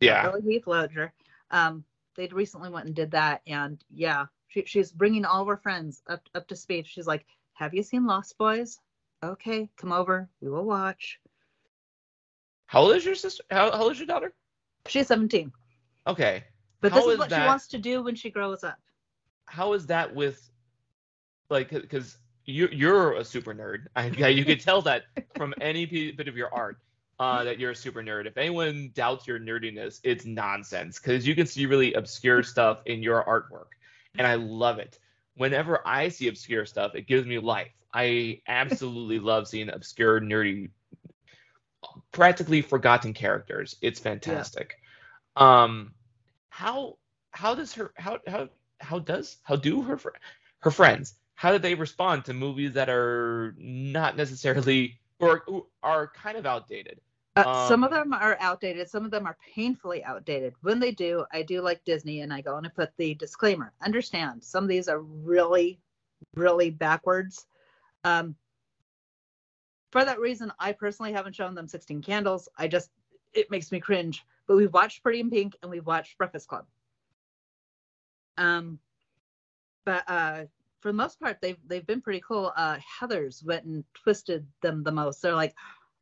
Yeah. 0.00 0.30
Heath 0.44 0.66
Ledger. 0.66 1.12
Um, 1.50 1.84
they 2.16 2.26
recently 2.26 2.68
went 2.68 2.86
and 2.86 2.94
did 2.94 3.12
that. 3.12 3.40
And 3.46 3.82
yeah, 3.90 4.26
she, 4.48 4.64
she's 4.66 4.92
bringing 4.92 5.24
all 5.24 5.42
of 5.42 5.48
her 5.48 5.56
friends 5.56 6.02
up, 6.08 6.20
up 6.34 6.46
to 6.48 6.56
speed. 6.56 6.86
She's 6.86 7.06
like, 7.06 7.24
have 7.54 7.72
you 7.72 7.82
seen 7.82 8.06
Lost 8.06 8.36
Boys? 8.36 8.80
okay, 9.22 9.68
come 9.76 9.92
over. 9.92 10.28
We 10.40 10.50
will 10.50 10.64
watch. 10.64 11.20
How 12.66 12.80
old 12.80 12.96
is 12.96 13.04
your 13.04 13.14
sister? 13.14 13.42
How, 13.50 13.70
how 13.70 13.84
old 13.84 13.92
is 13.92 13.98
your 13.98 14.06
daughter? 14.06 14.32
She's 14.86 15.06
17. 15.06 15.52
Okay. 16.06 16.44
But 16.80 16.92
How 16.92 16.98
this 16.98 17.06
is 17.06 17.12
is 17.12 17.18
what 17.18 17.30
she 17.30 17.40
wants 17.40 17.68
to 17.68 17.78
do 17.78 18.02
when 18.02 18.14
she 18.14 18.30
grows 18.30 18.64
up. 18.64 18.78
How 19.46 19.72
is 19.72 19.86
that 19.86 20.14
with, 20.14 20.50
like, 21.48 21.70
because 21.70 22.18
you 22.46 22.68
you're 22.72 23.14
a 23.14 23.24
super 23.24 23.54
nerd. 23.54 23.86
I, 23.96 24.08
yeah, 24.08 24.26
you 24.26 24.44
could 24.44 24.60
tell 24.60 24.82
that 24.82 25.04
from 25.36 25.54
any 25.60 25.86
bit 25.86 26.28
of 26.28 26.36
your 26.36 26.52
art. 26.52 26.78
Uh, 27.20 27.44
that 27.44 27.60
you're 27.60 27.70
a 27.70 27.76
super 27.76 28.02
nerd. 28.02 28.26
If 28.26 28.36
anyone 28.36 28.90
doubts 28.92 29.26
your 29.26 29.38
nerdiness, 29.38 30.00
it's 30.02 30.24
nonsense 30.24 30.98
because 30.98 31.24
you 31.24 31.36
can 31.36 31.46
see 31.46 31.66
really 31.66 31.94
obscure 31.94 32.42
stuff 32.42 32.80
in 32.86 33.04
your 33.04 33.22
artwork, 33.22 33.68
and 34.18 34.26
I 34.26 34.34
love 34.34 34.80
it. 34.80 34.98
Whenever 35.36 35.80
I 35.86 36.08
see 36.08 36.26
obscure 36.26 36.66
stuff, 36.66 36.96
it 36.96 37.06
gives 37.06 37.24
me 37.24 37.38
life. 37.38 37.70
I 37.92 38.40
absolutely 38.48 39.18
love 39.20 39.46
seeing 39.46 39.68
obscure, 39.68 40.20
nerdy, 40.20 40.70
practically 42.10 42.62
forgotten 42.62 43.12
characters. 43.12 43.76
It's 43.80 44.00
fantastic. 44.00 44.74
Um, 45.36 45.92
how 46.48 46.98
how 47.30 47.54
does 47.54 47.74
her 47.74 47.92
how 47.96 48.18
how 48.26 48.48
how 48.80 48.98
does 48.98 49.36
how 49.42 49.54
do 49.54 49.82
her 49.82 50.00
her 50.60 50.70
friends 50.70 51.14
how 51.34 51.52
do 51.52 51.58
they 51.58 51.74
respond 51.74 52.24
to 52.24 52.32
movies 52.32 52.74
that 52.74 52.88
are 52.88 53.54
not 53.58 54.16
necessarily 54.16 55.00
or 55.20 55.42
are 55.82 56.08
kind 56.08 56.36
of 56.36 56.46
outdated? 56.46 57.00
Uh, 57.36 57.66
some 57.68 57.82
of 57.82 57.92
um, 57.92 58.10
them 58.10 58.14
are 58.14 58.36
outdated. 58.40 58.88
Some 58.88 59.04
of 59.04 59.10
them 59.10 59.26
are 59.26 59.36
painfully 59.54 60.04
outdated. 60.04 60.54
When 60.62 60.78
they 60.78 60.92
do, 60.92 61.24
I 61.32 61.42
do 61.42 61.62
like 61.62 61.84
Disney, 61.84 62.20
and 62.20 62.32
I 62.32 62.40
go 62.40 62.56
and 62.56 62.66
I 62.66 62.70
put 62.70 62.92
the 62.96 63.14
disclaimer. 63.14 63.72
Understand, 63.84 64.42
some 64.42 64.62
of 64.62 64.68
these 64.68 64.88
are 64.88 65.00
really, 65.00 65.80
really 66.36 66.70
backwards. 66.70 67.46
Um, 68.04 68.36
for 69.90 70.04
that 70.04 70.20
reason, 70.20 70.52
I 70.58 70.72
personally 70.72 71.12
haven't 71.12 71.34
shown 71.34 71.54
them 71.54 71.68
16 71.68 72.02
Candles. 72.02 72.48
I 72.56 72.68
just, 72.68 72.90
it 73.32 73.50
makes 73.50 73.72
me 73.72 73.80
cringe. 73.80 74.24
But 74.46 74.56
we've 74.56 74.72
watched 74.72 75.02
Pretty 75.02 75.20
in 75.20 75.30
Pink 75.30 75.56
and 75.62 75.70
we've 75.70 75.86
watched 75.86 76.18
Breakfast 76.18 76.48
Club. 76.48 76.66
Um, 78.36 78.78
but 79.84 80.02
uh, 80.08 80.44
for 80.84 80.92
the 80.92 80.98
most 80.98 81.18
part, 81.18 81.38
they've 81.40 81.56
they've 81.66 81.86
been 81.86 82.02
pretty 82.02 82.20
cool. 82.28 82.52
Uh, 82.58 82.76
Heathers 83.00 83.42
went 83.42 83.64
and 83.64 83.82
twisted 83.94 84.46
them 84.60 84.82
the 84.82 84.92
most. 84.92 85.22
They're 85.22 85.34
like, 85.34 85.54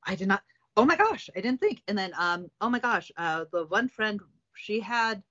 I 0.02 0.16
did 0.16 0.26
not. 0.26 0.42
Oh 0.76 0.84
my 0.84 0.96
gosh, 0.96 1.30
I 1.36 1.40
didn't 1.40 1.60
think. 1.60 1.84
And 1.86 1.96
then, 1.96 2.10
um, 2.18 2.50
oh 2.60 2.68
my 2.68 2.80
gosh, 2.80 3.12
uh, 3.16 3.44
the 3.52 3.66
one 3.66 3.88
friend 3.88 4.18
she 4.54 4.80
had, 4.80 5.22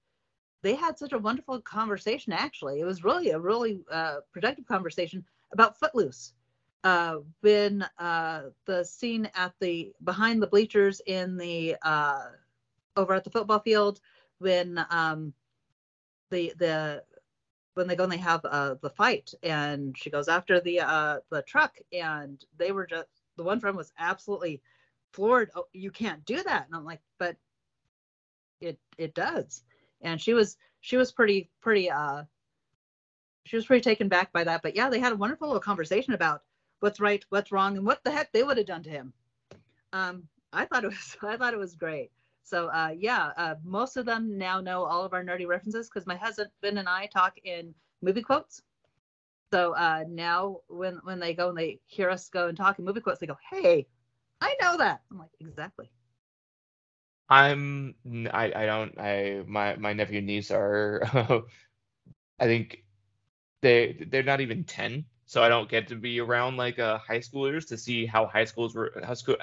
they 0.62 0.74
had 0.74 0.98
such 0.98 1.12
a 1.12 1.20
wonderful 1.20 1.60
conversation. 1.60 2.32
Actually, 2.32 2.80
it 2.80 2.86
was 2.86 3.04
really 3.04 3.32
a 3.32 3.40
really 3.40 3.82
uh, 3.92 4.20
productive 4.32 4.66
conversation 4.66 5.22
about 5.52 5.78
Footloose. 5.78 6.32
Uh, 6.86 7.18
when 7.42 7.86
uh, 8.00 8.44
the 8.66 8.86
scene 8.86 9.30
at 9.36 9.52
the 9.60 9.92
behind 10.06 10.42
the 10.42 10.48
bleachers 10.48 11.02
in 11.08 11.36
the 11.36 11.76
uh, 11.82 12.28
over 12.96 13.14
at 13.14 13.26
the 13.26 13.30
football 13.30 13.60
field 13.60 14.00
when 14.40 14.84
um, 14.92 15.34
the 16.30 16.54
the 16.58 17.04
when 17.74 17.88
they 17.88 17.96
go 17.96 18.04
and 18.04 18.12
they 18.12 18.18
have 18.18 18.42
uh, 18.46 18.76
the 18.82 18.90
fight 18.90 19.34
and 19.44 19.98
she 19.98 20.10
goes 20.10 20.28
after 20.28 20.60
the 20.60 20.80
uh, 20.82 21.20
the 21.30 21.42
truck 21.44 21.78
and 21.94 22.44
they 22.58 22.72
were 22.72 22.86
just 22.86 23.08
the 23.38 23.44
one 23.44 23.60
friend 23.60 23.78
was 23.78 23.94
absolutely 23.98 24.62
floored 25.14 25.52
oh 25.56 25.68
you 25.74 25.92
can't 25.92 26.26
do 26.26 26.42
that. 26.44 26.66
And 26.68 26.76
i'm 26.76 26.86
like 26.86 27.02
but 27.18 27.36
it 28.60 28.80
it 28.98 29.14
does. 29.14 29.64
And 30.02 30.22
she 30.22 30.34
was 30.34 30.58
she 30.82 30.98
was 30.98 31.12
pretty 31.12 31.50
pretty 31.62 31.90
uh 31.90 32.24
she 33.46 33.56
was 33.56 33.66
pretty 33.66 33.82
taken 33.82 34.08
back 34.08 34.32
by 34.32 34.44
that. 34.44 34.62
But 34.62 34.76
yeah 34.76 34.90
they 34.90 35.00
had 35.00 35.14
a 35.14 35.18
wonderful 35.18 35.48
little 35.48 35.62
conversation 35.62 36.14
about 36.14 36.42
what's 36.80 37.00
right 37.00 37.24
what's 37.30 37.52
wrong 37.52 37.78
and 37.78 37.86
what 37.86 38.04
the 38.04 38.12
heck 38.12 38.32
they 38.32 38.44
would 38.44 38.58
have 38.58 38.68
done 38.68 38.84
to 38.84 38.90
him. 38.90 39.14
Um 39.94 40.28
i 40.54 40.66
thought 40.66 40.84
it 40.84 40.88
was 40.88 41.18
i 41.24 41.38
thought 41.38 41.54
it 41.54 41.60
was 41.60 41.76
great 41.76 42.12
so 42.44 42.68
uh, 42.68 42.94
yeah, 42.98 43.32
uh, 43.38 43.56
most 43.64 43.98
of 43.98 44.06
them 44.06 44.38
now 44.38 44.62
know 44.62 44.84
all 44.84 45.04
of 45.04 45.14
our 45.14 45.24
nerdy 45.24 45.48
references 45.48 45.90
because 45.90 46.08
my 46.08 46.16
husband 46.16 46.50
and 46.64 46.88
I 46.90 47.08
talk 47.08 47.38
in 47.44 47.74
movie 48.02 48.22
quotes. 48.22 48.62
So 49.54 49.74
uh, 49.74 50.06
now 50.08 50.60
when 50.68 51.00
when 51.04 51.20
they 51.20 51.34
go 51.34 51.50
and 51.50 51.58
they 51.58 51.80
hear 51.86 52.10
us 52.10 52.30
go 52.30 52.48
and 52.48 52.58
talk 52.58 52.80
in 52.80 52.86
movie 52.86 53.02
quotes, 53.02 53.20
they 53.20 53.28
go, 53.28 53.38
"Hey, 53.50 53.88
I 54.42 54.56
know 54.62 54.78
that." 54.78 55.02
I'm 55.12 55.20
like, 55.20 55.32
exactly. 55.40 55.92
I'm 57.30 57.96
I 58.34 58.52
I 58.54 58.66
don't 58.66 59.00
I 59.00 59.44
my 59.48 59.76
my 59.78 59.94
nephew 59.94 60.18
and 60.18 60.28
niece 60.28 60.52
are 60.52 61.02
I 62.40 62.46
think 62.46 62.84
they 63.62 64.06
they're 64.10 64.24
not 64.24 64.42
even 64.42 64.66
10 64.66 65.06
so 65.26 65.42
I 65.42 65.50
don't 65.50 65.70
get 65.70 65.88
to 65.90 65.96
be 65.96 66.20
around 66.20 66.58
like 66.58 66.80
uh, 66.80 66.98
high 66.98 67.20
schoolers 67.20 67.68
to 67.70 67.78
see 67.78 68.06
how 68.06 68.26
high 68.26 68.46
schools 68.46 68.76
were 68.76 68.92
how 69.04 69.14
school 69.14 69.38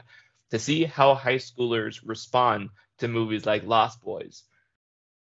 to 0.50 0.58
see 0.58 0.84
how 0.84 1.14
high 1.14 1.36
schoolers 1.36 2.00
respond 2.04 2.70
to 2.98 3.08
movies 3.08 3.46
like 3.46 3.64
Lost 3.64 4.00
Boys. 4.02 4.44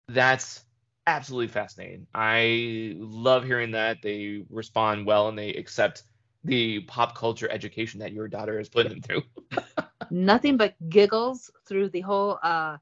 That's 0.08 0.64
absolutely 1.08 1.48
fascinating. 1.48 2.08
I 2.14 2.94
love 2.98 3.44
hearing 3.44 3.72
that 3.72 4.02
they 4.02 4.44
respond 4.50 5.06
well 5.06 5.28
and 5.30 5.38
they 5.38 5.50
accept 5.54 6.04
the 6.44 6.82
pop 6.82 7.16
culture 7.16 7.50
education 7.50 8.00
that 8.02 8.12
your 8.14 8.28
daughter 8.28 8.60
is 8.60 8.70
putting 8.70 8.92
them 8.92 9.02
through. 9.02 9.24
Nothing 10.10 10.58
but 10.58 10.76
giggles 10.90 11.52
through 11.68 11.90
the 11.90 12.02
whole 12.02 12.40
uh 12.44 12.78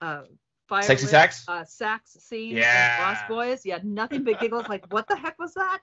uh 0.00 0.22
fire 0.68 0.82
sexy 0.86 1.06
sax 1.06 1.44
uh 1.48 1.64
sax 1.64 2.12
scene 2.20 2.56
yeah. 2.56 2.96
Lost 2.98 3.26
Boys. 3.26 3.64
Yeah, 3.66 3.78
nothing 3.82 4.24
but 4.24 4.38
giggles 4.40 4.68
like 4.68 4.84
what 4.92 5.08
the 5.08 5.16
heck 5.16 5.38
was 5.38 5.54
that? 5.54 5.80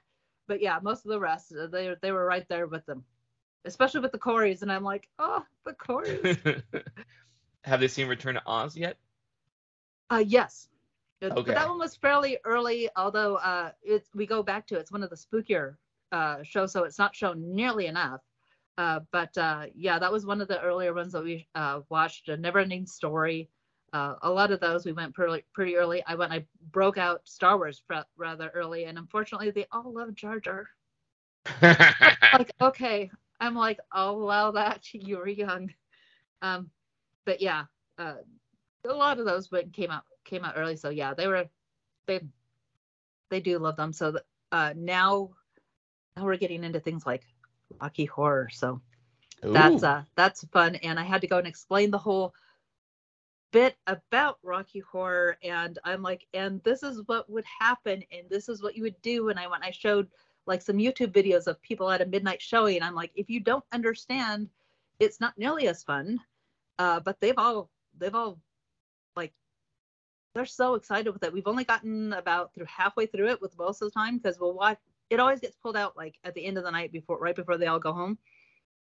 But 0.47 0.61
yeah, 0.61 0.79
most 0.81 1.05
of 1.05 1.11
the 1.11 1.19
rest 1.19 1.53
uh, 1.53 1.67
they 1.67 1.95
they 2.01 2.11
were 2.11 2.25
right 2.25 2.47
there 2.49 2.67
with 2.67 2.85
them. 2.85 3.03
Especially 3.65 3.99
with 4.01 4.11
the 4.11 4.17
Coreys 4.17 4.63
and 4.63 4.71
I'm 4.71 4.83
like, 4.83 5.07
"Oh, 5.19 5.45
the 5.65 5.73
Coreys." 5.73 6.37
Have 7.63 7.79
they 7.79 7.87
seen 7.87 8.07
Return 8.07 8.35
to 8.35 8.41
Oz 8.45 8.75
yet? 8.75 8.97
Uh, 10.09 10.23
yes. 10.25 10.67
Okay. 11.23 11.33
But 11.35 11.45
that 11.45 11.69
one 11.69 11.77
was 11.77 11.95
fairly 11.95 12.37
early, 12.45 12.89
although 12.95 13.35
uh, 13.35 13.71
it's 13.83 14.09
we 14.15 14.25
go 14.25 14.41
back 14.41 14.65
to 14.67 14.77
it's 14.77 14.91
one 14.91 15.03
of 15.03 15.11
the 15.11 15.15
spookier 15.15 15.75
uh, 16.11 16.41
shows, 16.43 16.71
so 16.71 16.83
it's 16.83 16.97
not 16.97 17.15
shown 17.15 17.55
nearly 17.55 17.85
enough. 17.85 18.21
Uh, 18.77 19.01
but 19.11 19.37
uh, 19.37 19.65
yeah, 19.75 19.99
that 19.99 20.11
was 20.11 20.25
one 20.25 20.41
of 20.41 20.47
the 20.47 20.59
earlier 20.61 20.93
ones 20.93 21.13
that 21.13 21.23
we 21.23 21.47
uh, 21.53 21.81
watched. 21.89 22.29
A 22.29 22.37
Never-Ending 22.37 22.87
Story. 22.87 23.49
Uh, 23.93 24.15
a 24.23 24.29
lot 24.29 24.51
of 24.51 24.59
those 24.59 24.85
we 24.85 24.93
went 24.93 25.13
pretty 25.13 25.43
pretty 25.53 25.75
early. 25.75 26.03
I 26.07 26.15
went, 26.15 26.31
I 26.31 26.45
broke 26.71 26.97
out 26.97 27.21
Star 27.25 27.57
Wars 27.57 27.83
rather 28.17 28.49
early, 28.55 28.85
and 28.85 28.97
unfortunately, 28.97 29.51
they 29.51 29.67
all 29.71 29.93
love 29.93 30.15
Jar 30.15 30.39
Jar. 30.39 30.67
like, 31.61 32.51
okay, 32.61 33.11
I'm 33.39 33.55
like, 33.55 33.79
I'll 33.91 34.15
allow 34.15 34.51
that. 34.51 34.87
You 34.93 35.17
were 35.17 35.27
young. 35.27 35.71
Um, 36.41 36.71
but 37.25 37.41
yeah, 37.41 37.65
uh, 37.97 38.15
a 38.85 38.93
lot 38.93 39.19
of 39.19 39.25
those 39.25 39.51
went 39.51 39.73
came 39.73 39.91
out 39.91 40.03
came 40.25 40.43
out 40.43 40.53
early. 40.57 40.75
So 40.75 40.89
yeah, 40.89 41.13
they 41.13 41.27
were 41.27 41.47
they 42.07 42.21
they 43.29 43.39
do 43.39 43.59
love 43.59 43.75
them. 43.75 43.93
So 43.93 44.19
uh, 44.51 44.73
now 44.75 45.31
now 46.15 46.25
we're 46.25 46.37
getting 46.37 46.63
into 46.63 46.79
things 46.79 47.05
like 47.05 47.23
Rocky 47.81 48.05
Horror. 48.05 48.49
So 48.51 48.81
Ooh. 49.45 49.53
that's 49.53 49.83
uh 49.83 50.03
that's 50.15 50.45
fun. 50.45 50.75
And 50.75 50.99
I 50.99 51.03
had 51.03 51.21
to 51.21 51.27
go 51.27 51.37
and 51.37 51.47
explain 51.47 51.91
the 51.91 51.97
whole 51.97 52.33
bit 53.51 53.75
about 53.87 54.39
Rocky 54.43 54.79
Horror, 54.79 55.37
and 55.43 55.77
I'm 55.83 56.01
like, 56.01 56.25
and 56.33 56.63
this 56.63 56.83
is 56.83 57.01
what 57.07 57.29
would 57.29 57.43
happen, 57.59 58.01
and 58.11 58.29
this 58.29 58.47
is 58.47 58.63
what 58.63 58.75
you 58.75 58.83
would 58.83 59.01
do. 59.01 59.29
And 59.29 59.37
I 59.37 59.47
went, 59.47 59.63
I 59.63 59.71
showed 59.71 60.07
like 60.47 60.61
some 60.61 60.77
YouTube 60.77 61.11
videos 61.11 61.47
of 61.47 61.61
people 61.61 61.89
at 61.91 62.01
a 62.01 62.05
midnight 62.05 62.41
showing. 62.41 62.81
I'm 62.81 62.95
like, 62.95 63.11
if 63.15 63.29
you 63.29 63.39
don't 63.39 63.63
understand, 63.73 64.49
it's 64.99 65.19
not 65.19 65.37
nearly 65.37 65.67
as 65.67 65.83
fun 65.83 66.19
uh, 66.79 66.99
but 66.99 67.19
they've 67.19 67.37
all 67.37 67.69
they've 67.97 68.15
all 68.15 68.39
like 69.15 69.33
they're 70.33 70.45
so 70.45 70.75
excited 70.75 71.11
with 71.11 71.23
it. 71.23 71.33
We've 71.33 71.47
only 71.47 71.63
gotten 71.63 72.13
about 72.13 72.53
through 72.53 72.65
halfway 72.65 73.05
through 73.05 73.29
it 73.29 73.41
with 73.41 73.57
most 73.57 73.81
of 73.81 73.87
the 73.91 73.93
time 73.93 74.17
because 74.17 74.39
we'll 74.39 74.53
watch. 74.53 74.77
It 75.09 75.19
always 75.19 75.39
gets 75.39 75.57
pulled 75.57 75.75
out 75.75 75.97
like 75.97 76.15
at 76.23 76.33
the 76.33 76.45
end 76.45 76.57
of 76.57 76.63
the 76.63 76.71
night 76.71 76.91
before, 76.91 77.19
right 77.19 77.35
before 77.35 77.57
they 77.57 77.67
all 77.67 77.79
go 77.79 77.91
home. 77.91 78.17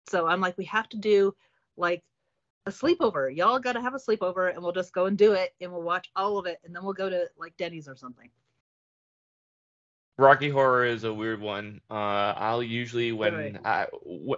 So 0.10 0.28
I'm 0.28 0.42
like, 0.42 0.58
we 0.58 0.66
have 0.66 0.90
to 0.90 0.98
do 0.98 1.36
like 1.78 2.04
a 2.66 2.72
sleepover. 2.72 3.36
Y'all 3.36 3.60
got 3.60 3.74
to 3.74 3.82
have 3.82 3.94
a 3.94 4.00
sleepover, 4.00 4.52
and 4.54 4.62
we'll 4.62 4.72
just 4.72 4.94
go 4.94 5.06
and 5.06 5.18
do 5.18 5.34
it, 5.34 5.54
and 5.62 5.72
we'll 5.72 5.84
watch 5.84 6.10
all 6.16 6.38
of 6.38 6.46
it, 6.48 6.60
and 6.64 6.76
then 6.76 6.84
we'll 6.84 6.94
go 6.94 7.10
to 7.10 7.28
like 7.38 7.56
Denny's 7.58 7.88
or 7.88 7.96
something. 7.96 8.30
Rocky 10.18 10.50
Horror 10.50 10.86
is 10.86 11.04
a 11.04 11.14
weird 11.14 11.42
one. 11.42 11.82
Uh, 11.92 12.34
I'll 12.38 12.64
usually 12.64 13.12
when 13.12 13.36
right. 13.36 13.58
I 13.66 13.88
w- 14.04 14.38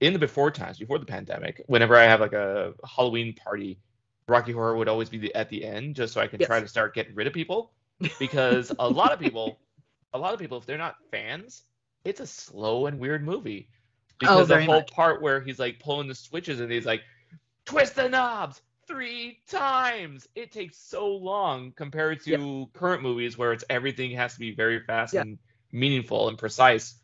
in 0.00 0.12
the 0.12 0.18
before 0.18 0.50
times, 0.50 0.78
before 0.78 0.98
the 0.98 1.06
pandemic, 1.06 1.62
whenever 1.66 1.96
I 1.96 2.04
have 2.04 2.20
like 2.20 2.32
a 2.32 2.74
Halloween 2.84 3.34
party, 3.34 3.78
Rocky 4.28 4.52
Horror 4.52 4.76
would 4.76 4.88
always 4.88 5.08
be 5.08 5.18
the, 5.18 5.34
at 5.34 5.48
the 5.48 5.64
end, 5.64 5.96
just 5.96 6.12
so 6.12 6.20
I 6.20 6.26
could 6.26 6.40
yes. 6.40 6.46
try 6.46 6.60
to 6.60 6.68
start 6.68 6.94
getting 6.94 7.14
rid 7.14 7.26
of 7.26 7.32
people. 7.32 7.72
Because 8.20 8.70
a 8.78 8.88
lot 8.88 9.10
of 9.10 9.18
people, 9.18 9.58
a 10.12 10.18
lot 10.18 10.32
of 10.32 10.38
people, 10.38 10.56
if 10.58 10.66
they're 10.66 10.78
not 10.78 10.94
fans, 11.10 11.64
it's 12.04 12.20
a 12.20 12.26
slow 12.28 12.86
and 12.86 13.00
weird 13.00 13.24
movie. 13.24 13.68
Oh, 13.70 14.14
because 14.20 14.50
oh, 14.50 14.54
the 14.54 14.64
whole 14.64 14.74
much. 14.76 14.92
part 14.92 15.20
where 15.20 15.40
he's 15.40 15.58
like 15.58 15.80
pulling 15.80 16.06
the 16.06 16.14
switches 16.14 16.60
and 16.60 16.70
he's 16.70 16.86
like, 16.86 17.02
twist 17.64 17.96
the 17.96 18.08
knobs 18.08 18.62
three 18.86 19.40
times. 19.48 20.28
It 20.36 20.52
takes 20.52 20.78
so 20.78 21.08
long 21.08 21.72
compared 21.72 22.22
to 22.24 22.30
yeah. 22.30 22.64
current 22.72 23.02
movies 23.02 23.36
where 23.36 23.52
it's 23.52 23.64
everything 23.68 24.12
has 24.12 24.34
to 24.34 24.40
be 24.40 24.54
very 24.54 24.80
fast 24.80 25.14
yeah. 25.14 25.22
and 25.22 25.38
meaningful 25.72 26.28
and 26.28 26.38
precise. 26.38 26.94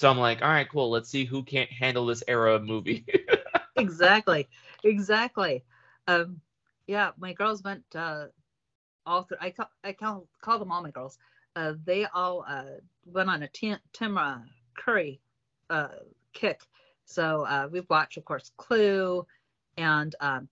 So 0.00 0.08
I'm 0.08 0.16
like, 0.16 0.40
all 0.40 0.48
right, 0.48 0.66
cool. 0.66 0.88
Let's 0.88 1.10
see 1.10 1.26
who 1.26 1.42
can't 1.42 1.70
handle 1.70 2.06
this 2.06 2.22
era 2.26 2.54
of 2.54 2.64
movie. 2.64 3.04
exactly, 3.76 4.48
exactly. 4.82 5.62
Um, 6.08 6.40
yeah, 6.86 7.10
my 7.18 7.34
girls 7.34 7.62
went 7.62 7.84
uh, 7.94 8.28
all 9.04 9.24
through. 9.24 9.36
I 9.42 9.50
call 9.50 9.68
I 9.84 9.92
call 9.92 10.26
call 10.40 10.58
them 10.58 10.72
all 10.72 10.82
my 10.82 10.90
girls. 10.90 11.18
Uh, 11.54 11.74
they 11.84 12.06
all 12.06 12.46
uh, 12.48 12.80
went 13.04 13.28
on 13.28 13.42
a 13.42 13.48
Tim, 13.48 13.76
Tim 13.92 14.16
uh, 14.16 14.38
Curry 14.74 15.20
uh, 15.68 15.88
kick. 16.32 16.62
So 17.04 17.42
uh, 17.42 17.68
we've 17.70 17.90
watched, 17.90 18.16
of 18.16 18.24
course, 18.24 18.52
Clue 18.56 19.26
and 19.76 20.14
um, 20.20 20.48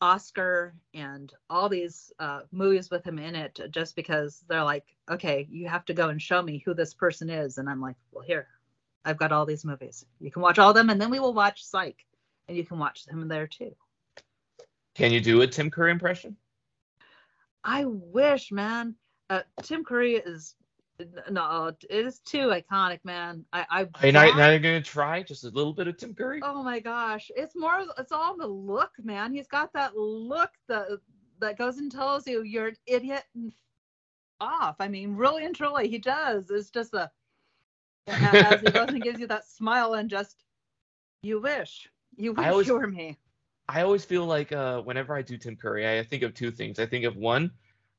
Oscar 0.00 0.72
and 0.94 1.30
all 1.50 1.68
these 1.68 2.10
uh, 2.18 2.40
movies 2.52 2.88
with 2.88 3.04
him 3.04 3.18
in 3.18 3.34
it 3.34 3.60
just 3.70 3.96
because 3.96 4.42
they're 4.48 4.64
like, 4.64 4.86
okay, 5.10 5.46
you 5.50 5.68
have 5.68 5.84
to 5.84 5.92
go 5.92 6.08
and 6.08 6.22
show 6.22 6.40
me 6.40 6.56
who 6.64 6.72
this 6.72 6.94
person 6.94 7.28
is. 7.28 7.58
And 7.58 7.68
I'm 7.68 7.82
like, 7.82 7.96
well, 8.12 8.24
here, 8.24 8.48
I've 9.04 9.16
got 9.18 9.32
all 9.32 9.46
these 9.46 9.64
movies. 9.64 10.04
You 10.20 10.30
can 10.30 10.42
watch 10.42 10.58
all 10.58 10.70
of 10.70 10.76
them, 10.76 10.90
and 10.90 11.00
then 11.00 11.10
we 11.10 11.18
will 11.20 11.34
watch 11.34 11.64
Psych, 11.64 12.04
and 12.48 12.56
you 12.56 12.64
can 12.64 12.78
watch 12.78 13.04
them 13.04 13.26
there 13.28 13.46
too. 13.46 13.74
Can 14.94 15.12
you 15.12 15.20
do 15.20 15.40
a 15.42 15.46
Tim 15.46 15.70
Curry 15.70 15.90
impression? 15.90 16.36
I 17.64 17.84
wish, 17.86 18.52
man. 18.52 18.94
Uh, 19.30 19.42
Tim 19.62 19.84
Curry 19.84 20.16
is 20.16 20.56
no, 21.30 21.72
it 21.90 22.06
is 22.06 22.18
too 22.20 22.48
iconic, 22.48 23.00
man. 23.04 23.44
I 23.52 23.66
I 23.70 23.80
Are 24.02 24.06
you 24.06 24.12
not, 24.12 24.26
want- 24.26 24.38
not 24.38 24.62
gonna 24.62 24.82
try 24.82 25.22
just 25.22 25.44
a 25.44 25.48
little 25.50 25.72
bit 25.72 25.88
of 25.88 25.96
Tim 25.96 26.14
Curry? 26.14 26.40
Oh 26.42 26.62
my 26.62 26.80
gosh, 26.80 27.30
it's 27.34 27.56
more. 27.56 27.84
It's 27.98 28.12
all 28.12 28.36
the 28.36 28.46
look, 28.46 28.92
man. 29.02 29.32
He's 29.32 29.48
got 29.48 29.72
that 29.72 29.96
look 29.96 30.50
that 30.68 30.88
that 31.40 31.58
goes 31.58 31.78
and 31.78 31.90
tells 31.90 32.26
you 32.26 32.42
you're 32.42 32.68
an 32.68 32.76
idiot 32.86 33.24
and 33.34 33.52
off. 34.40 34.76
I 34.80 34.88
mean, 34.88 35.16
really 35.16 35.44
and 35.44 35.54
truly, 35.56 35.88
he 35.88 35.98
does. 35.98 36.50
It's 36.50 36.70
just 36.70 36.94
a 36.94 37.10
as 38.06 38.60
he 38.60 38.70
goes 38.70 38.88
and 38.88 39.02
gives 39.02 39.20
you 39.20 39.26
that 39.28 39.46
smile 39.46 39.94
and 39.94 40.10
just 40.10 40.36
you 41.22 41.40
wish 41.40 41.88
you 42.16 42.32
wish 42.32 42.46
always- 42.46 42.66
you 42.66 42.74
were 42.74 42.86
me. 42.86 43.18
I 43.68 43.82
always 43.82 44.04
feel 44.04 44.26
like 44.26 44.52
uh, 44.52 44.80
whenever 44.82 45.14
I 45.14 45.22
do 45.22 45.38
Tim 45.38 45.56
Curry, 45.56 45.88
I 45.98 46.02
think 46.02 46.24
of 46.24 46.34
two 46.34 46.50
things. 46.50 46.78
I 46.80 46.84
think 46.84 47.04
of 47.04 47.16
one, 47.16 47.52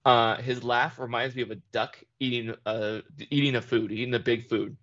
uh, 0.06 0.36
his 0.36 0.62
laugh 0.64 0.99
reminds 0.99 1.36
me 1.36 1.41
of 1.41 1.51
a 1.51 1.56
duck 1.72 1.97
eating 2.20 2.54
a 2.66 3.01
eating 3.30 3.56
a 3.56 3.62
food, 3.62 3.91
eating 3.91 4.14
a 4.14 4.20
big 4.20 4.45
food. 4.47 4.76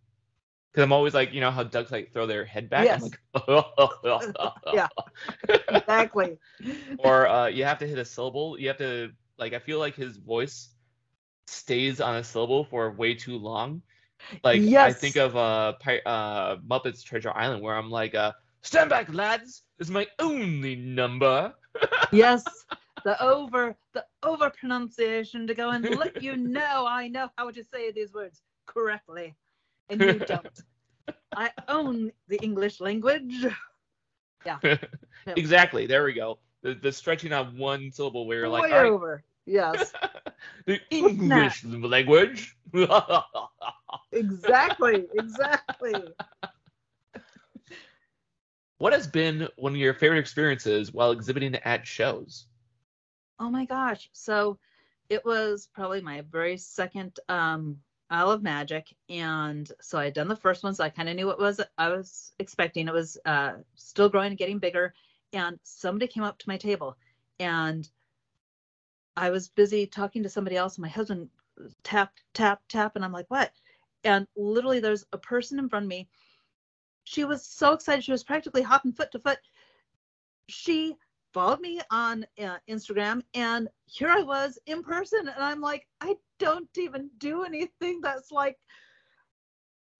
Because 0.72 0.82
I'm 0.84 0.92
always 0.92 1.12
like, 1.14 1.32
you 1.34 1.40
know 1.40 1.50
how 1.50 1.64
ducks 1.64 1.92
like 1.92 2.12
throw 2.12 2.26
their 2.26 2.44
head 2.44 2.70
back. 2.70 2.88
I'm 2.88 3.02
Yes. 3.02 3.02
like, 3.02 4.54
Yeah. 4.72 4.88
Exactly. 5.68 6.38
or 6.98 7.28
uh, 7.28 7.46
you 7.46 7.64
have 7.64 7.78
to 7.80 7.86
hit 7.86 7.98
a 7.98 8.04
syllable. 8.04 8.58
You 8.58 8.68
have 8.68 8.78
to 8.78 9.10
like. 9.38 9.52
I 9.52 9.58
feel 9.58 9.78
like 9.78 9.94
his 9.94 10.16
voice 10.16 10.70
stays 11.46 12.00
on 12.00 12.16
a 12.16 12.24
syllable 12.24 12.64
for 12.64 12.90
way 12.90 13.14
too 13.14 13.36
long. 13.36 13.82
Like 14.44 14.60
I 14.62 14.92
think 14.92 15.16
of 15.16 15.36
uh, 15.36 15.74
uh 16.06 16.56
Muppets 16.56 17.02
Treasure 17.02 17.32
Island, 17.34 17.62
where 17.62 17.76
I'm 17.76 17.90
like, 17.90 18.14
uh, 18.14 18.32
stand 18.62 18.90
back, 18.90 19.12
lads. 19.12 19.62
This 19.78 19.88
is 19.88 19.92
my 19.92 20.06
only 20.18 20.76
number. 20.76 21.54
yes, 22.12 22.44
the 23.04 23.20
over 23.22 23.76
the 23.94 24.04
over 24.22 24.50
pronunciation 24.50 25.46
to 25.46 25.54
go 25.54 25.70
and 25.70 25.88
let 25.96 26.22
you 26.22 26.36
know 26.36 26.86
I 26.86 27.08
know 27.08 27.30
how 27.36 27.50
to 27.50 27.64
say 27.72 27.90
these 27.90 28.12
words 28.12 28.42
correctly, 28.66 29.34
and 29.88 30.00
you 30.00 30.18
don't. 30.18 30.60
I 31.34 31.50
own 31.68 32.12
the 32.28 32.38
English 32.42 32.80
language. 32.80 33.46
Yeah. 34.44 34.58
No. 34.62 34.76
exactly. 35.36 35.86
There 35.86 36.04
we 36.04 36.12
go. 36.12 36.38
The, 36.62 36.74
the 36.74 36.92
stretching 36.92 37.32
on 37.32 37.56
one 37.56 37.90
syllable 37.92 38.26
where 38.26 38.38
you're 38.38 38.48
like, 38.48 38.64
Way 38.64 38.70
right, 38.72 38.86
over. 38.86 39.22
Yes, 39.46 39.92
the 40.66 40.80
English 40.90 41.64
language. 41.64 42.56
exactly, 44.12 45.06
exactly. 45.14 46.04
what 48.78 48.92
has 48.92 49.06
been 49.06 49.48
one 49.56 49.72
of 49.72 49.78
your 49.78 49.94
favorite 49.94 50.18
experiences 50.18 50.92
while 50.92 51.10
exhibiting 51.10 51.54
at 51.56 51.86
shows? 51.86 52.46
Oh 53.38 53.50
my 53.50 53.64
gosh. 53.64 54.08
So 54.12 54.58
it 55.08 55.24
was 55.24 55.68
probably 55.74 56.00
my 56.00 56.22
very 56.30 56.56
second 56.56 57.18
um 57.28 57.78
Isle 58.10 58.32
of 58.32 58.42
Magic. 58.42 58.92
And 59.08 59.70
so 59.80 59.98
I 59.98 60.04
had 60.04 60.14
done 60.14 60.28
the 60.28 60.36
first 60.36 60.64
one, 60.64 60.74
so 60.74 60.82
I 60.84 60.90
kind 60.90 61.08
of 61.08 61.16
knew 61.16 61.26
what 61.26 61.38
was 61.38 61.60
I 61.78 61.88
was 61.88 62.32
expecting. 62.38 62.88
It 62.88 62.94
was 62.94 63.18
uh 63.24 63.54
still 63.74 64.08
growing 64.08 64.28
and 64.28 64.38
getting 64.38 64.58
bigger. 64.58 64.94
And 65.32 65.58
somebody 65.62 66.06
came 66.08 66.24
up 66.24 66.38
to 66.38 66.48
my 66.48 66.56
table 66.56 66.96
and 67.38 67.88
I 69.16 69.30
was 69.30 69.48
busy 69.48 69.86
talking 69.86 70.22
to 70.22 70.28
somebody 70.28 70.56
else, 70.56 70.76
and 70.76 70.82
my 70.82 70.88
husband 70.88 71.28
tap, 71.82 72.12
tap, 72.34 72.62
tap, 72.68 72.96
and 72.96 73.04
I'm 73.04 73.12
like, 73.12 73.26
what? 73.28 73.52
And 74.04 74.26
literally 74.36 74.80
there's 74.80 75.04
a 75.12 75.18
person 75.18 75.58
in 75.58 75.68
front 75.68 75.84
of 75.84 75.88
me. 75.88 76.08
She 77.04 77.24
was 77.24 77.44
so 77.44 77.72
excited. 77.72 78.04
She 78.04 78.12
was 78.12 78.24
practically 78.24 78.62
hopping 78.62 78.92
foot 78.92 79.10
to 79.12 79.18
foot. 79.18 79.38
She 80.48 80.96
followed 81.32 81.60
me 81.60 81.80
on 81.90 82.24
uh, 82.42 82.58
Instagram, 82.68 83.22
and 83.34 83.68
here 83.86 84.10
I 84.10 84.22
was 84.22 84.58
in 84.66 84.82
person, 84.82 85.28
and 85.28 85.42
I'm 85.42 85.60
like, 85.60 85.86
I 86.00 86.16
don't 86.38 86.68
even 86.76 87.10
do 87.18 87.44
anything 87.44 88.00
that's 88.00 88.30
like. 88.30 88.58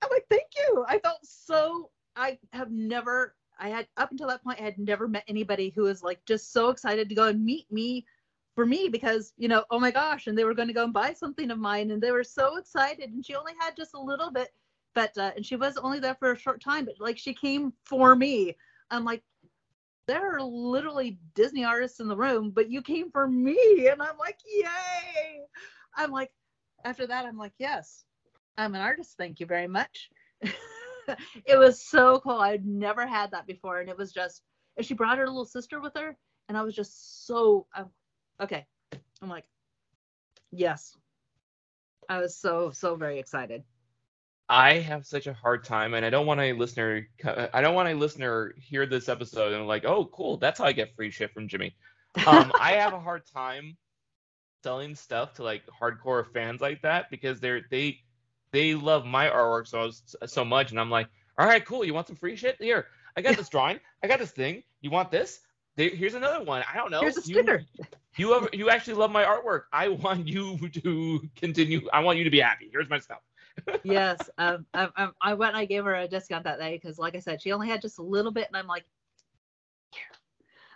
I'm 0.03 0.11
like, 0.11 0.25
thank 0.31 0.47
you. 0.57 0.85
I 0.89 0.99
felt 0.99 1.19
so. 1.23 1.91
I 2.17 2.39
have 2.53 2.71
never. 2.71 3.35
I 3.59 3.69
had 3.69 3.87
up 3.99 4.11
until 4.11 4.29
that 4.29 4.43
point, 4.43 4.61
I 4.61 4.65
had 4.65 4.79
never 4.79 5.07
met 5.07 5.25
anybody 5.29 5.71
who 5.71 5.83
was 5.83 6.03
like 6.03 6.25
just 6.25 6.53
so 6.53 6.71
excited 6.71 7.09
to 7.09 7.15
go 7.15 7.29
and 7.29 7.45
meet 7.45 7.71
me 7.71 8.07
for 8.61 8.67
me 8.67 8.91
because 8.91 9.33
you 9.39 9.49
know, 9.49 9.65
oh 9.71 9.81
my 9.81 9.91
gosh, 9.91 10.27
and 10.27 10.37
they 10.37 10.45
were 10.45 10.53
going 10.53 10.69
to 10.69 10.75
go 10.75 10.85
and 10.85 10.93
buy 10.93 11.15
something 11.15 11.51
of 11.51 11.59
mine, 11.59 11.91
and 11.91 12.03
they 12.03 12.11
were 12.11 12.23
so 12.23 12.59
excited, 12.59 13.09
and 13.11 13.25
she 13.25 13.35
only 13.35 13.55
had 13.59 13.75
just 13.75 13.95
a 13.95 13.99
little 13.99 14.31
bit, 14.31 14.51
but 14.95 15.17
uh, 15.17 15.31
and 15.35 15.47
she 15.47 15.57
was 15.57 15.79
only 15.79 15.99
there 15.99 16.15
for 16.17 16.33
a 16.33 16.39
short 16.39 16.63
time, 16.63 16.85
but 16.85 16.97
like 17.01 17.17
she 17.17 17.33
came 17.33 17.73
for 17.87 18.15
me. 18.15 18.55
I'm 18.91 19.03
like, 19.03 19.23
there 20.07 20.37
are 20.37 20.43
literally 20.43 21.19
Disney 21.35 21.65
artists 21.65 22.01
in 22.01 22.09
the 22.09 22.17
room, 22.17 22.51
but 22.51 22.71
you 22.71 22.83
came 22.83 23.11
for 23.11 23.27
me. 23.27 23.89
And 23.91 24.03
I'm 24.03 24.19
like, 24.19 24.39
yay. 24.45 25.41
I'm 25.97 26.11
like, 26.11 26.33
after 26.85 27.07
that, 27.07 27.25
I'm 27.25 27.39
like, 27.39 27.55
yes, 27.59 28.05
I'm 28.59 28.75
an 28.75 28.83
artist. 28.83 29.15
Thank 29.17 29.41
you 29.41 29.47
very 29.47 29.69
much. 29.69 30.11
it 30.43 31.59
was 31.59 31.81
so 31.81 32.21
cool. 32.21 32.41
I'd 32.41 32.67
never 32.67 33.07
had 33.07 33.31
that 33.31 33.47
before. 33.47 33.81
And 33.81 33.89
it 33.89 33.97
was 33.97 34.13
just, 34.13 34.43
and 34.77 34.85
she 34.85 34.93
brought 34.93 35.17
her 35.17 35.27
little 35.27 35.47
sister 35.47 35.81
with 35.81 35.95
her. 35.97 36.15
And 36.51 36.59
I 36.59 36.63
was 36.63 36.75
just 36.75 37.27
so, 37.27 37.67
i 37.75 37.85
okay. 38.41 38.67
I'm 39.23 39.29
like, 39.29 39.45
yes. 40.51 40.97
I 42.09 42.19
was 42.19 42.37
so, 42.37 42.71
so 42.71 42.97
very 42.97 43.19
excited. 43.19 43.63
I 44.51 44.79
have 44.81 45.07
such 45.07 45.29
a 45.29 45.33
hard 45.33 45.63
time, 45.63 45.95
and 45.95 46.05
I 46.05 46.11
don't 46.11 46.27
want 46.27 46.41
a 46.41 46.53
listener. 46.53 47.07
I 47.25 47.61
don't 47.61 47.77
want 47.77 47.89
a 47.89 47.95
listener 47.95 48.53
hear 48.59 48.85
this 48.85 49.09
episode 49.09 49.53
and 49.53 49.65
like, 49.69 49.85
oh, 49.85 50.07
cool, 50.07 50.39
that's 50.39 50.59
how 50.59 50.65
I 50.65 50.73
get 50.73 50.97
free 50.97 51.13
shit 51.13 51.33
from 51.33 51.47
Jimmy. 51.47 51.77
Um, 52.27 52.51
I 52.61 52.73
have 52.73 52.93
a 52.93 52.99
hard 52.99 53.23
time 53.33 53.77
selling 54.65 54.97
stuff 54.97 55.35
to 55.35 55.45
like 55.45 55.63
hardcore 55.81 56.27
fans 56.33 56.61
like 56.61 56.83
that 56.83 57.11
because 57.13 57.39
they're 57.39 57.63
they 57.71 58.01
they 58.51 58.75
love 58.75 59.07
my 59.07 59.29
artwork 59.29 59.69
so 59.69 59.93
so 60.27 60.45
much, 60.45 60.73
and 60.73 60.81
I'm 60.81 60.91
like, 60.91 61.07
all 61.39 61.47
right, 61.47 61.65
cool, 61.65 61.85
you 61.85 61.95
want 61.95 62.09
some 62.09 62.17
free 62.17 62.35
shit? 62.35 62.57
Here, 62.59 62.89
I 63.17 63.23
got 63.23 63.37
this 63.37 63.49
drawing, 63.49 63.79
I 64.03 64.09
got 64.09 64.19
this 64.19 64.33
thing. 64.33 64.65
You 64.81 64.91
want 64.91 65.13
this? 65.13 65.39
Here's 65.77 66.15
another 66.15 66.45
one. 66.45 66.65
I 66.71 66.77
don't 66.77 66.91
know. 66.91 67.01
Here's 67.01 67.17
a 67.17 67.23
sticker. 67.23 67.63
You 67.75 67.85
have, 68.19 68.49
you 68.53 68.71
actually 68.71 68.95
love 68.95 69.11
my 69.11 69.25
artwork. 69.25 69.63
I 69.73 69.89
want 69.89 70.27
you 70.27 70.69
to 70.83 71.29
continue. 71.37 71.89
I 71.93 72.01
want 72.01 72.19
you 72.19 72.25
to 72.25 72.31
be 72.31 72.41
happy. 72.41 72.69
Here's 72.73 72.91
my 72.91 72.99
stuff. 72.99 73.21
yes, 73.85 74.19
um, 74.39 74.67
I, 74.75 74.89
I, 74.97 75.09
I 75.21 75.35
went 75.35 75.51
and 75.51 75.59
I 75.59 75.65
gave 75.65 75.85
her 75.85 75.95
a 75.95 76.09
discount 76.09 76.45
that 76.45 76.59
day 76.59 76.79
because, 76.81 76.99
like 76.99 77.15
I 77.15 77.21
said, 77.21 77.43
she 77.43 77.53
only 77.53 77.69
had 77.69 77.83
just 77.83 77.99
a 77.99 78.03
little 78.03 78.33
bit, 78.33 78.47
and 78.49 78.57
I'm 78.57 78.67
like. 78.67 78.85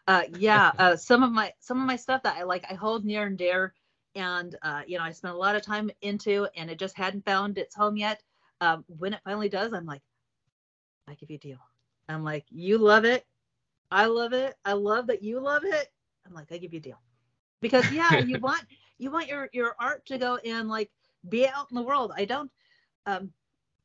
Uh, 0.07 0.23
yeah, 0.37 0.73
uh, 0.79 0.97
some 0.97 1.23
of 1.23 1.33
my 1.33 1.53
some 1.61 1.81
of 1.81 1.87
my 1.87 1.97
stuff 1.97 2.23
that 2.25 2.37
I 2.37 2.43
like, 2.43 2.65
I 2.71 2.75
hold 2.75 3.05
near 3.05 3.27
and 3.27 3.39
dear, 3.39 3.73
and 4.15 4.55
uh, 4.63 4.83
you 4.87 4.99
know, 4.99 5.05
I 5.05 5.13
spent 5.13 5.35
a 5.35 5.39
lot 5.39 5.57
of 5.57 5.63
time 5.63 5.91
into, 6.03 6.47
and 6.57 6.71
it 6.71 6.79
just 6.79 6.97
hadn't 6.97 7.25
found 7.25 7.59
its 7.59 7.75
home 7.75 7.97
yet. 7.97 8.23
Um, 8.61 8.85
when 8.87 9.15
it 9.15 9.21
finally 9.25 9.49
does, 9.49 9.73
I'm 9.73 9.87
like, 9.87 10.03
I 11.09 11.15
give 11.15 11.31
you 11.31 11.37
a 11.37 11.39
deal. 11.39 11.59
I'm 12.09 12.23
like, 12.23 12.45
you 12.51 12.79
love 12.79 13.05
it, 13.05 13.27
I 13.91 14.07
love 14.07 14.33
it, 14.33 14.57
I 14.65 14.75
love 14.75 15.07
that 15.07 15.23
you 15.23 15.41
love 15.41 15.65
it. 15.65 15.89
I'm 16.27 16.35
like, 16.35 16.53
I 16.53 16.59
give 16.59 16.73
you 16.73 16.79
a 16.79 16.83
deal, 16.83 17.01
because 17.65 17.91
yeah, 17.91 18.19
you 18.31 18.39
want 18.39 18.63
you 18.99 19.11
want 19.11 19.27
your 19.27 19.49
your 19.53 19.75
art 19.81 20.05
to 20.05 20.19
go 20.19 20.37
and 20.37 20.69
like 20.69 20.91
be 21.31 21.49
out 21.49 21.67
in 21.71 21.75
the 21.75 21.83
world. 21.83 22.13
I 22.15 22.27
don't 22.27 22.51
um 23.07 23.33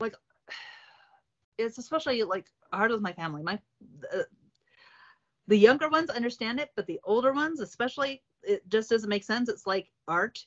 like 0.02 0.16
it's 1.58 1.78
especially 1.78 2.22
like 2.24 2.48
hard 2.74 2.92
with 2.92 3.02
my 3.02 3.14
family. 3.14 3.42
My 3.42 3.58
uh, 4.14 4.24
the 5.48 5.58
younger 5.58 5.90
ones 5.90 6.10
understand 6.10 6.60
it 6.60 6.70
but 6.76 6.86
the 6.86 7.00
older 7.06 7.34
ones 7.34 7.60
especially 7.62 8.22
it 8.44 8.68
just 8.70 8.90
doesn't 8.90 9.10
make 9.10 9.24
sense. 9.24 9.50
It's 9.50 9.66
like 9.66 9.90
art. 10.08 10.46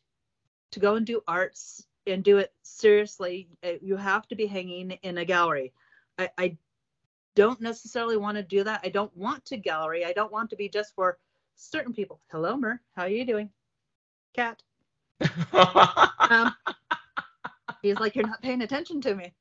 To 0.72 0.80
go 0.80 0.96
and 0.96 1.04
do 1.04 1.20
arts 1.28 1.86
and 2.06 2.24
do 2.24 2.38
it 2.38 2.52
seriously 2.62 3.48
uh, 3.62 3.72
you 3.82 3.96
have 3.96 4.26
to 4.28 4.34
be 4.34 4.46
hanging 4.46 4.92
in 5.02 5.18
a 5.18 5.24
gallery. 5.24 5.72
I, 6.18 6.30
I 6.38 6.56
don't 7.34 7.60
necessarily 7.60 8.16
want 8.16 8.36
to 8.36 8.42
do 8.42 8.64
that. 8.64 8.80
I 8.82 8.88
don't 8.88 9.14
want 9.16 9.44
to 9.46 9.56
gallery. 9.56 10.04
I 10.04 10.12
don't 10.12 10.32
want 10.32 10.50
to 10.50 10.56
be 10.56 10.68
just 10.68 10.94
for 10.94 11.18
certain 11.56 11.92
people 11.92 12.20
hello 12.30 12.56
mer 12.56 12.80
how 12.96 13.02
are 13.02 13.08
you 13.08 13.24
doing 13.24 13.50
cat 14.34 14.62
um 16.30 16.54
he's 17.82 17.98
like 17.98 18.14
you're 18.16 18.26
not 18.26 18.42
paying 18.42 18.62
attention 18.62 19.00
to 19.00 19.14
me 19.14 19.32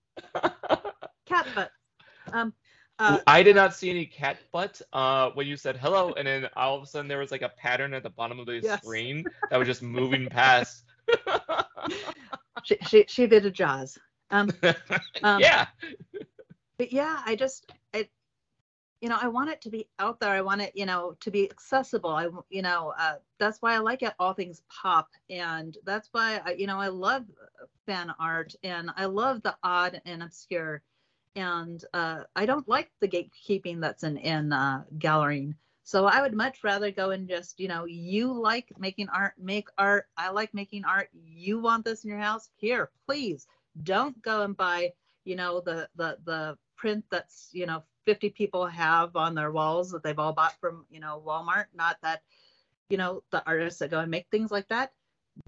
cat 1.25 1.47
butt. 1.55 1.71
Um, 2.33 2.53
uh, 2.99 3.19
I 3.25 3.41
did 3.43 3.55
not 3.55 3.73
see 3.73 3.89
any 3.89 4.05
cat 4.05 4.37
butt 4.51 4.81
uh, 4.93 5.31
when 5.33 5.47
you 5.47 5.55
said 5.57 5.77
hello, 5.77 6.13
and 6.13 6.27
then 6.27 6.47
all 6.55 6.75
of 6.75 6.83
a 6.83 6.85
sudden 6.85 7.07
there 7.07 7.17
was 7.19 7.31
like 7.31 7.41
a 7.41 7.49
pattern 7.49 7.93
at 7.93 8.03
the 8.03 8.09
bottom 8.09 8.39
of 8.39 8.45
the 8.45 8.61
Yes. 8.61 8.81
screen 8.81 9.25
that 9.49 9.57
was 9.57 9.67
just 9.67 9.81
moving 9.81 10.27
past. 10.29 10.83
she, 12.63 12.77
she 12.87 13.05
she 13.07 13.27
did 13.27 13.45
a 13.45 13.51
Jaws. 13.51 13.97
Um, 14.29 14.51
Um, 15.23 15.41
yeah, 15.41 15.65
but 16.77 16.91
yeah, 16.91 17.21
I 17.25 17.35
just 17.35 17.71
you 19.01 19.09
know, 19.09 19.17
I 19.19 19.27
want 19.27 19.49
it 19.49 19.61
to 19.61 19.69
be 19.69 19.87
out 19.99 20.19
there. 20.19 20.29
I 20.29 20.41
want 20.41 20.61
it, 20.61 20.71
you 20.75 20.85
know, 20.85 21.15
to 21.21 21.31
be 21.31 21.49
accessible. 21.49 22.11
I, 22.11 22.29
you 22.49 22.61
know, 22.61 22.93
uh, 22.99 23.15
that's 23.39 23.61
why 23.61 23.73
I 23.73 23.79
like 23.79 24.03
it. 24.03 24.13
All 24.19 24.33
things 24.33 24.61
pop, 24.69 25.09
and 25.29 25.75
that's 25.85 26.09
why 26.11 26.39
I, 26.45 26.51
you 26.51 26.67
know, 26.67 26.79
I 26.79 26.87
love 26.87 27.25
fan 27.87 28.13
art, 28.19 28.53
and 28.63 28.91
I 28.95 29.05
love 29.05 29.41
the 29.41 29.55
odd 29.63 30.01
and 30.05 30.21
obscure, 30.21 30.83
and 31.35 31.83
uh, 31.93 32.23
I 32.35 32.45
don't 32.45 32.69
like 32.69 32.91
the 32.99 33.07
gatekeeping 33.07 33.81
that's 33.81 34.03
in 34.03 34.17
in 34.17 34.53
uh. 34.53 34.83
So 35.83 36.05
I 36.05 36.21
would 36.21 36.35
much 36.35 36.63
rather 36.63 36.91
go 36.91 37.09
and 37.09 37.27
just, 37.27 37.59
you 37.59 37.67
know, 37.67 37.85
you 37.85 38.31
like 38.31 38.71
making 38.77 39.09
art, 39.09 39.33
make 39.37 39.67
art. 39.77 40.05
I 40.15 40.29
like 40.29 40.53
making 40.53 40.85
art. 40.85 41.09
You 41.11 41.59
want 41.59 41.83
this 41.85 42.03
in 42.03 42.09
your 42.11 42.19
house? 42.19 42.49
Here, 42.55 42.91
please. 43.07 43.47
Don't 43.83 44.21
go 44.21 44.43
and 44.43 44.55
buy, 44.55 44.93
you 45.25 45.35
know, 45.35 45.59
the 45.59 45.89
the 45.95 46.17
the 46.23 46.57
print 46.77 47.03
that's, 47.09 47.49
you 47.51 47.65
know, 47.65 47.83
50 48.05 48.29
people 48.31 48.65
have 48.65 49.15
on 49.15 49.35
their 49.35 49.51
walls 49.51 49.91
that 49.91 50.03
they've 50.03 50.17
all 50.17 50.33
bought 50.33 50.59
from, 50.59 50.85
you 50.89 50.99
know, 50.99 51.21
Walmart. 51.25 51.65
Not 51.73 51.97
that, 52.01 52.21
you 52.89 52.97
know, 52.97 53.23
the 53.31 53.45
artists 53.45 53.79
that 53.79 53.91
go 53.91 53.99
and 53.99 54.11
make 54.11 54.27
things 54.29 54.51
like 54.51 54.67
that, 54.69 54.91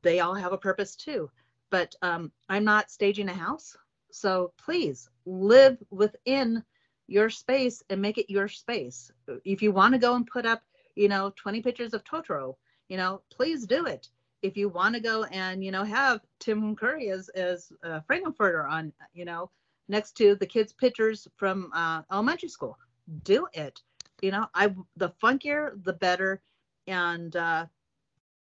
they 0.02 0.20
all 0.20 0.34
have 0.34 0.54
a 0.54 0.58
purpose 0.58 0.96
too. 0.96 1.30
But 1.70 1.96
um, 2.02 2.32
I'm 2.50 2.64
not 2.64 2.92
staging 2.92 3.30
a 3.30 3.34
house. 3.34 3.76
So 4.12 4.54
please 4.64 5.10
live 5.26 5.78
within 5.90 6.64
your 7.08 7.30
space 7.30 7.84
and 7.90 8.02
make 8.02 8.18
it 8.18 8.30
your 8.30 8.48
space. 8.48 9.12
If 9.44 9.62
you 9.62 9.72
want 9.72 9.94
to 9.94 10.00
go 10.00 10.16
and 10.16 10.26
put 10.26 10.46
up, 10.46 10.62
you 10.96 11.10
know, 11.10 11.34
20 11.36 11.62
pictures 11.62 11.94
of 11.94 12.04
Totoro, 12.04 12.56
you 12.90 12.98
know, 12.98 13.22
please 13.32 13.66
do 13.66 13.86
it. 13.86 14.10
If 14.42 14.58
you 14.58 14.70
want 14.70 14.96
to 14.96 15.02
go 15.02 15.24
and, 15.26 15.64
you 15.64 15.72
know, 15.72 15.84
have 15.84 16.22
Tim 16.40 16.76
Curry 16.76 17.10
as, 17.10 17.30
as 17.30 17.72
uh, 17.84 18.02
Frank-N-Furter 18.02 18.70
on, 18.70 18.94
you 19.14 19.26
know, 19.26 19.50
next 19.88 20.14
to 20.18 20.36
the 20.36 20.46
kids' 20.46 20.74
pictures 20.74 21.28
from 21.36 21.72
uh, 21.74 22.02
elementary 22.12 22.50
school, 22.50 22.78
do 23.24 23.48
it. 23.54 23.82
You 24.22 24.32
know, 24.32 24.48
I 24.54 24.74
the 24.98 25.10
funkier, 25.22 25.84
the 25.84 25.94
better. 25.94 26.42
And 26.88 27.36
uh, 27.36 27.66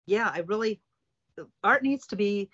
yeah, 0.05 0.31
I 0.33 0.39
really, 0.39 0.81
art 1.63 1.83
needs 1.83 2.07
to 2.07 2.15
be 2.15 2.49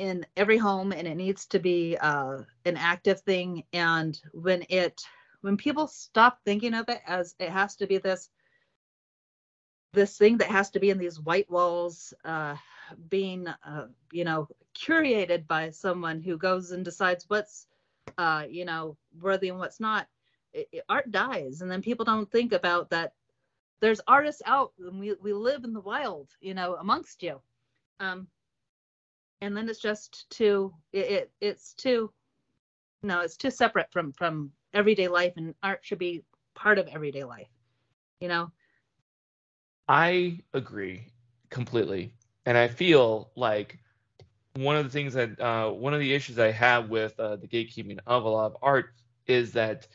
in 0.00 0.24
every 0.34 0.56
home 0.56 0.92
and 0.92 1.06
it 1.06 1.14
needs 1.14 1.44
to 1.44 1.58
be 1.58 1.94
uh, 2.00 2.38
an 2.64 2.76
active 2.78 3.20
thing 3.20 3.62
and 3.74 4.18
when 4.32 4.64
it 4.70 5.02
when 5.42 5.58
people 5.58 5.86
stop 5.86 6.38
thinking 6.42 6.72
of 6.72 6.88
it 6.88 7.00
as 7.06 7.34
it 7.38 7.50
has 7.50 7.76
to 7.76 7.86
be 7.86 7.98
this 7.98 8.30
this 9.92 10.16
thing 10.16 10.38
that 10.38 10.48
has 10.48 10.70
to 10.70 10.80
be 10.80 10.88
in 10.88 10.96
these 10.96 11.20
white 11.20 11.50
walls 11.50 12.14
uh, 12.24 12.56
being 13.10 13.46
uh, 13.46 13.86
you 14.10 14.24
know 14.24 14.48
curated 14.74 15.46
by 15.46 15.68
someone 15.68 16.22
who 16.22 16.38
goes 16.38 16.70
and 16.70 16.82
decides 16.82 17.26
what's 17.28 17.66
uh, 18.18 18.44
you 18.48 18.64
know 18.64 18.96
worthy 19.20 19.48
and 19.48 19.58
what's 19.58 19.80
not 19.80 20.08
it, 20.52 20.68
it, 20.72 20.84
art 20.88 21.10
dies. 21.10 21.60
And 21.62 21.70
then 21.70 21.82
people 21.82 22.04
don't 22.04 22.30
think 22.30 22.52
about 22.52 22.90
that 22.90 23.12
there's 23.80 24.00
artists 24.06 24.42
out 24.46 24.72
and 24.78 25.00
we, 25.00 25.14
we 25.22 25.32
live 25.32 25.64
in 25.64 25.72
the 25.72 25.80
wild 25.80 26.30
you 26.40 26.54
know 26.54 26.76
amongst 26.76 27.22
you. 27.22 27.40
Um, 28.00 28.28
and 29.40 29.56
then 29.56 29.68
it's 29.68 29.80
just 29.80 30.28
too 30.30 30.72
it, 30.92 31.10
it 31.10 31.30
it's 31.40 31.74
too 31.74 32.12
no 33.02 33.20
it's 33.20 33.36
too 33.36 33.50
separate 33.50 33.90
from 33.92 34.12
from 34.12 34.50
everyday 34.74 35.08
life 35.08 35.32
and 35.36 35.54
art 35.62 35.80
should 35.82 35.98
be 35.98 36.22
part 36.54 36.78
of 36.78 36.88
everyday 36.88 37.24
life 37.24 37.48
you 38.20 38.28
know? 38.28 38.50
I 39.88 40.38
agree 40.54 41.06
completely. 41.50 42.12
And 42.46 42.56
i 42.56 42.68
feel 42.68 43.30
like 43.36 43.78
one 44.56 44.76
of 44.76 44.84
the 44.84 44.90
things 44.90 45.14
that 45.14 45.40
uh, 45.40 45.70
one 45.70 45.94
of 45.94 46.00
the 46.00 46.12
issues 46.12 46.38
i 46.38 46.50
have 46.50 46.88
with 46.90 47.18
uh, 47.20 47.36
the 47.36 47.46
gatekeeping 47.46 47.98
of 48.06 48.24
a 48.24 48.28
lot 48.28 48.46
of 48.46 48.56
art 48.62 48.86
is 49.26 49.52
that 49.52 49.86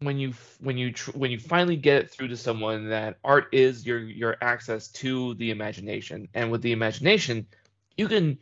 when 0.00 0.18
you 0.18 0.32
when 0.60 0.78
you 0.78 0.92
tr- 0.92 1.12
when 1.12 1.30
you 1.30 1.38
finally 1.38 1.76
get 1.76 2.02
it 2.02 2.10
through 2.10 2.28
to 2.28 2.36
someone 2.36 2.88
that 2.88 3.18
art 3.24 3.48
is 3.52 3.86
your 3.86 4.00
your 4.00 4.36
access 4.40 4.88
to 4.88 5.34
the 5.34 5.50
imagination 5.50 6.28
and 6.34 6.50
with 6.50 6.62
the 6.62 6.72
imagination 6.72 7.46
you 7.96 8.08
can 8.08 8.38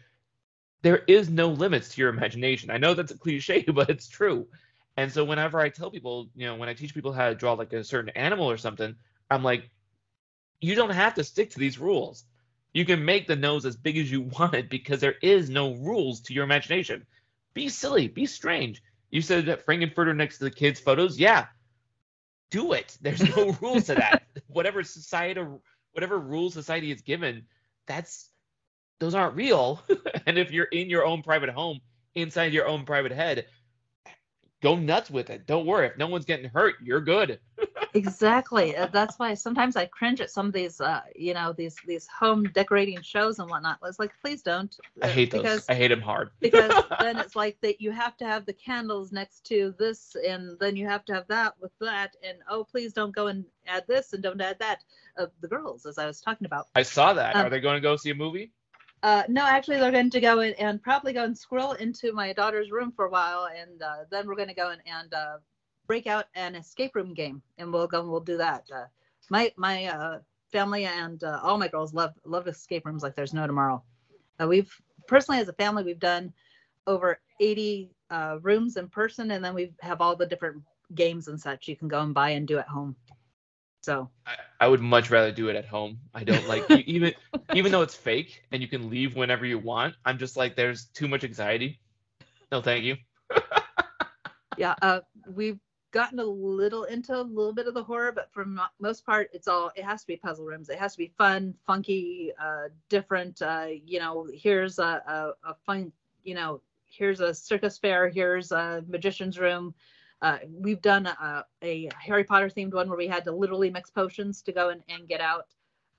there 0.82 1.02
is 1.08 1.28
no 1.28 1.48
limits 1.48 1.94
to 1.94 2.00
your 2.00 2.10
imagination. 2.10 2.70
I 2.70 2.78
know 2.78 2.94
that's 2.94 3.12
a 3.12 3.18
cliche, 3.18 3.64
but 3.74 3.90
it's 3.90 4.08
true. 4.08 4.46
And 4.96 5.12
so 5.12 5.24
whenever 5.24 5.58
I 5.58 5.68
tell 5.68 5.90
people, 5.90 6.28
you 6.34 6.46
know, 6.46 6.54
when 6.56 6.68
I 6.68 6.74
teach 6.74 6.94
people 6.94 7.12
how 7.12 7.28
to 7.28 7.34
draw 7.34 7.54
like 7.54 7.72
a 7.72 7.84
certain 7.84 8.10
animal 8.10 8.48
or 8.50 8.56
something, 8.56 8.94
I'm 9.30 9.42
like, 9.42 9.70
you 10.60 10.74
don't 10.74 10.90
have 10.90 11.14
to 11.14 11.24
stick 11.24 11.50
to 11.50 11.58
these 11.58 11.78
rules. 11.78 12.24
You 12.76 12.84
can 12.84 13.06
make 13.06 13.26
the 13.26 13.36
nose 13.36 13.64
as 13.64 13.74
big 13.74 13.96
as 13.96 14.10
you 14.10 14.20
want 14.38 14.52
it 14.52 14.68
because 14.68 15.00
there 15.00 15.14
is 15.22 15.48
no 15.48 15.76
rules 15.76 16.20
to 16.20 16.34
your 16.34 16.44
imagination. 16.44 17.06
Be 17.54 17.70
silly, 17.70 18.06
be 18.06 18.26
strange. 18.26 18.82
You 19.10 19.22
said 19.22 19.46
that 19.46 19.64
Frank-N-Furter 19.64 20.14
next 20.14 20.36
to 20.38 20.44
the 20.44 20.50
kids' 20.50 20.78
photos. 20.78 21.18
Yeah, 21.18 21.46
do 22.50 22.74
it. 22.74 22.98
There's 23.00 23.34
no 23.34 23.56
rules 23.62 23.84
to 23.84 23.94
that. 23.94 24.24
Whatever 24.48 24.84
society, 24.84 25.40
whatever 25.92 26.18
rules 26.18 26.52
society 26.52 26.92
is 26.92 27.00
given, 27.00 27.46
that's 27.86 28.28
those 29.00 29.14
aren't 29.14 29.36
real. 29.36 29.82
and 30.26 30.36
if 30.36 30.50
you're 30.50 30.64
in 30.64 30.90
your 30.90 31.06
own 31.06 31.22
private 31.22 31.48
home, 31.48 31.80
inside 32.14 32.52
your 32.52 32.68
own 32.68 32.84
private 32.84 33.12
head, 33.12 33.46
go 34.62 34.76
nuts 34.76 35.10
with 35.10 35.30
it. 35.30 35.46
Don't 35.46 35.64
worry. 35.64 35.86
If 35.86 35.96
no 35.96 36.08
one's 36.08 36.26
getting 36.26 36.50
hurt, 36.50 36.74
you're 36.82 37.00
good. 37.00 37.40
Exactly. 37.96 38.76
Uh, 38.76 38.86
that's 38.86 39.18
why 39.18 39.34
sometimes 39.34 39.76
I 39.76 39.86
cringe 39.86 40.20
at 40.20 40.30
some 40.30 40.46
of 40.46 40.52
these, 40.52 40.80
uh, 40.80 41.00
you 41.14 41.34
know, 41.34 41.52
these 41.52 41.76
these 41.86 42.06
home 42.06 42.44
decorating 42.54 43.00
shows 43.02 43.38
and 43.38 43.48
whatnot. 43.50 43.78
It's 43.84 43.98
like, 43.98 44.12
please 44.20 44.42
don't. 44.42 44.74
I 45.02 45.08
hate 45.08 45.30
those. 45.30 45.42
Because, 45.42 45.64
I 45.68 45.74
hate 45.74 45.88
them 45.88 46.00
hard. 46.00 46.30
because 46.40 46.84
then 47.00 47.18
it's 47.18 47.36
like 47.36 47.60
that 47.62 47.80
you 47.80 47.90
have 47.90 48.16
to 48.18 48.26
have 48.26 48.46
the 48.46 48.52
candles 48.52 49.12
next 49.12 49.44
to 49.46 49.74
this, 49.78 50.16
and 50.26 50.58
then 50.58 50.76
you 50.76 50.86
have 50.86 51.04
to 51.06 51.14
have 51.14 51.26
that 51.28 51.54
with 51.60 51.72
that, 51.80 52.16
and 52.22 52.38
oh, 52.50 52.64
please 52.64 52.92
don't 52.92 53.14
go 53.14 53.26
and 53.28 53.44
add 53.66 53.84
this 53.86 54.12
and 54.12 54.22
don't 54.22 54.40
add 54.40 54.58
that. 54.60 54.82
Of 55.18 55.30
the 55.40 55.48
girls, 55.48 55.86
as 55.86 55.96
I 55.96 56.04
was 56.04 56.20
talking 56.20 56.44
about. 56.44 56.66
I 56.74 56.82
saw 56.82 57.14
that. 57.14 57.36
Um, 57.36 57.46
Are 57.46 57.48
they 57.48 57.60
going 57.60 57.76
to 57.76 57.80
go 57.80 57.96
see 57.96 58.10
a 58.10 58.14
movie? 58.14 58.52
Uh, 59.02 59.22
no, 59.28 59.46
actually, 59.46 59.78
they're 59.78 59.92
going 59.92 60.10
to 60.10 60.20
go 60.20 60.40
in 60.40 60.52
and 60.54 60.82
probably 60.82 61.12
go 61.12 61.24
and 61.24 61.36
squirrel 61.36 61.72
into 61.72 62.12
my 62.12 62.32
daughter's 62.32 62.70
room 62.70 62.92
for 62.94 63.06
a 63.06 63.10
while, 63.10 63.46
and 63.46 63.80
uh, 63.82 63.98
then 64.10 64.26
we're 64.26 64.34
going 64.34 64.48
to 64.48 64.54
go 64.54 64.70
in 64.70 64.78
and 64.86 65.14
uh, 65.14 65.36
break 65.86 66.06
out 66.06 66.26
an 66.34 66.54
escape 66.54 66.94
room 66.94 67.14
game, 67.14 67.42
and 67.58 67.72
we'll 67.72 67.86
go 67.86 68.00
and 68.00 68.10
we'll 68.10 68.20
do 68.20 68.36
that. 68.38 68.64
Uh, 68.74 68.86
my 69.30 69.52
my 69.56 69.86
uh, 69.86 70.18
family 70.52 70.84
and 70.84 71.22
uh, 71.24 71.40
all 71.42 71.58
my 71.58 71.68
girls 71.68 71.94
love 71.94 72.12
love 72.24 72.46
escape 72.48 72.86
rooms 72.86 73.02
like 73.02 73.14
there's 73.14 73.34
no 73.34 73.46
tomorrow. 73.46 73.82
we've 74.46 74.74
personally, 75.06 75.40
as 75.40 75.48
a 75.48 75.52
family, 75.54 75.82
we've 75.82 75.98
done 75.98 76.32
over 76.86 77.20
80 77.40 77.90
rooms 78.42 78.76
in 78.76 78.88
person, 78.88 79.30
and 79.30 79.44
then 79.44 79.54
we 79.54 79.72
have 79.80 80.00
all 80.00 80.16
the 80.16 80.26
different 80.26 80.62
games 80.94 81.28
and 81.28 81.40
such 81.40 81.68
you 81.68 81.76
can 81.76 81.88
go 81.88 82.00
and 82.00 82.14
buy 82.14 82.30
and 82.30 82.46
do 82.46 82.58
at 82.58 82.68
home. 82.68 82.94
So 83.80 84.10
I, 84.26 84.34
I 84.60 84.68
would 84.68 84.80
much 84.80 85.10
rather 85.10 85.30
do 85.30 85.48
it 85.48 85.56
at 85.56 85.66
home. 85.66 85.98
I 86.14 86.24
don't 86.24 86.48
like 86.48 86.68
even 86.86 87.14
even 87.54 87.72
though 87.72 87.82
it's 87.82 87.94
fake 87.94 88.42
and 88.50 88.60
you 88.60 88.68
can 88.68 88.90
leave 88.90 89.14
whenever 89.14 89.46
you 89.46 89.58
want. 89.58 89.94
I'm 90.04 90.18
just 90.18 90.36
like 90.36 90.56
there's 90.56 90.86
too 90.86 91.08
much 91.08 91.24
anxiety. 91.24 91.80
No, 92.50 92.60
thank 92.60 92.84
you. 92.84 92.96
yeah, 94.58 94.74
uh, 94.82 95.00
we've 95.32 95.58
gotten 95.92 96.18
a 96.18 96.24
little 96.24 96.84
into 96.84 97.14
a 97.14 97.22
little 97.22 97.52
bit 97.52 97.66
of 97.66 97.74
the 97.74 97.82
horror, 97.82 98.12
but 98.12 98.30
for 98.32 98.46
most 98.78 99.06
part, 99.06 99.30
it's 99.32 99.48
all 99.48 99.70
it 99.76 99.84
has 99.84 100.02
to 100.02 100.06
be 100.06 100.16
puzzle 100.16 100.44
rooms. 100.44 100.68
It 100.68 100.78
has 100.78 100.92
to 100.92 100.98
be 100.98 101.12
fun, 101.16 101.54
funky, 101.66 102.32
uh, 102.40 102.68
different. 102.88 103.40
Uh, 103.42 103.68
you 103.84 103.98
know, 103.98 104.28
here's 104.32 104.78
a, 104.78 105.02
a, 105.44 105.50
a 105.50 105.54
fun. 105.64 105.92
You 106.24 106.34
know, 106.34 106.60
here's 106.86 107.20
a 107.20 107.32
circus 107.32 107.78
fair. 107.78 108.08
Here's 108.08 108.52
a 108.52 108.84
magician's 108.88 109.38
room 109.38 109.74
uh, 110.22 110.38
we've 110.50 110.80
done 110.80 111.06
a, 111.06 111.44
a, 111.62 111.90
Harry 111.98 112.24
Potter 112.24 112.48
themed 112.48 112.72
one 112.72 112.88
where 112.88 112.96
we 112.96 113.06
had 113.06 113.24
to 113.24 113.32
literally 113.32 113.70
mix 113.70 113.90
potions 113.90 114.42
to 114.42 114.52
go 114.52 114.70
and, 114.70 114.82
and 114.88 115.08
get 115.08 115.20
out. 115.20 115.46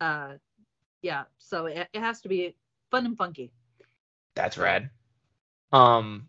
Uh, 0.02 0.34
yeah, 1.02 1.24
so 1.38 1.68
it, 1.68 1.88
it 1.94 2.00
has 2.00 2.22
to 2.22 2.30
be 2.30 2.56
fun 2.90 3.06
and 3.06 3.18
funky. 3.18 3.52
That's 4.36 4.58
rad. 4.58 4.90
Um, 5.72 6.28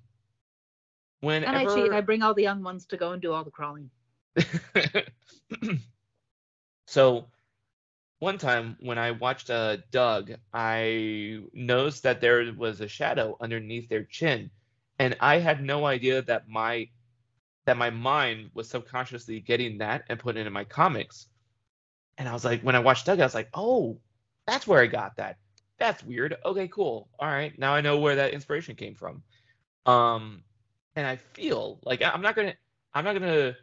when 1.21 1.45
and 1.45 1.57
I 1.57 1.65
cheat. 1.65 1.93
I 1.93 2.01
bring 2.01 2.23
all 2.23 2.35
the 2.35 2.43
young 2.43 2.63
ones 2.63 2.87
to 2.87 2.97
go 2.97 3.13
and 3.13 3.23
do 3.23 3.33
all 3.33 3.45
the 3.45 3.51
crawling. 3.51 3.91
so, 6.87 7.27
one 8.21 8.39
time 8.39 8.77
when 8.81 8.99
I 8.99 9.13
watched 9.13 9.51
uh, 9.51 9.79
Doug, 9.91 10.33
I 10.53 11.41
noticed 11.53 12.03
that 12.05 12.21
there 12.21 12.53
was 12.57 12.81
a 12.81 12.89
shadow 12.89 13.37
underneath 13.41 13.89
their 13.89 14.05
chin, 14.05 14.51
and 14.99 15.17
I 15.21 15.39
had 15.39 15.63
no 15.63 15.87
idea 15.87 16.23
that 16.23 16.49
my 16.49 16.89
that 17.67 17.77
my 17.77 17.91
mind 17.91 18.51
was 18.55 18.69
subconsciously 18.69 19.41
getting 19.41 19.79
that 19.79 20.05
and 20.09 20.19
putting 20.19 20.41
it 20.41 20.47
in 20.47 20.53
my 20.55 20.65
comics. 20.65 21.29
And 22.17 22.27
I 22.27 22.33
was 22.33 22.43
like, 22.45 22.63
when 22.63 22.75
I 22.75 22.79
watched 22.79 23.05
Doug, 23.05 23.21
I 23.21 23.25
was 23.25 23.35
like, 23.35 23.51
oh, 23.53 23.99
that's 24.47 24.67
where 24.67 24.81
I 24.81 24.87
got 24.87 25.17
that. 25.17 25.37
That's 25.79 26.03
weird. 26.03 26.37
Okay, 26.47 26.67
cool. 26.69 27.09
All 27.21 27.29
right, 27.29 27.57
now 27.59 27.75
I 27.75 27.83
know 27.83 27.99
where 27.99 28.17
that 28.17 28.33
inspiration 28.33 28.75
came 28.75 28.95
from. 28.95 29.23
Um, 29.85 30.43
and 30.99 31.07
I 31.07 31.15
feel 31.15 31.79
like 31.85 32.03
I'm 32.03 32.21
not 32.21 32.35
gonna, 32.35 32.55
I'm 32.93 33.05
not 33.05 33.13
gonna 33.13 33.55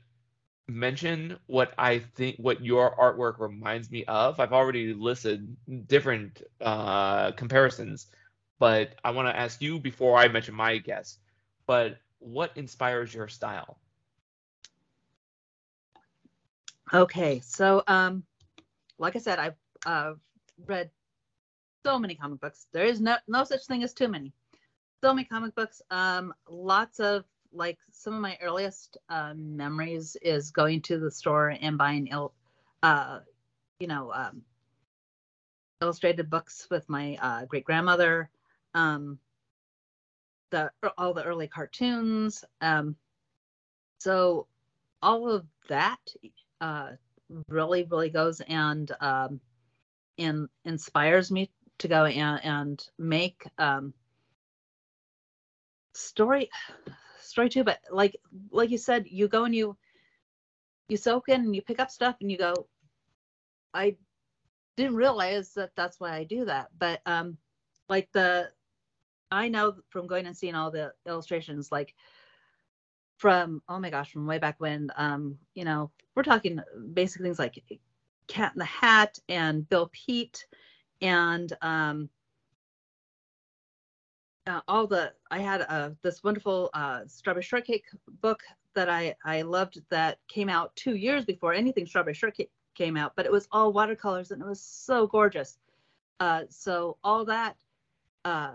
mention 0.69 1.37
what 1.47 1.73
I 1.77 1.99
think, 1.99 2.37
what 2.37 2.63
your 2.63 2.95
artwork 2.95 3.39
reminds 3.39 3.91
me 3.91 4.05
of. 4.05 4.39
I've 4.39 4.53
already 4.53 4.93
listed 4.93 5.57
different 5.87 6.41
uh, 6.61 7.33
comparisons, 7.33 8.07
but 8.57 8.95
I 9.03 9.11
want 9.11 9.27
to 9.27 9.37
ask 9.37 9.61
you 9.61 9.79
before 9.79 10.17
I 10.17 10.29
mention 10.29 10.55
my 10.55 10.77
guess. 10.77 11.19
But 11.67 11.97
what 12.19 12.51
inspires 12.55 13.13
your 13.13 13.27
style? 13.27 13.79
Okay, 16.93 17.41
so 17.43 17.83
um, 17.87 18.23
like 18.97 19.17
I 19.17 19.19
said, 19.19 19.39
I've 19.39 19.57
uh, 19.85 20.13
read 20.67 20.89
so 21.85 21.99
many 21.99 22.15
comic 22.15 22.39
books. 22.39 22.67
There 22.71 22.85
is 22.85 23.01
no 23.01 23.17
no 23.27 23.43
such 23.43 23.65
thing 23.65 23.83
as 23.83 23.93
too 23.93 24.07
many. 24.07 24.31
So 25.05 25.13
many 25.13 25.25
comic 25.27 25.53
books. 25.53 25.83
Um, 25.91 26.33
lots 26.49 26.99
of 26.99 27.25
like 27.53 27.77
some 27.91 28.15
of 28.15 28.21
my 28.21 28.39
earliest 28.41 28.97
uh, 29.07 29.35
memories 29.35 30.17
is 30.19 30.49
going 30.49 30.81
to 30.81 30.97
the 30.97 31.11
store 31.11 31.55
and 31.61 31.77
buying 31.77 32.07
il- 32.07 32.33
uh, 32.81 33.19
you 33.79 33.85
know, 33.85 34.11
um, 34.11 34.41
illustrated 35.79 36.27
books 36.27 36.65
with 36.71 36.89
my 36.89 37.19
uh, 37.21 37.45
great 37.45 37.65
grandmother, 37.65 38.31
um, 38.73 39.19
the 40.49 40.71
all 40.97 41.13
the 41.13 41.23
early 41.23 41.49
cartoons. 41.49 42.43
Um, 42.59 42.95
so 43.99 44.47
all 45.03 45.29
of 45.29 45.45
that 45.69 46.01
uh, 46.61 46.93
really, 47.47 47.83
really 47.83 48.09
goes 48.09 48.41
and 48.41 48.91
um, 49.01 49.39
and 50.17 50.49
inspires 50.63 51.29
me 51.29 51.51
to 51.77 51.87
go 51.87 52.05
and, 52.05 52.43
and 52.43 52.89
make 52.97 53.47
um, 53.59 53.93
story 55.95 56.49
story 57.21 57.49
too. 57.49 57.63
But 57.63 57.79
like 57.91 58.15
like 58.51 58.69
you 58.69 58.77
said, 58.77 59.05
you 59.07 59.27
go 59.27 59.45
and 59.45 59.55
you 59.55 59.77
you 60.87 60.97
soak 60.97 61.29
in 61.29 61.41
and 61.41 61.55
you 61.55 61.61
pick 61.61 61.79
up 61.79 61.89
stuff 61.89 62.17
and 62.21 62.31
you 62.31 62.37
go, 62.37 62.67
I 63.73 63.95
didn't 64.77 64.95
realize 64.95 65.53
that 65.53 65.71
that's 65.75 65.99
why 65.99 66.15
I 66.15 66.23
do 66.23 66.45
that. 66.45 66.69
But 66.77 67.01
um, 67.05 67.37
like 67.89 68.11
the 68.11 68.49
I 69.31 69.47
know 69.49 69.75
from 69.89 70.07
going 70.07 70.27
and 70.27 70.37
seeing 70.37 70.55
all 70.55 70.71
the 70.71 70.93
illustrations, 71.07 71.71
like 71.71 71.93
from 73.17 73.61
oh 73.67 73.79
my 73.79 73.89
gosh, 73.89 74.11
from 74.11 74.27
way 74.27 74.37
back 74.37 74.55
when, 74.59 74.91
um, 74.97 75.37
you 75.53 75.65
know, 75.65 75.91
we're 76.15 76.23
talking 76.23 76.59
basic 76.93 77.21
things 77.21 77.39
like 77.39 77.63
Cat 78.27 78.53
in 78.53 78.59
the 78.59 78.65
Hat 78.65 79.19
and 79.29 79.67
Bill 79.67 79.89
Peet 79.91 80.45
and 81.01 81.51
um, 81.61 82.09
uh, 84.47 84.61
all 84.67 84.87
the 84.87 85.13
I 85.31 85.39
had 85.39 85.61
uh, 85.67 85.91
this 86.01 86.23
wonderful 86.23 86.69
uh, 86.73 87.01
strawberry 87.07 87.43
shortcake 87.43 87.85
book 88.21 88.43
that 88.73 88.89
I 88.89 89.15
I 89.25 89.41
loved 89.41 89.81
that 89.89 90.19
came 90.27 90.49
out 90.49 90.75
two 90.75 90.95
years 90.95 91.25
before 91.25 91.53
anything 91.53 91.85
strawberry 91.85 92.13
shortcake 92.13 92.51
came 92.75 92.97
out, 92.97 93.13
but 93.15 93.25
it 93.25 93.31
was 93.31 93.47
all 93.51 93.73
watercolors 93.73 94.31
and 94.31 94.41
it 94.41 94.47
was 94.47 94.61
so 94.61 95.07
gorgeous. 95.07 95.57
Uh, 96.19 96.43
so 96.49 96.97
all 97.03 97.25
that 97.25 97.55
uh, 98.23 98.53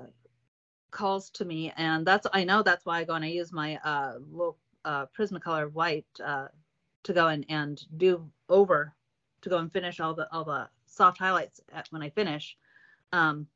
calls 0.91 1.31
to 1.31 1.45
me, 1.45 1.73
and 1.77 2.07
that's 2.07 2.27
I 2.33 2.45
know 2.45 2.63
that's 2.63 2.87
why 2.87 3.01
I 3.01 3.05
go 3.05 3.15
and 3.15 3.25
I 3.25 3.29
use 3.29 3.53
my 3.53 3.77
uh, 3.85 4.15
little 4.31 4.57
Prismacolor 4.85 5.73
white 5.73 6.07
to 6.15 7.13
go 7.13 7.29
and 7.29 7.45
and 7.49 7.83
do 7.97 8.31
over 8.49 8.95
to 9.43 9.49
go 9.49 9.59
and 9.59 9.73
finish 9.73 10.01
all 10.01 10.15
the 10.15 10.31
all 10.33 10.45
the 10.45 10.69
soft 10.87 11.19
highlights 11.19 11.61
at, 11.73 11.89
when 11.91 12.03
I 12.03 12.11
finish. 12.11 12.57
Um, 13.13 13.49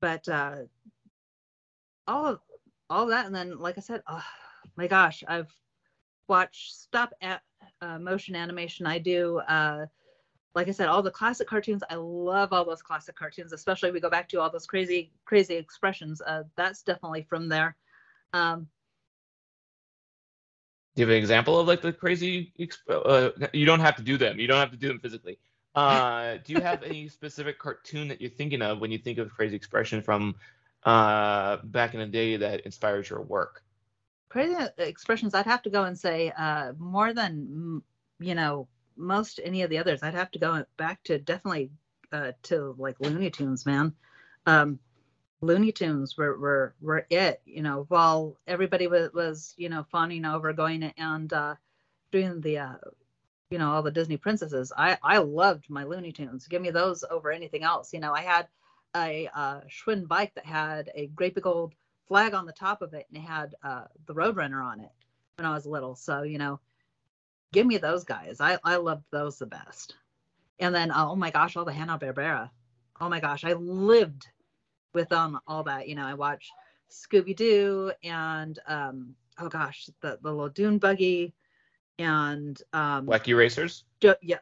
but 0.00 0.28
uh, 0.28 0.56
all 2.06 2.26
of 2.26 2.40
all 2.88 3.06
that, 3.06 3.26
and 3.26 3.34
then 3.34 3.58
like 3.58 3.78
I 3.78 3.80
said, 3.80 4.02
oh 4.06 4.24
my 4.76 4.86
gosh, 4.86 5.22
I've 5.26 5.52
watched 6.28 6.74
stop 6.74 7.12
at 7.20 7.42
uh, 7.80 7.98
motion 7.98 8.34
animation. 8.34 8.86
I 8.86 8.98
do. 8.98 9.38
Uh, 9.48 9.86
like 10.54 10.68
I 10.68 10.72
said, 10.72 10.88
all 10.88 11.02
the 11.02 11.10
classic 11.10 11.46
cartoons. 11.46 11.82
I 11.88 11.94
love 11.94 12.52
all 12.52 12.64
those 12.64 12.82
classic 12.82 13.14
cartoons, 13.16 13.52
especially 13.52 13.92
we 13.92 14.00
go 14.00 14.10
back 14.10 14.28
to 14.30 14.40
all 14.40 14.50
those 14.50 14.66
crazy, 14.66 15.12
crazy 15.24 15.54
expressions. 15.54 16.20
Uh, 16.20 16.42
that's 16.56 16.82
definitely 16.82 17.22
from 17.28 17.48
there. 17.48 17.76
Um, 18.32 18.66
do 20.96 21.02
you 21.02 21.06
have 21.06 21.12
an 21.12 21.18
example 21.18 21.58
of 21.60 21.68
like 21.68 21.82
the 21.82 21.92
crazy? 21.92 22.52
Uh, 22.88 23.30
you 23.52 23.64
don't 23.64 23.80
have 23.80 23.96
to 23.96 24.02
do 24.02 24.18
them. 24.18 24.40
You 24.40 24.48
don't 24.48 24.58
have 24.58 24.72
to 24.72 24.76
do 24.76 24.88
them 24.88 24.98
physically. 24.98 25.38
Uh, 25.74 26.38
do 26.44 26.52
you 26.52 26.60
have 26.60 26.82
any 26.82 27.08
specific 27.08 27.58
cartoon 27.58 28.08
that 28.08 28.20
you're 28.20 28.30
thinking 28.30 28.62
of 28.62 28.80
when 28.80 28.90
you 28.90 28.98
think 28.98 29.18
of 29.18 29.30
crazy 29.30 29.54
expression 29.56 30.02
from 30.02 30.34
uh, 30.84 31.58
back 31.64 31.94
in 31.94 32.00
the 32.00 32.06
day 32.06 32.36
that 32.36 32.60
inspires 32.60 33.08
your 33.08 33.22
work? 33.22 33.62
Crazy 34.28 34.54
expressions. 34.78 35.34
I'd 35.34 35.46
have 35.46 35.62
to 35.62 35.70
go 35.70 35.84
and 35.84 35.98
say 35.98 36.32
uh, 36.36 36.72
more 36.78 37.12
than 37.12 37.82
you 38.18 38.34
know 38.34 38.68
most 38.96 39.40
any 39.42 39.62
of 39.62 39.70
the 39.70 39.78
others. 39.78 40.02
I'd 40.02 40.14
have 40.14 40.30
to 40.32 40.38
go 40.38 40.64
back 40.76 41.02
to 41.04 41.18
definitely 41.18 41.70
uh, 42.12 42.32
to 42.44 42.74
like 42.78 43.00
Looney 43.00 43.30
Tunes, 43.30 43.66
man. 43.66 43.94
Um, 44.46 44.78
Looney 45.40 45.72
Tunes 45.72 46.16
were, 46.16 46.38
were 46.38 46.74
were 46.80 47.06
it, 47.10 47.40
you 47.44 47.62
know, 47.62 47.86
while 47.88 48.36
everybody 48.46 48.86
was, 48.86 49.12
was 49.12 49.54
you 49.56 49.68
know 49.68 49.84
fawning 49.90 50.24
over 50.24 50.52
going 50.52 50.82
and 50.82 51.32
uh, 51.32 51.54
doing 52.10 52.40
the 52.40 52.58
uh, 52.58 52.74
you 53.50 53.58
know 53.58 53.72
all 53.72 53.82
the 53.82 53.90
Disney 53.90 54.16
princesses. 54.16 54.72
I 54.76 54.96
I 55.02 55.18
loved 55.18 55.68
my 55.68 55.84
Looney 55.84 56.12
Tunes. 56.12 56.46
Give 56.46 56.62
me 56.62 56.70
those 56.70 57.04
over 57.10 57.30
anything 57.30 57.64
else. 57.64 57.92
You 57.92 58.00
know, 58.00 58.12
I 58.12 58.22
had 58.22 58.48
a 58.96 59.28
uh, 59.34 59.60
Schwinn 59.68 60.06
bike 60.06 60.34
that 60.34 60.46
had 60.46 60.90
a 60.94 61.08
great 61.08 61.34
big 61.34 61.46
old 61.46 61.74
flag 62.06 62.34
on 62.34 62.46
the 62.46 62.52
top 62.52 62.80
of 62.80 62.94
it, 62.94 63.06
and 63.08 63.22
it 63.22 63.26
had 63.26 63.54
uh, 63.62 63.84
the 64.06 64.14
Roadrunner 64.14 64.64
on 64.64 64.80
it 64.80 64.90
when 65.36 65.46
I 65.46 65.54
was 65.54 65.66
little. 65.66 65.96
So 65.96 66.22
you 66.22 66.38
know, 66.38 66.60
give 67.52 67.66
me 67.66 67.76
those 67.78 68.04
guys. 68.04 68.40
I 68.40 68.58
I 68.64 68.76
loved 68.76 69.04
those 69.10 69.38
the 69.38 69.46
best. 69.46 69.96
And 70.60 70.74
then 70.74 70.92
oh 70.94 71.16
my 71.16 71.30
gosh, 71.30 71.56
all 71.56 71.64
the 71.64 71.72
Hanna 71.72 71.98
Barbera. 71.98 72.50
Oh 73.00 73.08
my 73.08 73.18
gosh, 73.18 73.44
I 73.44 73.54
lived 73.54 74.28
with 74.94 75.10
um 75.12 75.40
all 75.48 75.64
that. 75.64 75.88
You 75.88 75.96
know, 75.96 76.06
I 76.06 76.14
watched 76.14 76.52
Scooby 76.90 77.34
Doo 77.34 77.92
and 78.04 78.58
um 78.66 79.16
oh 79.40 79.48
gosh, 79.48 79.88
the 80.02 80.18
the 80.22 80.30
little 80.30 80.48
Dune 80.50 80.78
buggy 80.78 81.34
and 82.00 82.62
um 82.72 83.06
Wacky 83.06 83.36
Racers. 83.36 83.84
Jo- 84.00 84.14
yeah. 84.22 84.38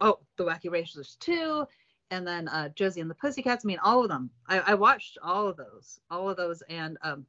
Oh, 0.00 0.18
the 0.36 0.44
Wacky 0.44 0.70
Racers 0.70 1.16
too. 1.20 1.66
And 2.10 2.26
then 2.26 2.46
uh, 2.48 2.68
Josie 2.70 3.00
and 3.00 3.10
the 3.10 3.14
Pussycats. 3.14 3.64
I 3.64 3.66
mean, 3.66 3.78
all 3.82 4.02
of 4.02 4.08
them. 4.08 4.30
I, 4.46 4.58
I 4.60 4.74
watched 4.74 5.18
all 5.22 5.48
of 5.48 5.56
those, 5.56 5.98
all 6.10 6.28
of 6.28 6.36
those, 6.36 6.62
and 6.68 6.98
um, 7.02 7.26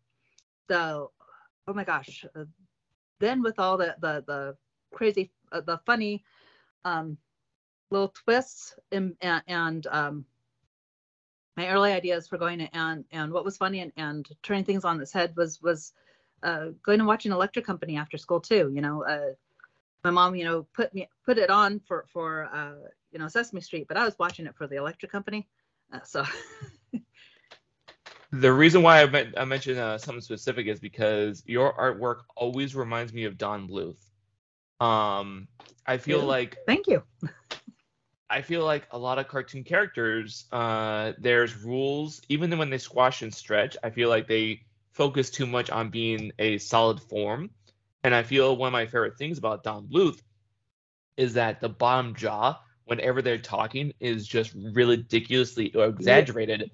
the 0.67 1.07
oh 1.67 1.73
my 1.73 1.83
gosh. 1.83 2.25
Uh, 2.35 2.45
then 3.19 3.41
with 3.41 3.57
all 3.57 3.77
the 3.77 3.95
the 3.99 4.23
the 4.27 4.57
crazy, 4.93 5.31
uh, 5.51 5.61
the 5.61 5.79
funny, 5.85 6.23
um, 6.85 7.17
little 7.89 8.09
twists 8.09 8.75
and 8.91 9.15
and, 9.21 9.41
and 9.47 9.87
um, 9.87 10.25
my 11.55 11.69
early 11.69 11.91
ideas 11.91 12.27
for 12.27 12.37
going 12.37 12.59
to, 12.59 12.75
and 12.75 13.03
and 13.11 13.31
what 13.31 13.45
was 13.45 13.57
funny 13.57 13.79
and, 13.79 13.91
and 13.97 14.27
turning 14.43 14.63
things 14.63 14.85
on 14.85 15.01
its 15.01 15.11
head 15.11 15.35
was 15.35 15.59
was 15.61 15.93
uh, 16.43 16.67
going 16.83 16.99
and 16.99 17.07
watching 17.07 17.31
Electric 17.31 17.65
Company 17.65 17.97
after 17.97 18.17
school 18.17 18.39
too. 18.39 18.71
You 18.73 18.81
know, 18.81 19.03
uh, 19.03 19.33
my 20.07 20.21
mom, 20.23 20.35
you 20.35 20.45
know, 20.45 20.65
put 20.73 20.93
me 20.93 21.09
put 21.25 21.37
it 21.37 21.49
on 21.49 21.79
for 21.81 22.05
for 22.11 22.49
uh, 22.53 22.89
you 23.11 23.19
know 23.19 23.27
Sesame 23.27 23.61
Street, 23.61 23.87
but 23.87 23.97
I 23.97 24.05
was 24.05 24.17
watching 24.17 24.45
it 24.45 24.55
for 24.55 24.67
the 24.67 24.77
Electric 24.77 25.11
Company. 25.11 25.47
Uh, 25.91 25.99
so. 26.03 26.23
the 28.31 28.51
reason 28.51 28.81
why 28.81 29.03
I, 29.03 29.31
I 29.37 29.45
mentioned 29.45 29.79
uh, 29.79 29.97
something 29.97 30.21
specific 30.21 30.67
is 30.67 30.79
because 30.79 31.43
your 31.45 31.73
artwork 31.73 32.21
always 32.35 32.75
reminds 32.75 33.13
me 33.13 33.25
of 33.25 33.37
Don 33.37 33.67
Bluth. 33.67 33.99
Um, 34.79 35.47
I 35.85 35.97
feel 35.97 36.23
like. 36.23 36.57
Thank 36.65 36.87
you. 36.87 37.03
I 38.29 38.41
feel 38.41 38.65
like 38.65 38.87
a 38.91 38.97
lot 38.97 39.19
of 39.19 39.29
cartoon 39.29 39.63
characters, 39.63 40.45
uh, 40.51 41.13
there's 41.17 41.55
rules, 41.55 42.21
even 42.27 42.57
when 42.57 42.69
they 42.69 42.77
squash 42.77 43.21
and 43.21 43.33
stretch, 43.33 43.77
I 43.81 43.89
feel 43.89 44.09
like 44.09 44.27
they 44.27 44.63
focus 44.91 45.29
too 45.29 45.47
much 45.47 45.69
on 45.69 45.91
being 45.91 46.33
a 46.37 46.57
solid 46.57 46.99
form. 47.01 47.51
And 48.07 48.15
I 48.15 48.23
feel 48.23 48.55
one 48.55 48.67
of 48.67 48.71
my 48.71 48.85
favorite 48.85 49.17
things 49.17 49.37
about 49.37 49.65
Don 49.65 49.85
Bluth 49.85 50.21
is 51.17 51.33
that 51.33 51.59
the 51.59 51.67
bottom 51.67 52.15
jaw, 52.15 52.57
whenever 52.85 53.21
they're 53.21 53.37
talking, 53.37 53.91
is 53.99 54.25
just 54.25 54.53
ridiculously 54.55 55.73
exaggerated. 55.75 56.71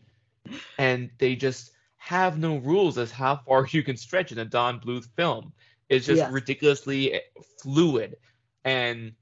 and 0.78 1.10
they 1.18 1.36
just 1.36 1.72
have 1.98 2.38
no 2.38 2.58
rules 2.58 3.00
as 3.00 3.10
how 3.10 3.36
far 3.36 3.66
you 3.72 3.82
can 3.82 3.98
stretch 3.98 4.32
in 4.32 4.38
a 4.38 4.46
Don 4.46 4.80
Bluth 4.80 5.08
film. 5.16 5.52
It's 5.90 6.06
just 6.06 6.20
yes. 6.20 6.32
ridiculously 6.32 7.20
fluid. 7.64 8.18
And 8.64 9.14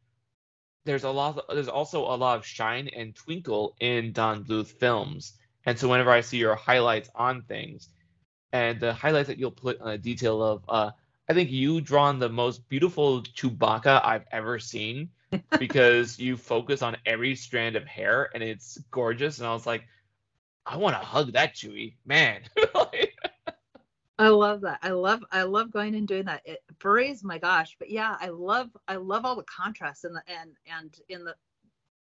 there's 0.84 1.05
a 1.05 1.09
lot 1.09 1.41
there's 1.47 1.70
also 1.70 2.01
a 2.01 2.18
lot 2.18 2.38
of 2.38 2.45
shine 2.45 2.89
and 2.89 3.16
twinkle 3.16 3.78
in 3.80 4.12
Don 4.12 4.43
Bluth 4.43 4.68
films. 4.68 5.38
And 5.66 5.80
so 5.80 5.88
whenever 5.88 6.12
I 6.12 6.20
see 6.20 6.39
your 6.39 6.55
highlights 6.55 7.09
on 7.16 7.43
things 7.43 7.88
and 8.51 8.82
the 8.82 8.91
highlights 8.91 9.30
that 9.30 9.38
you'll 9.38 9.51
put 9.51 9.80
on 9.80 9.91
a 9.91 9.97
detail 9.97 10.43
of 10.43 10.66
uh 10.68 10.91
I 11.30 11.34
think 11.34 11.51
you 11.51 11.82
drawn 11.82 12.19
the 12.19 12.30
most 12.30 12.67
beautiful 12.67 13.22
Chewbacca 13.22 14.03
I've 14.03 14.26
ever 14.32 14.59
seen 14.59 15.09
because 15.59 16.19
you 16.19 16.36
focus 16.36 16.82
on 16.82 16.97
every 17.05 17.36
strand 17.36 17.76
of 17.76 17.86
hair 17.86 18.30
and 18.34 18.43
it's 18.43 18.78
gorgeous 18.91 19.39
and 19.39 19.47
I 19.47 19.53
was 19.53 19.65
like 19.65 19.86
I 20.65 20.78
want 20.78 20.95
to 20.95 21.05
hug 21.05 21.34
that 21.34 21.55
Chewie, 21.55 21.95
man. 22.05 22.41
I 24.19 24.28
love 24.28 24.61
that. 24.61 24.80
I 24.84 24.89
love 24.91 25.24
I 25.32 25.43
love 25.43 25.72
going 25.72 25.95
and 25.95 26.07
doing 26.07 26.26
that. 26.26 26.43
It, 26.45 26.59
furries, 26.80 27.24
my 27.24 27.39
gosh. 27.39 27.76
But 27.80 27.89
yeah, 27.89 28.15
I 28.19 28.30
love 28.30 28.69
I 28.88 28.97
love 28.97 29.26
all 29.26 29.36
the 29.36 29.43
contrast 29.43 30.05
in 30.05 30.13
the 30.13 30.22
and 30.28 30.51
and 30.72 30.95
in 31.09 31.24
the 31.24 31.36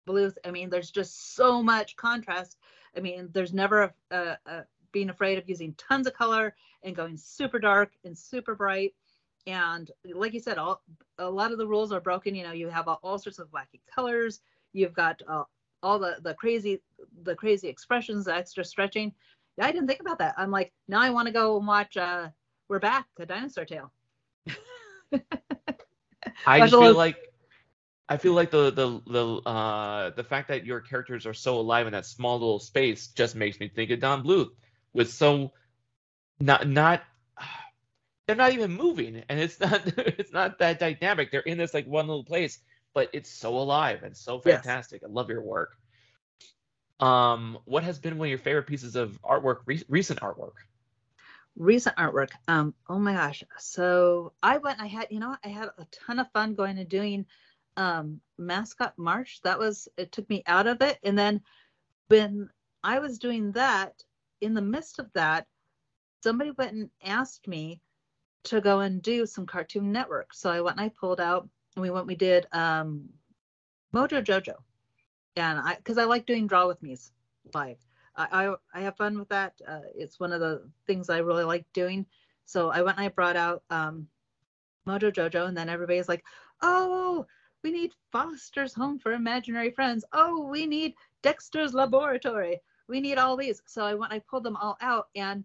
blues. 0.05 0.37
I 0.45 0.51
mean, 0.51 0.69
there's 0.69 0.91
just 0.91 1.35
so 1.35 1.61
much 1.61 1.97
contrast. 1.97 2.57
I 2.95 3.01
mean, 3.01 3.29
there's 3.33 3.53
never 3.53 3.93
a, 4.11 4.15
a, 4.15 4.37
a 4.45 4.65
being 4.93 5.09
afraid 5.09 5.37
of 5.37 5.49
using 5.49 5.73
tons 5.73 6.07
of 6.07 6.13
color 6.13 6.55
and 6.83 6.95
going 6.95 7.17
super 7.17 7.59
dark 7.59 7.91
and 8.05 8.17
super 8.17 8.55
bright. 8.55 8.93
And 9.47 9.91
like 10.13 10.33
you 10.33 10.39
said, 10.39 10.57
all 10.57 10.81
a 11.17 11.29
lot 11.29 11.51
of 11.51 11.57
the 11.57 11.67
rules 11.67 11.91
are 11.91 12.01
broken. 12.01 12.35
You 12.35 12.43
know, 12.43 12.51
you 12.51 12.67
have 12.69 12.87
all, 12.87 12.99
all 13.03 13.19
sorts 13.19 13.39
of 13.39 13.49
wacky 13.51 13.79
colors. 13.93 14.41
You've 14.73 14.93
got 14.93 15.21
uh, 15.27 15.43
all 15.83 15.99
the 15.99 16.17
the 16.21 16.33
crazy 16.33 16.81
the 17.23 17.35
crazy 17.35 17.67
expressions, 17.67 18.25
the 18.25 18.35
extra 18.35 18.65
stretching. 18.65 19.13
Yeah, 19.57 19.67
I 19.67 19.71
didn't 19.71 19.87
think 19.87 20.01
about 20.01 20.19
that. 20.19 20.33
I'm 20.37 20.51
like, 20.51 20.73
now 20.87 21.01
I 21.01 21.11
want 21.11 21.27
to 21.27 21.33
go 21.33 21.57
and 21.57 21.67
watch 21.67 21.95
uh 21.95 22.29
We're 22.67 22.79
Back, 22.79 23.07
a 23.19 23.25
dinosaur 23.25 23.65
tale. 23.65 23.91
I 26.47 26.59
just 26.59 26.73
feel 26.73 26.95
like 26.95 27.17
I 28.09 28.17
feel 28.17 28.33
like 28.33 28.51
the 28.51 28.71
the 28.71 29.01
the 29.07 29.49
uh 29.49 30.09
the 30.11 30.23
fact 30.23 30.47
that 30.49 30.65
your 30.65 30.81
characters 30.81 31.25
are 31.25 31.33
so 31.33 31.59
alive 31.59 31.87
in 31.87 31.93
that 31.93 32.05
small 32.05 32.39
little 32.39 32.59
space 32.59 33.07
just 33.07 33.35
makes 33.35 33.59
me 33.59 33.67
think 33.69 33.91
of 33.91 33.99
Don 33.99 34.23
Bluth 34.23 34.49
with 34.93 35.11
so 35.11 35.51
not 36.39 36.67
not 36.67 37.03
they're 38.27 38.35
not 38.35 38.53
even 38.53 38.71
moving 38.71 39.23
and 39.29 39.39
it's 39.39 39.59
not 39.61 39.81
it's 39.97 40.31
not 40.33 40.59
that 40.59 40.79
dynamic. 40.79 41.31
They're 41.31 41.41
in 41.41 41.57
this 41.57 41.73
like 41.73 41.87
one 41.87 42.07
little 42.07 42.23
place, 42.25 42.59
but 42.93 43.09
it's 43.13 43.29
so 43.29 43.57
alive 43.57 44.03
and 44.03 44.15
so 44.15 44.39
Yes. 44.45 44.79
fantastic. 44.79 45.03
I 45.03 45.07
love 45.07 45.29
your 45.29 45.41
work. 45.43 45.77
Um, 46.99 47.59
what 47.65 47.83
has 47.83 47.99
been 47.99 48.17
one 48.17 48.27
of 48.27 48.29
your 48.29 48.39
favorite 48.39 48.67
pieces 48.67 48.95
of 48.95 49.21
artwork, 49.23 49.59
re- 49.65 49.83
recent 49.89 50.19
artwork? 50.21 50.53
recent 51.57 51.95
artwork 51.97 52.31
um 52.47 52.73
oh 52.89 52.99
my 52.99 53.13
gosh 53.13 53.43
so 53.57 54.33
i 54.43 54.57
went 54.57 54.81
i 54.81 54.85
had 54.87 55.07
you 55.09 55.19
know 55.19 55.35
i 55.43 55.47
had 55.47 55.69
a 55.77 55.85
ton 55.91 56.19
of 56.19 56.31
fun 56.31 56.53
going 56.53 56.77
and 56.77 56.89
doing 56.89 57.25
um 57.77 58.19
mascot 58.37 58.93
march 58.97 59.39
that 59.43 59.57
was 59.57 59.87
it 59.97 60.11
took 60.11 60.29
me 60.29 60.43
out 60.47 60.67
of 60.67 60.81
it 60.81 60.97
and 61.03 61.17
then 61.17 61.41
when 62.09 62.49
i 62.83 62.99
was 62.99 63.19
doing 63.19 63.51
that 63.53 64.03
in 64.41 64.53
the 64.53 64.61
midst 64.61 64.99
of 64.99 65.11
that 65.13 65.47
somebody 66.23 66.51
went 66.51 66.73
and 66.73 66.89
asked 67.03 67.47
me 67.47 67.81
to 68.45 68.61
go 68.61 68.79
and 68.79 69.01
do 69.01 69.25
some 69.25 69.45
cartoon 69.45 69.91
network 69.91 70.33
so 70.33 70.49
i 70.49 70.61
went 70.61 70.77
and 70.77 70.85
i 70.85 70.89
pulled 70.89 71.19
out 71.19 71.47
and 71.75 71.83
we 71.83 71.89
went 71.89 72.07
we 72.07 72.15
did 72.15 72.47
um 72.51 73.09
mojo 73.93 74.23
jojo 74.23 74.55
and 75.35 75.59
i 75.59 75.75
because 75.75 75.97
i 75.97 76.03
like 76.03 76.25
doing 76.25 76.47
draw 76.47 76.67
with 76.67 76.81
me's 76.81 77.11
live 77.53 77.77
I, 78.17 78.27
I 78.45 78.55
I 78.73 78.81
have 78.81 78.97
fun 78.97 79.17
with 79.19 79.29
that. 79.29 79.53
Uh, 79.67 79.81
it's 79.93 80.19
one 80.19 80.31
of 80.31 80.39
the 80.39 80.63
things 80.87 81.09
I 81.09 81.19
really 81.19 81.43
like 81.43 81.65
doing. 81.73 82.05
So 82.45 82.69
I 82.69 82.81
went 82.81 82.97
and 82.97 83.05
I 83.05 83.09
brought 83.09 83.35
out 83.35 83.63
um, 83.69 84.07
Mojo 84.87 85.11
Jojo, 85.11 85.47
and 85.47 85.57
then 85.57 85.69
everybody's 85.69 86.09
like, 86.09 86.23
"Oh, 86.61 87.25
we 87.63 87.71
need 87.71 87.93
Foster's 88.11 88.73
Home 88.73 88.99
for 88.99 89.13
Imaginary 89.13 89.71
Friends. 89.71 90.05
Oh, 90.13 90.47
we 90.47 90.65
need 90.65 90.93
Dexter's 91.23 91.73
Laboratory. 91.73 92.61
We 92.87 93.01
need 93.01 93.17
all 93.17 93.35
these." 93.35 93.61
So 93.65 93.83
I 93.83 93.95
went, 93.95 94.13
I 94.13 94.19
pulled 94.19 94.43
them 94.43 94.57
all 94.57 94.77
out, 94.81 95.07
and 95.15 95.43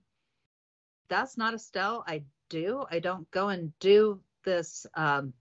that's 1.09 1.37
not 1.37 1.55
a 1.55 1.59
style 1.59 2.05
I 2.07 2.23
do. 2.51 2.85
I 2.91 2.99
don't 2.99 3.31
go 3.31 3.49
and 3.49 3.73
do 3.79 4.21
this 4.45 4.87
um, 4.95 5.33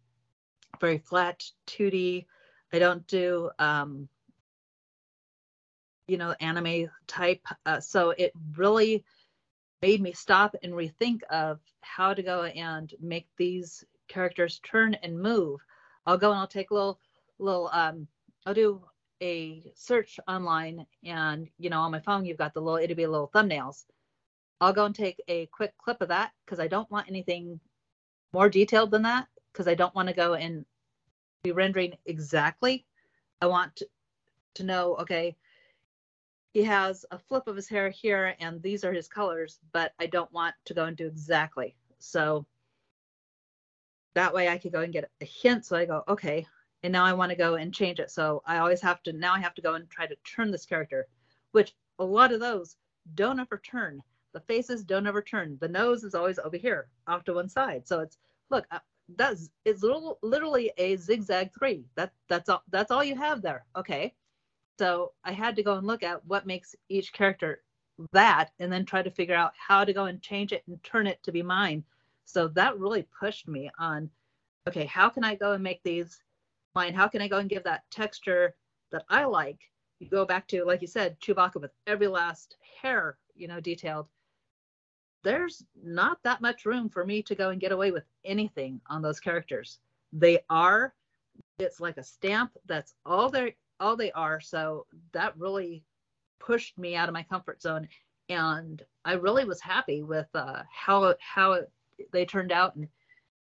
very 0.80 1.00
flat 1.00 1.44
2D. 1.68 2.26
I 2.72 2.80
don't 2.80 3.06
do 3.08 3.50
um, 3.60 4.08
you 6.10 6.18
know 6.18 6.34
anime 6.42 6.90
type 7.08 7.46
uh, 7.68 7.80
so 7.80 8.10
it 8.18 8.34
really 8.58 9.04
made 9.82 10.02
me 10.02 10.12
stop 10.12 10.56
and 10.64 10.74
rethink 10.74 11.22
of 11.30 11.60
how 11.82 12.14
to 12.14 12.24
go 12.24 12.44
and 12.44 12.94
make 13.00 13.28
these 13.38 13.86
characters 14.08 14.60
turn 14.64 14.96
and 14.96 15.22
move 15.22 15.60
i'll 16.08 16.18
go 16.18 16.32
and 16.32 16.40
i'll 16.40 16.48
take 16.48 16.72
a 16.72 16.74
little 16.74 17.00
little 17.38 17.70
um 17.72 18.08
i'll 18.48 18.56
do 18.56 18.82
a 19.22 19.72
search 19.76 20.20
online 20.28 20.86
and 21.04 21.48
you 21.60 21.70
know 21.70 21.82
on 21.82 21.92
my 21.92 22.00
phone 22.00 22.26
you've 22.26 22.38
got 22.38 22.56
the 22.56 22.60
little 22.60 22.80
it'll 22.80 22.96
be 22.96 23.06
little 23.06 23.30
thumbnails 23.34 23.86
i'll 24.62 24.74
go 24.74 24.86
and 24.86 24.96
take 24.96 25.22
a 25.28 25.46
quick 25.48 25.74
clip 25.78 26.02
of 26.02 26.08
that 26.10 26.32
because 26.46 26.60
i 26.60 26.68
don't 26.68 26.90
want 26.92 27.08
anything 27.08 27.60
more 28.34 28.50
detailed 28.50 28.92
than 28.92 29.02
that 29.02 29.28
because 29.52 29.68
i 29.68 29.74
don't 29.74 29.96
want 29.96 30.08
to 30.08 30.14
go 30.14 30.34
and 30.34 30.66
be 31.44 31.52
rendering 31.52 31.94
exactly. 32.06 32.86
I 33.42 33.48
want 33.48 33.78
to, 33.78 33.88
know 34.62 34.98
okay 34.98 35.38
he 36.52 36.64
has 36.64 37.06
a 37.12 37.18
flip 37.18 37.48
of 37.48 37.56
his 37.56 37.70
hair 37.70 37.90
here 37.90 38.36
and 38.42 38.62
these 38.62 38.84
are 38.84 38.92
his 38.92 39.08
colors 39.08 39.60
but 39.72 39.94
i 40.02 40.06
don't 40.06 40.30
want 40.34 40.54
to 40.66 40.74
go 40.74 40.84
and 40.84 40.98
do 40.98 41.08
exactly. 41.08 41.78
So 42.00 42.46
that 44.16 44.34
way 44.34 44.50
i 44.50 44.58
could 44.58 44.74
go 44.74 44.82
and 44.82 44.92
get 44.92 45.10
a 45.22 45.26
hint 45.26 45.66
so 45.66 45.78
i 45.78 45.86
go 45.86 46.04
okay 46.10 46.46
and 46.84 46.92
now 46.92 47.06
i 47.06 47.14
want 47.14 47.30
to 47.30 47.38
go 47.38 47.56
and 47.56 47.74
change 47.74 48.02
it. 48.02 48.12
So 48.12 48.44
i 48.46 48.58
always 48.58 48.82
have 48.82 49.02
to 49.04 49.14
now 49.14 49.34
i 49.34 49.40
have 49.40 49.54
to 49.54 49.62
go 49.62 49.76
and 49.76 49.90
try 49.90 50.06
to 50.06 50.16
turn 50.26 50.52
this 50.52 50.66
character 50.66 51.08
which 51.54 51.74
a 52.00 52.04
lot 52.04 52.34
of 52.34 52.42
those 52.42 52.76
don't 53.16 53.40
ever 53.40 53.62
turn 53.64 54.04
the 54.34 54.42
faces 54.42 54.84
don't 54.84 55.08
ever 55.08 55.22
turn 55.22 55.58
the 55.62 55.68
nose 55.68 56.04
is 56.04 56.16
always 56.16 56.40
over 56.40 56.58
here 56.58 56.88
off 57.08 57.24
to 57.24 57.34
one 57.34 57.50
side 57.50 57.88
so 57.88 58.00
it's 58.00 58.18
look 58.50 58.66
uh, 58.72 58.80
that's 59.16 59.50
it's 59.66 59.82
little, 59.82 60.20
literally 60.22 60.72
a 60.78 60.96
zigzag 60.96 61.52
three 61.58 61.84
that 61.96 62.12
that's 62.28 62.50
all 62.50 62.64
that's 62.70 62.92
all 62.92 63.04
you 63.04 63.16
have 63.16 63.42
there 63.42 63.66
okay 63.76 64.14
so 64.80 65.12
I 65.26 65.34
had 65.34 65.58
to 65.58 65.64
go 65.64 65.76
and 65.76 65.86
look 65.86 66.04
at 66.04 66.26
what 66.26 66.48
makes 66.48 66.74
each 66.88 67.12
character 67.12 67.64
that 68.14 68.52
and 68.60 68.72
then 68.72 68.86
try 68.86 69.02
to 69.02 69.12
figure 69.12 69.36
out 69.36 69.52
how 69.58 69.84
to 69.84 69.92
go 69.92 70.06
and 70.06 70.22
change 70.22 70.54
it 70.54 70.64
and 70.70 70.82
turn 70.84 71.06
it 71.06 71.22
to 71.24 71.34
be 71.34 71.44
mine. 71.44 71.84
So 72.24 72.48
that 72.50 72.80
really 72.80 73.06
pushed 73.20 73.46
me 73.46 73.70
on 73.78 74.10
okay, 74.70 74.86
how 74.86 75.10
can 75.10 75.26
I 75.26 75.36
go 75.36 75.52
and 75.52 75.62
make 75.62 75.84
these 75.84 76.22
mine? 76.76 76.94
How 76.94 77.10
can 77.10 77.22
I 77.22 77.28
go 77.28 77.40
and 77.40 77.50
give 77.50 77.66
that 77.66 77.84
texture 77.92 78.56
that 78.94 79.04
I 79.10 79.26
like? 79.26 79.60
You 80.00 80.08
go 80.08 80.24
back 80.24 80.48
to, 80.50 80.64
like 80.64 80.82
you 80.82 80.88
said, 80.88 81.20
Chewbacca 81.20 81.60
with 81.60 81.72
every 81.86 82.08
last 82.08 82.56
hair, 82.82 83.18
you 83.36 83.50
know, 83.50 83.60
detailed. 83.60 84.08
There's 85.24 85.64
not 85.84 86.24
that 86.24 86.42
much 86.42 86.66
room 86.66 86.90
for 86.90 87.06
me 87.06 87.22
to 87.24 87.36
go 87.36 87.50
and 87.50 87.60
get 87.60 87.72
away 87.72 87.92
with 87.92 88.06
anything 88.24 88.80
on 88.88 89.02
those 89.02 89.20
characters. 89.20 89.80
They 90.14 90.40
are, 90.50 90.94
it's 91.60 91.80
like 91.80 91.98
a 91.98 92.04
stamp. 92.04 92.52
That's 92.66 92.94
all 93.06 93.30
they're 93.30 93.54
all 93.80 93.96
they 93.96 94.12
are. 94.12 94.40
So 94.40 94.86
that 95.14 95.38
really 95.38 95.84
pushed 96.40 96.78
me 96.78 96.96
out 96.96 97.10
of 97.10 97.14
my 97.14 97.24
comfort 97.24 97.62
zone, 97.62 97.88
and 98.30 98.82
I 99.06 99.14
really 99.14 99.46
was 99.46 99.62
happy 99.62 100.04
with 100.04 100.28
uh, 100.34 100.64
how 100.72 101.16
how 101.20 101.54
it, 101.54 101.72
they 102.12 102.26
turned 102.26 102.52
out 102.52 102.76
and 102.76 102.88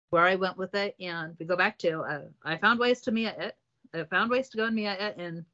where 0.09 0.23
I 0.23 0.35
went 0.35 0.57
with 0.57 0.75
it. 0.75 0.95
And 0.99 1.35
we 1.39 1.45
go 1.45 1.55
back 1.55 1.77
to 1.79 2.01
uh, 2.01 2.21
I 2.43 2.57
found 2.57 2.79
ways 2.79 3.01
to 3.01 3.11
Mia 3.11 3.35
it. 3.37 3.57
I 3.93 4.03
found 4.03 4.29
ways 4.29 4.49
to 4.49 4.57
go 4.57 4.65
and 4.65 4.75
Mia 4.75 4.93
it, 4.93 5.17
and 5.17 5.45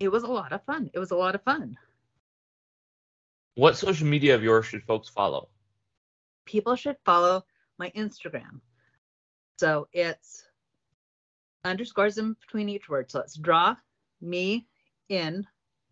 it 0.00 0.08
was 0.08 0.24
a 0.24 0.28
lot 0.28 0.52
of 0.52 0.64
fun. 0.64 0.90
It 0.92 0.98
was 0.98 1.12
a 1.12 1.16
lot 1.16 1.34
of 1.34 1.42
fun. 1.42 1.76
What 3.56 3.76
social 3.76 4.06
media 4.06 4.34
of 4.34 4.42
yours 4.42 4.66
should 4.66 4.82
folks 4.82 5.08
follow? 5.08 5.48
People 6.44 6.74
should 6.74 6.96
follow 7.04 7.44
my 7.78 7.90
Instagram. 7.90 8.60
So 9.58 9.86
it's 9.92 10.44
underscores 11.64 12.18
in 12.18 12.34
between 12.40 12.68
each 12.68 12.88
word. 12.88 13.10
So 13.10 13.20
it's 13.20 13.36
draw 13.36 13.76
me 14.20 14.66
in 15.08 15.46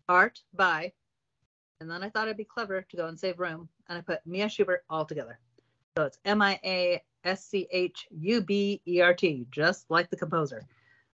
art 0.08 0.40
by, 0.52 0.92
and 1.80 1.88
then 1.88 2.02
I 2.02 2.10
thought 2.10 2.26
it'd 2.26 2.36
be 2.36 2.44
clever 2.44 2.82
to 2.82 2.96
go 2.96 3.06
and 3.06 3.18
save 3.18 3.38
room, 3.38 3.68
and 3.88 3.96
I 3.96 4.00
put 4.00 4.26
Mia 4.26 4.48
Schubert 4.48 4.84
all 4.90 5.04
together. 5.04 5.38
So 5.96 6.04
it's 6.04 6.18
M 6.24 6.42
I 6.42 6.58
A 6.64 7.02
S 7.24 7.46
C 7.46 7.68
H 7.70 8.08
U 8.10 8.40
B 8.40 8.80
E 8.86 9.00
R 9.00 9.14
T, 9.14 9.46
just 9.52 9.88
like 9.88 10.10
the 10.10 10.16
composer. 10.16 10.66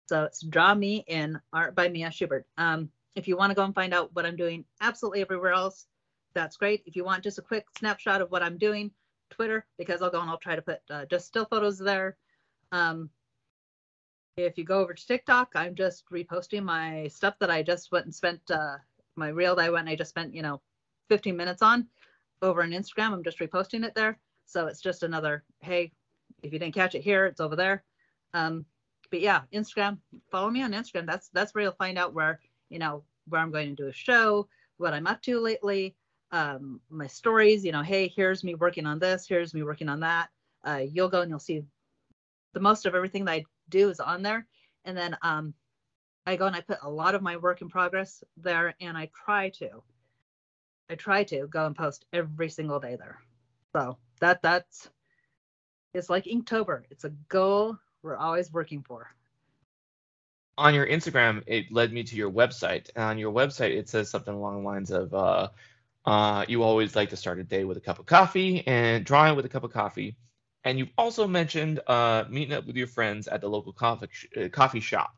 So 0.07 0.25
it's 0.25 0.43
draw 0.43 0.75
me 0.75 1.05
in 1.07 1.41
art 1.55 1.75
by 1.75 1.89
Mia 1.89 2.11
Schubert. 2.11 2.47
Um, 2.59 2.91
if 3.15 3.27
you 3.27 3.37
want 3.37 3.51
to 3.51 3.55
go 3.55 3.65
and 3.65 3.75
find 3.75 3.95
out 3.95 4.15
what 4.15 4.27
I'm 4.27 4.37
doing 4.37 4.65
absolutely 4.83 5.23
everywhere 5.23 5.53
else, 5.53 5.87
that's 6.35 6.57
great. 6.57 6.83
If 6.87 6.97
you 6.97 7.05
want 7.05 7.23
just 7.23 7.39
a 7.39 7.43
quick 7.43 7.67
snapshot 7.79 8.21
of 8.21 8.31
what 8.31 8.43
I'm 8.43 8.59
doing, 8.59 8.91
Twitter, 9.31 9.67
because 9.79 10.03
I'll 10.03 10.11
go 10.11 10.21
and 10.21 10.31
I'll 10.31 10.39
try 10.39 10.57
to 10.57 10.63
put 10.63 10.81
uh, 10.91 11.07
just 11.07 11.27
still 11.27 11.47
photos 11.47 11.79
there. 11.79 12.17
Um, 12.73 13.11
if 14.37 14.59
you 14.59 14.65
go 14.65 14.81
over 14.81 14.95
to 14.95 15.07
TikTok, 15.07 15.53
I'm 15.55 15.75
just 15.75 16.05
reposting 16.11 16.65
my 16.65 17.09
stuff 17.09 17.35
that 17.39 17.51
I 17.51 17.63
just 17.63 17.93
went 17.93 18.07
and 18.07 18.15
spent 18.15 18.41
uh, 18.51 18.77
my 19.17 19.29
reel 19.29 19.55
that 19.57 19.65
I 19.65 19.71
went 19.71 19.83
and 19.83 19.91
I 19.91 19.97
just 19.97 20.11
spent, 20.11 20.35
you 20.35 20.43
know, 20.43 20.61
15 21.09 21.37
minutes 21.37 21.63
on 21.63 21.87
over 22.43 22.63
on 22.63 22.71
Instagram. 22.71 23.13
I'm 23.13 23.25
just 23.25 23.39
reposting 23.39 23.85
it 23.85 23.95
there. 23.95 24.19
So 24.47 24.67
it's 24.67 24.81
just 24.81 25.03
another, 25.03 25.45
hey, 25.61 25.93
if 26.43 26.53
you 26.53 26.59
didn't 26.59 26.75
catch 26.75 26.95
it 26.95 27.03
here, 27.03 27.27
it's 27.27 27.41
over 27.41 27.57
there. 27.57 27.85
Um, 28.35 28.67
but 29.11 29.21
yeah, 29.21 29.43
Instagram, 29.53 29.99
follow 30.31 30.51
me 30.51 30.63
on 30.63 30.73
Instagram. 30.73 31.07
That's 31.07 31.29
that's 31.29 31.55
where 31.55 31.63
you'll 31.63 31.73
find 31.73 31.97
out 31.97 32.15
where, 32.15 32.41
you 32.69 32.79
know, 32.79 33.05
where 33.29 33.41
I'm 33.41 33.53
going 33.53 33.75
to 33.75 33.83
do 33.83 33.89
a 33.89 33.93
show, 33.93 34.49
what 34.79 34.93
I'm 34.93 35.07
up 35.07 35.23
to 35.23 35.39
lately, 35.39 35.95
um, 36.35 36.81
my 36.91 37.07
stories, 37.07 37.65
you 37.65 37.71
know, 37.71 37.83
hey, 37.83 38.09
here's 38.09 38.43
me 38.43 38.57
working 38.57 38.87
on 38.87 38.99
this, 38.99 39.25
here's 39.27 39.55
me 39.55 39.63
working 39.63 39.89
on 39.89 40.01
that. 40.01 40.31
Uh, 40.65 40.83
you'll 40.91 41.09
go 41.09 41.21
and 41.21 41.31
you'll 41.31 41.39
see 41.39 41.63
the 42.55 42.61
most 42.61 42.87
of 42.87 42.95
everything 42.97 43.25
that 43.25 43.33
I 43.33 43.45
do 43.69 43.89
is 43.89 44.01
on 44.01 44.21
there. 44.23 44.45
And 44.85 44.97
then 44.97 45.17
um, 45.23 45.55
I 46.27 46.35
go 46.35 46.47
and 46.47 46.57
I 46.57 46.61
put 46.61 46.79
a 46.83 46.91
lot 46.91 47.15
of 47.15 47.23
my 47.23 47.37
work 47.37 47.63
in 47.63 47.69
progress 47.69 48.25
there, 48.37 48.75
and 48.81 48.99
I 48.99 49.11
try 49.25 49.51
to, 49.51 49.81
I 50.91 50.97
try 50.97 51.23
to 51.23 51.47
go 51.47 51.67
and 51.67 51.77
post 51.77 52.05
every 52.13 52.49
single 52.49 52.81
day 52.81 52.97
there. 52.97 53.21
So 53.73 53.97
that 54.21 54.43
that's 54.43 54.91
it's 55.95 56.11
like 56.11 56.25
Inktober. 56.25 56.83
It's 56.91 57.05
a 57.05 57.13
goal 57.29 57.79
we're 58.03 58.17
always 58.17 58.53
working 58.53 58.83
for. 58.83 59.09
On 60.59 60.75
your 60.75 60.87
Instagram, 60.87 61.45
it 61.47 61.71
led 61.71 61.93
me 61.93 62.03
to 62.03 62.17
your 62.17 62.31
website. 62.31 62.91
And 62.97 63.05
on 63.05 63.19
your 63.19 63.33
website, 63.33 63.77
it 63.77 63.89
says 63.89 64.11
something 64.11 64.35
along 64.35 64.63
the 64.63 64.69
lines 64.69 64.91
of, 64.91 65.15
uh, 65.15 65.49
uh, 66.05 66.45
you 66.49 66.63
always 66.63 66.95
like 66.97 67.11
to 67.11 67.17
start 67.17 67.39
a 67.39 67.45
day 67.45 67.65
with 67.65 67.77
a 67.77 67.81
cup 67.81 67.99
of 67.99 68.07
coffee 68.07 68.67
and 68.67 69.05
drawing 69.05 69.37
with 69.37 69.45
a 69.45 69.49
cup 69.49 69.65
of 69.65 69.73
coffee. 69.73 70.17
And 70.65 70.79
you've 70.79 70.93
also 70.97 71.27
mentioned 71.27 71.81
uh, 71.87 72.25
meeting 72.29 72.55
up 72.55 72.67
with 72.67 72.77
your 72.77 72.87
friends 72.87 73.29
at 73.29 73.41
the 73.41 73.49
local 73.49 73.73
coffee 73.73 74.09
uh, 74.37 74.49
coffee 74.49 74.81
shop. 74.81 75.15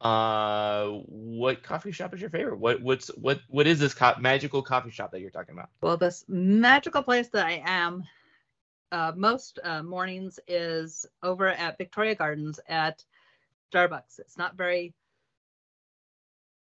Uh, 0.00 0.86
what 1.06 1.62
coffee 1.62 1.92
shop 1.92 2.14
is 2.14 2.20
your 2.20 2.30
favorite? 2.30 2.58
What 2.58 2.80
what's 2.80 3.08
what 3.08 3.40
what 3.48 3.66
is 3.66 3.78
this 3.78 3.94
co- 3.94 4.14
magical 4.18 4.62
coffee 4.62 4.90
shop 4.90 5.12
that 5.12 5.20
you're 5.20 5.30
talking 5.30 5.54
about? 5.54 5.68
Well, 5.82 5.96
this 5.96 6.24
magical 6.28 7.02
place 7.02 7.28
that 7.28 7.46
I 7.46 7.62
am 7.64 8.04
uh, 8.92 9.12
most 9.16 9.58
uh, 9.62 9.82
mornings 9.82 10.40
is 10.48 11.06
over 11.22 11.48
at 11.48 11.78
Victoria 11.78 12.14
Gardens 12.14 12.58
at 12.68 13.04
Starbucks. 13.72 14.18
It's 14.18 14.38
not 14.38 14.56
very 14.56 14.94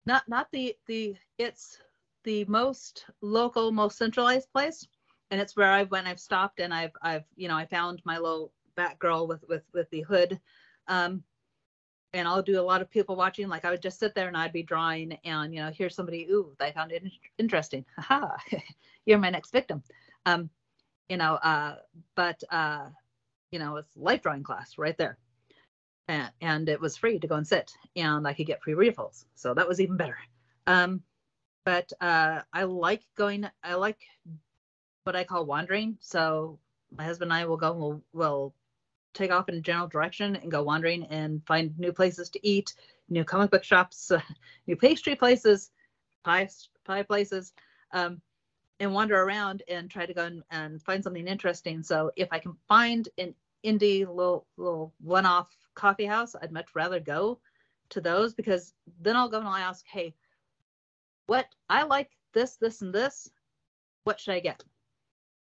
not 0.07 0.29
not 0.29 0.51
the 0.53 0.77
the 0.87 1.17
it's 1.39 1.79
the 2.25 2.45
most 2.47 3.07
local, 3.21 3.71
most 3.71 3.99
centralized 3.99 4.51
place, 4.53 4.87
and 5.31 5.41
it's 5.41 5.57
where 5.57 5.71
I've 5.71 5.91
when 5.91 6.07
I've 6.07 6.21
stopped 6.21 6.61
and 6.61 6.75
I've 6.75 6.93
I've 7.03 7.25
you 7.37 7.49
know 7.49 7.57
I 7.57 7.67
found 7.67 8.03
my 8.05 8.19
little 8.19 8.53
bat 8.77 8.99
girl 8.99 9.27
with 9.27 9.45
with 9.49 9.63
with 9.73 9.89
the 9.91 10.03
hood, 10.03 10.41
um, 10.89 11.23
and 12.13 12.27
I'll 12.27 12.43
do 12.43 12.61
a 12.61 12.63
lot 12.63 12.83
of 12.83 12.91
people 12.91 13.17
watching. 13.17 13.49
Like 13.49 13.65
I 13.65 13.71
would 13.71 13.83
just 13.83 13.99
sit 13.99 14.15
there 14.15 14.29
and 14.29 14.37
I'd 14.37 14.53
be 14.53 14.63
drawing, 14.63 15.19
and 15.25 15.55
you 15.55 15.61
know 15.61 15.71
here's 15.71 15.95
somebody 15.95 16.27
ooh 16.31 16.55
I 16.61 16.73
found 16.73 16.93
it 16.93 17.05
interesting, 17.39 17.85
haha, 17.99 18.37
you're 19.07 19.19
my 19.19 19.31
next 19.31 19.53
victim, 19.53 19.83
um, 20.27 20.51
you 21.09 21.17
know, 21.17 21.35
uh, 21.35 21.77
but 22.17 22.43
uh, 22.51 22.87
you 23.53 23.59
know 23.59 23.77
it's 23.77 23.97
life 23.97 24.23
drawing 24.23 24.43
class 24.43 24.79
right 24.79 24.97
there. 24.99 25.19
And, 26.07 26.31
and 26.43 26.69
it 26.69 26.83
was 26.83 26.99
free 26.99 27.19
to 27.19 27.27
go 27.27 27.37
and 27.37 27.47
sit 27.47 27.73
and 27.97 28.29
i 28.29 28.35
could 28.35 28.45
get 28.45 28.63
free 28.63 28.75
refills 28.75 29.25
so 29.37 29.55
that 29.55 29.67
was 29.67 29.81
even 29.81 29.97
better. 29.97 30.19
Um, 30.67 31.03
but 31.65 31.93
uh, 32.01 32.41
i 32.53 32.65
like 32.65 33.03
going 33.17 33.49
i 33.63 33.75
like 33.75 33.99
what 35.05 35.17
i 35.17 35.25
call 35.25 35.45
wandering. 35.45 35.97
So 36.01 36.59
my 36.97 37.05
husband 37.05 37.31
and 37.31 37.41
i 37.41 37.45
will 37.45 37.57
go 37.57 37.73
we'll, 37.73 38.03
we'll 38.13 38.55
take 39.13 39.31
off 39.31 39.49
in 39.49 39.55
a 39.57 39.61
general 39.61 39.87
direction 39.87 40.37
and 40.37 40.51
go 40.51 40.63
wandering 40.63 41.05
and 41.05 41.45
find 41.47 41.79
new 41.79 41.93
places 41.93 42.29
to 42.31 42.47
eat 42.47 42.75
new 43.09 43.25
comic 43.25 43.51
book 43.51 43.63
shops 43.63 44.11
new 44.67 44.77
pastry 44.77 45.15
places 45.15 45.71
pie 46.25 46.49
pie 46.85 47.03
places 47.03 47.53
um, 47.93 48.21
and 48.81 48.93
wander 48.93 49.21
around 49.21 49.63
and 49.69 49.91
try 49.91 50.05
to 50.05 50.15
go 50.15 50.25
and, 50.25 50.43
and 50.51 50.83
find 50.83 51.03
something 51.03 51.29
interesting. 51.29 51.83
So 51.83 52.11
if 52.17 52.29
i 52.33 52.39
can 52.39 52.57
find 52.69 53.09
an 53.19 53.35
indie 53.65 54.07
little 54.07 54.47
little 54.57 54.93
one-off 55.01 55.49
coffee 55.75 56.07
house, 56.07 56.35
I'd 56.41 56.53
much 56.53 56.75
rather 56.75 57.01
go 57.01 57.39
to 57.91 58.01
those 58.01 58.35
because 58.35 58.75
then 59.01 59.17
I'll 59.17 59.29
go 59.29 59.39
and 59.39 59.49
I'll 59.49 59.55
ask, 59.55 59.85
hey, 59.87 60.15
what 61.27 61.47
I 61.69 61.85
like 61.85 62.11
this, 62.33 62.57
this, 62.57 62.83
and 62.83 62.95
this. 62.95 63.31
What 64.05 64.21
should 64.21 64.35
I 64.35 64.41
get? 64.41 64.63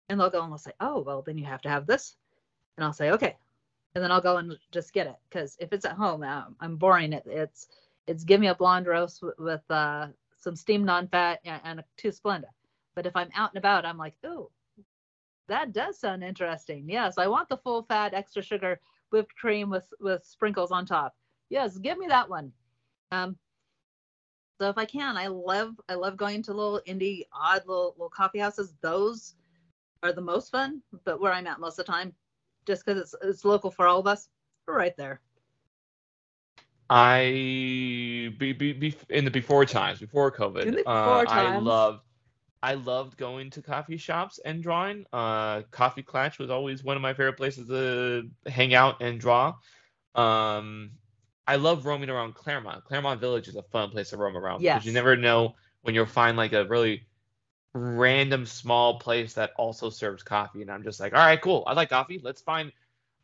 And 0.10 0.20
they'll 0.20 0.30
go 0.30 0.42
and 0.42 0.52
they'll 0.52 0.58
say, 0.58 0.74
oh, 0.80 1.02
well, 1.02 1.22
then 1.22 1.38
you 1.38 1.46
have 1.46 1.62
to 1.62 1.70
have 1.70 1.86
this. 1.86 2.16
And 2.78 2.84
I'll 2.84 2.94
say, 2.94 3.12
okay. 3.12 3.38
And 3.96 4.04
then 4.04 4.12
I'll 4.12 4.22
go 4.22 4.38
and 4.38 4.58
just 4.72 4.94
get 4.94 5.08
it 5.08 5.16
because 5.30 5.58
if 5.60 5.74
it's 5.74 5.86
at 5.86 5.94
home, 5.94 6.24
um, 6.24 6.56
I'm 6.60 6.76
boring. 6.76 7.14
It, 7.14 7.24
it's 7.26 7.68
it's 8.08 8.24
give 8.24 8.40
me 8.40 8.48
a 8.48 8.56
blonde 8.56 8.88
roast 8.88 9.22
with, 9.22 9.38
with 9.40 9.62
uh, 9.70 10.08
some 10.38 10.56
steamed 10.56 10.86
non-fat 10.86 11.40
and, 11.46 11.62
and 11.64 11.80
a 11.80 11.86
two 11.98 12.10
Splenda. 12.10 12.46
But 12.96 13.06
if 13.06 13.16
I'm 13.16 13.30
out 13.36 13.52
and 13.52 13.58
about, 13.58 13.86
I'm 13.86 13.98
like, 13.98 14.16
ooh, 14.26 14.50
that 15.48 15.74
does 15.74 16.00
sound 16.00 16.24
interesting. 16.24 16.88
Yes, 16.88 17.18
I 17.18 17.28
want 17.28 17.50
the 17.50 17.58
full 17.58 17.84
fat, 17.84 18.14
extra 18.14 18.42
sugar 18.42 18.80
whipped 19.10 19.36
cream 19.36 19.70
with 19.70 19.92
with 20.00 20.24
sprinkles 20.24 20.72
on 20.72 20.86
top. 20.86 21.16
Yes, 21.50 21.78
give 21.78 21.98
me 21.98 22.08
that 22.08 22.30
one. 22.30 22.52
Um, 23.12 23.38
so 24.60 24.70
if 24.70 24.78
I 24.78 24.86
can, 24.86 25.16
I 25.16 25.28
love 25.28 25.80
I 25.88 25.94
love 25.96 26.18
going 26.18 26.44
to 26.44 26.54
little 26.54 26.82
indie 26.86 27.24
odd 27.34 27.62
little 27.66 27.94
little 27.98 28.10
coffee 28.10 28.40
houses. 28.40 28.74
Those 28.82 29.36
are 30.04 30.12
the 30.12 30.22
most 30.22 30.52
fun. 30.52 30.82
But 31.06 31.22
where 31.22 31.32
I'm 31.32 31.48
at 31.48 31.60
most 31.60 31.80
of 31.80 31.86
the 31.86 31.92
time, 31.92 32.14
just 32.66 32.86
because 32.86 33.02
it's 33.02 33.16
it's 33.24 33.46
local 33.46 33.72
for 33.72 33.88
all 33.88 34.00
of 34.00 34.08
us, 34.08 34.30
we're 34.68 34.78
right 34.78 34.96
there. 34.98 35.22
I 36.90 38.34
be, 38.38 38.52
be, 38.52 38.74
be 38.74 38.96
in 39.10 39.24
the 39.24 39.32
before 39.32 39.64
times, 39.64 40.00
before 40.00 40.32
COVID, 40.32 40.64
in 40.64 40.72
the 40.72 40.78
before 40.78 40.92
uh, 40.94 41.26
times. 41.26 41.56
I 41.56 41.60
loved 41.60 42.02
I 42.62 42.74
loved 42.74 43.16
going 43.16 43.52
to 43.52 43.62
coffee 43.62 43.98
shops 43.98 44.40
and 44.44 44.62
drawing. 44.62 45.06
Uh, 45.14 45.62
Coffee 45.72 46.04
Klatch 46.04 46.38
was 46.38 46.50
always 46.50 46.84
one 46.84 46.98
of 46.98 47.02
my 47.02 47.14
favorite 47.14 47.38
places 47.38 47.68
to 47.70 48.30
hang 48.48 48.74
out 48.74 49.02
and 49.02 49.20
draw. 49.20 49.56
Um, 50.16 50.92
I 51.50 51.56
love 51.56 51.84
roaming 51.84 52.12
around 52.12 52.36
Claremont. 52.36 52.84
Claremont 52.86 53.20
Village 53.20 53.48
is 53.48 53.56
a 53.56 53.64
fun 53.64 53.90
place 53.90 54.12
to 54.12 54.18
roam 54.18 54.38
around 54.38 54.62
Yes. 54.62 54.76
because 54.76 54.86
you 54.86 54.94
never 54.94 55.18
know 55.18 55.56
when 55.82 55.96
you'll 55.96 56.06
find 56.06 56.38
like 56.38 56.54
a 56.54 56.66
really 56.66 57.08
random 57.74 58.46
small 58.46 59.00
place 59.00 59.34
that 59.34 59.54
also 59.58 59.90
serves 59.90 60.22
coffee. 60.22 60.62
And 60.62 60.70
I'm 60.70 60.84
just 60.84 61.00
like, 61.00 61.14
all 61.14 61.26
right, 61.26 61.42
cool. 61.42 61.64
I 61.66 61.74
like 61.74 61.90
coffee. 61.90 62.22
Let's 62.24 62.44
find 62.44 62.72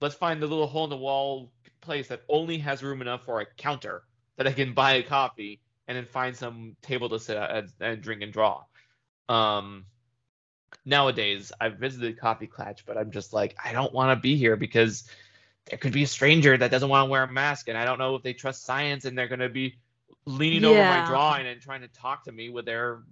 let's 0.01 0.15
find 0.15 0.41
the 0.41 0.47
little 0.47 0.65
hole 0.65 0.85
in 0.85 0.89
the 0.89 0.97
wall 0.97 1.51
place 1.81 2.07
that 2.07 2.23
only 2.27 2.57
has 2.57 2.81
room 2.81 3.03
enough 3.03 3.25
for 3.25 3.41
a 3.41 3.45
counter 3.57 4.01
that 4.37 4.47
I 4.47 4.53
can 4.53 4.73
buy 4.73 4.93
a 4.93 5.03
coffee 5.03 5.61
and 5.87 5.95
then 5.95 6.05
find 6.05 6.35
some 6.35 6.75
table 6.81 7.09
to 7.09 7.19
sit 7.19 7.37
at 7.37 7.67
and, 7.79 8.01
drink 8.01 8.23
and 8.23 8.33
draw. 8.33 8.63
Um, 9.29 9.85
nowadays, 10.83 11.51
I've 11.61 11.75
visited 11.75 12.19
Coffee 12.19 12.47
Klatch, 12.47 12.79
but 12.87 12.97
I'm 12.97 13.11
just 13.11 13.33
like, 13.33 13.55
I 13.63 13.71
don't 13.71 13.93
want 13.93 14.17
to 14.17 14.19
be 14.19 14.35
here 14.35 14.55
because 14.55 15.07
there 15.67 15.79
could 15.79 15.93
be 15.93 16.03
a 16.03 16.07
stranger 16.07 16.57
that 16.57 16.71
doesn't 16.71 16.89
want 16.89 17.07
to 17.07 17.09
wear 17.09 17.23
a 17.23 17.31
mask, 17.31 17.67
and 17.67 17.77
I 17.77 17.85
don't 17.85 17.97
know 17.97 18.15
if 18.15 18.23
they 18.23 18.33
trust 18.33 18.65
science, 18.65 19.05
and 19.05 19.17
they're 19.17 19.27
gonna 19.27 19.49
be 19.49 19.77
leaning 20.25 20.65
over 20.65 20.79
my 20.79 21.05
drawing 21.05 21.47
and 21.47 21.61
trying 21.61 21.81
to 21.81 21.87
talk 21.87 22.23
to 22.25 22.31
me 22.31 22.49
with 22.49 22.65
their 22.65 23.03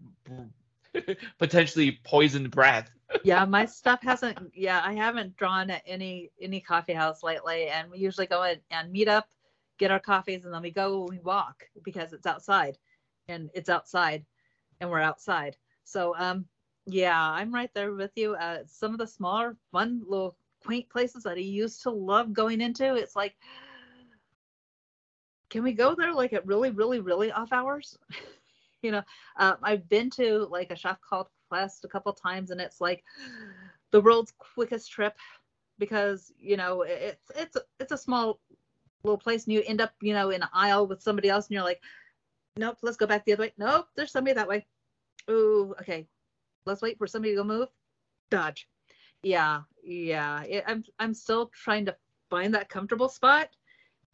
potentially 1.39 1.99
poisoned 2.03 2.51
breath. 2.51 2.89
yeah, 3.23 3.45
my 3.45 3.65
stuff 3.65 4.01
hasn't. 4.01 4.51
Yeah, 4.53 4.81
I 4.83 4.93
haven't 4.93 5.35
drawn 5.35 5.69
at 5.69 5.83
any 5.85 6.31
any 6.41 6.59
coffee 6.59 6.93
house 6.93 7.23
lately, 7.23 7.67
and 7.67 7.89
we 7.89 7.99
usually 7.99 8.27
go 8.27 8.43
in 8.43 8.59
and 8.71 8.91
meet 8.91 9.07
up, 9.07 9.27
get 9.77 9.91
our 9.91 9.99
coffees, 9.99 10.45
and 10.45 10.53
then 10.53 10.61
we 10.61 10.71
go 10.71 11.07
we 11.09 11.19
walk 11.19 11.63
because 11.83 12.13
it's 12.13 12.27
outside, 12.27 12.77
and 13.27 13.49
it's 13.53 13.69
outside, 13.69 14.25
and 14.79 14.89
we're 14.89 14.99
outside. 14.99 15.55
So 15.83 16.15
um, 16.17 16.45
yeah, 16.85 17.19
I'm 17.19 17.53
right 17.53 17.71
there 17.73 17.93
with 17.93 18.11
you. 18.15 18.35
Uh, 18.35 18.59
some 18.67 18.91
of 18.91 18.97
the 18.99 19.07
smaller, 19.07 19.57
fun 19.71 20.01
little 20.07 20.35
quaint 20.63 20.89
places 20.89 21.23
that 21.23 21.37
he 21.37 21.43
used 21.43 21.83
to 21.83 21.89
love 21.89 22.33
going 22.33 22.61
into, 22.61 22.95
it's 22.95 23.15
like, 23.15 23.35
can 25.49 25.63
we 25.63 25.73
go 25.73 25.95
there 25.95 26.13
like 26.13 26.33
at 26.33 26.45
really, 26.45 26.71
really, 26.71 26.99
really 26.99 27.31
off 27.31 27.53
hours? 27.53 27.97
you 28.81 28.91
know, 28.91 29.03
um, 29.37 29.57
I've 29.63 29.87
been 29.89 30.09
to 30.11 30.47
like 30.49 30.71
a 30.71 30.75
shop 30.75 30.99
called 31.07 31.27
Quest 31.49 31.85
a 31.85 31.87
couple 31.87 32.11
times, 32.13 32.51
and 32.51 32.59
it's 32.59 32.81
like 32.81 33.03
the 33.91 34.01
world's 34.01 34.33
quickest 34.55 34.91
trip 34.91 35.15
because 35.79 36.31
you 36.39 36.57
know 36.57 36.81
it- 36.83 37.19
it's 37.29 37.39
it's 37.39 37.57
it's 37.79 37.91
a 37.91 37.97
small 37.97 38.39
little 39.03 39.17
place, 39.17 39.45
and 39.45 39.53
you 39.53 39.63
end 39.65 39.81
up 39.81 39.93
you 40.01 40.13
know 40.13 40.29
in 40.31 40.41
an 40.41 40.49
aisle 40.53 40.87
with 40.87 41.01
somebody 41.01 41.29
else, 41.29 41.47
and 41.47 41.53
you're 41.53 41.63
like, 41.63 41.81
nope, 42.57 42.77
let's 42.81 42.97
go 42.97 43.05
back 43.05 43.25
the 43.25 43.33
other 43.33 43.43
way. 43.43 43.53
Nope, 43.57 43.87
there's 43.95 44.11
somebody 44.11 44.33
that 44.33 44.47
way. 44.47 44.65
Ooh, 45.29 45.75
okay, 45.81 46.07
let's 46.65 46.81
wait 46.81 46.97
for 46.97 47.07
somebody 47.07 47.33
to 47.33 47.37
go 47.37 47.43
move. 47.43 47.69
Dodge. 48.29 48.67
Yeah, 49.21 49.61
yeah. 49.83 50.43
It, 50.43 50.63
I'm 50.67 50.83
I'm 50.99 51.13
still 51.13 51.47
trying 51.47 51.85
to 51.85 51.95
find 52.29 52.53
that 52.55 52.69
comfortable 52.69 53.09
spot. 53.09 53.49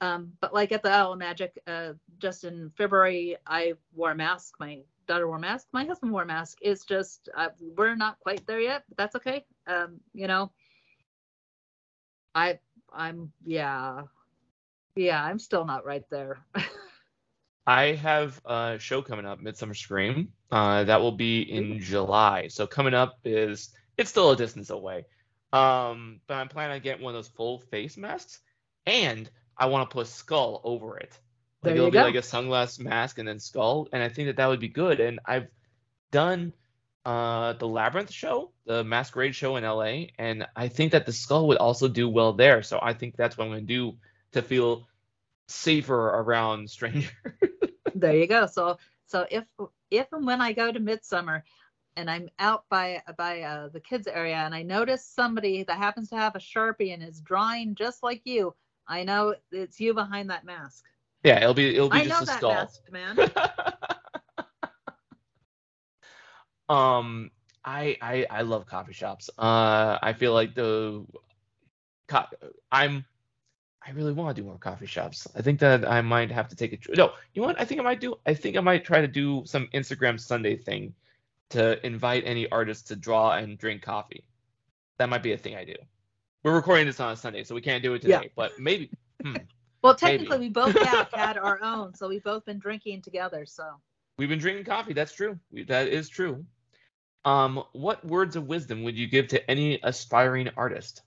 Um, 0.01 0.31
but 0.39 0.53
like 0.53 0.71
at 0.71 0.81
the 0.81 0.91
Owl 0.91 1.15
Magic, 1.15 1.57
uh, 1.67 1.93
just 2.19 2.43
in 2.43 2.71
February, 2.77 3.35
I 3.45 3.73
wore 3.93 4.11
a 4.11 4.15
mask. 4.15 4.55
My 4.59 4.79
daughter 5.07 5.27
wore 5.27 5.37
a 5.37 5.41
mask. 5.41 5.67
My 5.73 5.83
husband 5.83 6.11
wore 6.11 6.23
a 6.23 6.25
mask. 6.25 6.59
It's 6.61 6.85
just 6.85 7.29
uh, 7.35 7.49
we're 7.75 7.95
not 7.95 8.19
quite 8.19 8.45
there 8.47 8.61
yet, 8.61 8.83
but 8.87 8.97
that's 8.97 9.15
okay. 9.17 9.45
Um, 9.67 9.99
you 10.13 10.27
know, 10.27 10.51
I 12.33 12.59
I'm 12.93 13.31
yeah, 13.45 14.03
yeah. 14.95 15.23
I'm 15.23 15.39
still 15.39 15.65
not 15.65 15.85
right 15.85 16.05
there. 16.09 16.39
I 17.67 17.93
have 17.95 18.41
a 18.45 18.77
show 18.79 19.01
coming 19.01 19.25
up, 19.25 19.41
Midsummer 19.41 19.75
Scream. 19.75 20.31
Uh, 20.51 20.85
that 20.85 21.01
will 21.01 21.11
be 21.11 21.41
in 21.41 21.79
July. 21.79 22.47
So 22.47 22.65
coming 22.65 22.93
up 22.93 23.19
is 23.23 23.69
it's 23.97 24.09
still 24.09 24.31
a 24.31 24.35
distance 24.35 24.69
away. 24.69 25.05
Um, 25.51 26.21
but 26.27 26.35
I'm 26.35 26.47
planning 26.49 26.75
on 26.75 26.81
getting 26.81 27.03
one 27.03 27.15
of 27.15 27.17
those 27.17 27.27
full 27.29 27.59
face 27.59 27.97
masks, 27.97 28.39
and 28.85 29.29
I 29.57 29.67
want 29.67 29.89
to 29.89 29.93
put 29.93 30.07
skull 30.07 30.61
over 30.63 30.97
it. 30.97 31.19
There 31.63 31.73
Like 31.73 31.77
you 31.77 31.87
it'll 31.87 31.91
be 31.91 32.01
go. 32.01 32.03
like 32.03 32.15
a 32.15 32.19
sunglass 32.19 32.79
mask 32.79 33.17
and 33.19 33.27
then 33.27 33.39
skull, 33.39 33.87
and 33.91 34.01
I 34.03 34.09
think 34.09 34.27
that 34.27 34.37
that 34.37 34.47
would 34.47 34.59
be 34.59 34.69
good. 34.69 34.99
And 34.99 35.19
I've 35.25 35.47
done 36.11 36.53
uh 37.05 37.53
the 37.53 37.67
Labyrinth 37.67 38.11
show, 38.11 38.51
the 38.65 38.83
Masquerade 38.83 39.35
show 39.35 39.55
in 39.55 39.63
LA, 39.63 40.07
and 40.17 40.45
I 40.55 40.67
think 40.67 40.91
that 40.93 41.05
the 41.05 41.13
skull 41.13 41.47
would 41.47 41.57
also 41.57 41.87
do 41.87 42.09
well 42.09 42.33
there. 42.33 42.61
So 42.63 42.79
I 42.81 42.93
think 42.93 43.15
that's 43.17 43.37
what 43.37 43.45
I'm 43.45 43.51
gonna 43.51 43.61
do 43.61 43.97
to 44.33 44.41
feel 44.41 44.87
safer 45.47 45.95
around 46.09 46.69
strangers. 46.71 47.11
there 47.95 48.15
you 48.15 48.27
go. 48.27 48.45
So 48.47 48.77
so 49.05 49.25
if 49.29 49.45
if 49.89 50.11
and 50.11 50.25
when 50.25 50.41
I 50.41 50.53
go 50.53 50.71
to 50.71 50.79
Midsummer 50.79 51.43
and 51.95 52.09
I'm 52.09 52.29
out 52.39 52.63
by 52.69 53.01
by 53.17 53.41
uh, 53.41 53.69
the 53.69 53.79
kids 53.79 54.07
area 54.07 54.35
and 54.37 54.53
I 54.55 54.63
notice 54.63 55.05
somebody 55.05 55.63
that 55.63 55.77
happens 55.77 56.09
to 56.09 56.15
have 56.15 56.35
a 56.35 56.39
sharpie 56.39 56.93
and 56.93 57.03
is 57.03 57.21
drawing 57.21 57.75
just 57.75 58.03
like 58.03 58.21
you, 58.25 58.53
I 58.87 59.03
know 59.03 59.35
it's 59.51 59.79
you 59.79 59.93
behind 59.93 60.29
that 60.29 60.45
mask. 60.45 60.85
Yeah, 61.23 61.41
it'll 61.41 61.53
be 61.53 61.75
it'll 61.75 61.89
be 61.89 61.97
I 61.97 62.05
just 62.05 62.27
know 62.27 62.33
a 62.33 62.39
that 62.39 62.41
masked 62.41 62.91
man. 62.91 63.17
um, 66.69 67.31
I, 67.65 67.97
I 68.01 68.25
I 68.29 68.41
love 68.41 68.65
coffee 68.65 68.93
shops. 68.93 69.29
Uh, 69.37 69.97
I 70.01 70.13
feel 70.13 70.33
like 70.33 70.55
the 70.55 71.05
co- 72.07 72.25
I'm 72.71 73.05
I 73.85 73.91
really 73.91 74.13
want 74.13 74.35
to 74.35 74.41
do 74.41 74.47
more 74.47 74.57
coffee 74.57 74.85
shops. 74.85 75.27
I 75.35 75.41
think 75.41 75.59
that 75.59 75.87
I 75.87 76.01
might 76.01 76.31
have 76.31 76.47
to 76.49 76.55
take 76.55 76.73
a 76.73 76.95
no. 76.95 77.11
You 77.33 77.41
know 77.41 77.47
what? 77.47 77.59
I 77.59 77.65
think 77.65 77.79
I 77.79 77.83
might 77.83 77.99
do. 78.01 78.15
I 78.25 78.33
think 78.33 78.57
I 78.57 78.61
might 78.61 78.85
try 78.85 79.01
to 79.01 79.07
do 79.07 79.43
some 79.45 79.67
Instagram 79.73 80.19
Sunday 80.19 80.55
thing 80.55 80.93
to 81.49 81.85
invite 81.85 82.23
any 82.25 82.49
artists 82.49 82.87
to 82.89 82.95
draw 82.95 83.33
and 83.33 83.57
drink 83.57 83.81
coffee. 83.81 84.23
That 84.97 85.09
might 85.09 85.23
be 85.23 85.33
a 85.33 85.37
thing 85.37 85.55
I 85.55 85.65
do. 85.65 85.75
We're 86.43 86.55
recording 86.55 86.85
this 86.85 86.99
on 86.99 87.11
a 87.13 87.15
Sunday, 87.15 87.43
so 87.43 87.55
we 87.55 87.61
can't 87.61 87.83
do 87.83 87.93
it 87.93 88.03
Yeah. 88.03 88.17
today. 88.19 88.31
But 88.35 88.59
maybe. 88.59 88.91
Hmm. 89.23 89.35
Well, 89.81 89.95
technically, 89.95 90.37
Maybe. 90.39 90.47
we 90.47 90.49
both 90.49 90.77
have 90.81 91.09
had 91.13 91.37
our 91.37 91.57
own, 91.63 91.93
so 91.95 92.09
we've 92.09 92.21
both 92.21 92.43
been 92.43 92.59
drinking 92.59 93.01
together. 93.01 93.45
So 93.45 93.63
we've 94.17 94.27
been 94.27 94.37
drinking 94.37 94.65
coffee. 94.65 94.91
That's 94.91 95.13
true. 95.13 95.39
That 95.69 95.87
is 95.87 96.09
true. 96.09 96.45
Um, 97.23 97.63
what 97.71 98.03
words 98.03 98.35
of 98.35 98.45
wisdom 98.45 98.83
would 98.83 98.97
you 98.97 99.07
give 99.07 99.29
to 99.29 99.49
any 99.49 99.79
aspiring 99.81 100.49
artist? 100.57 101.03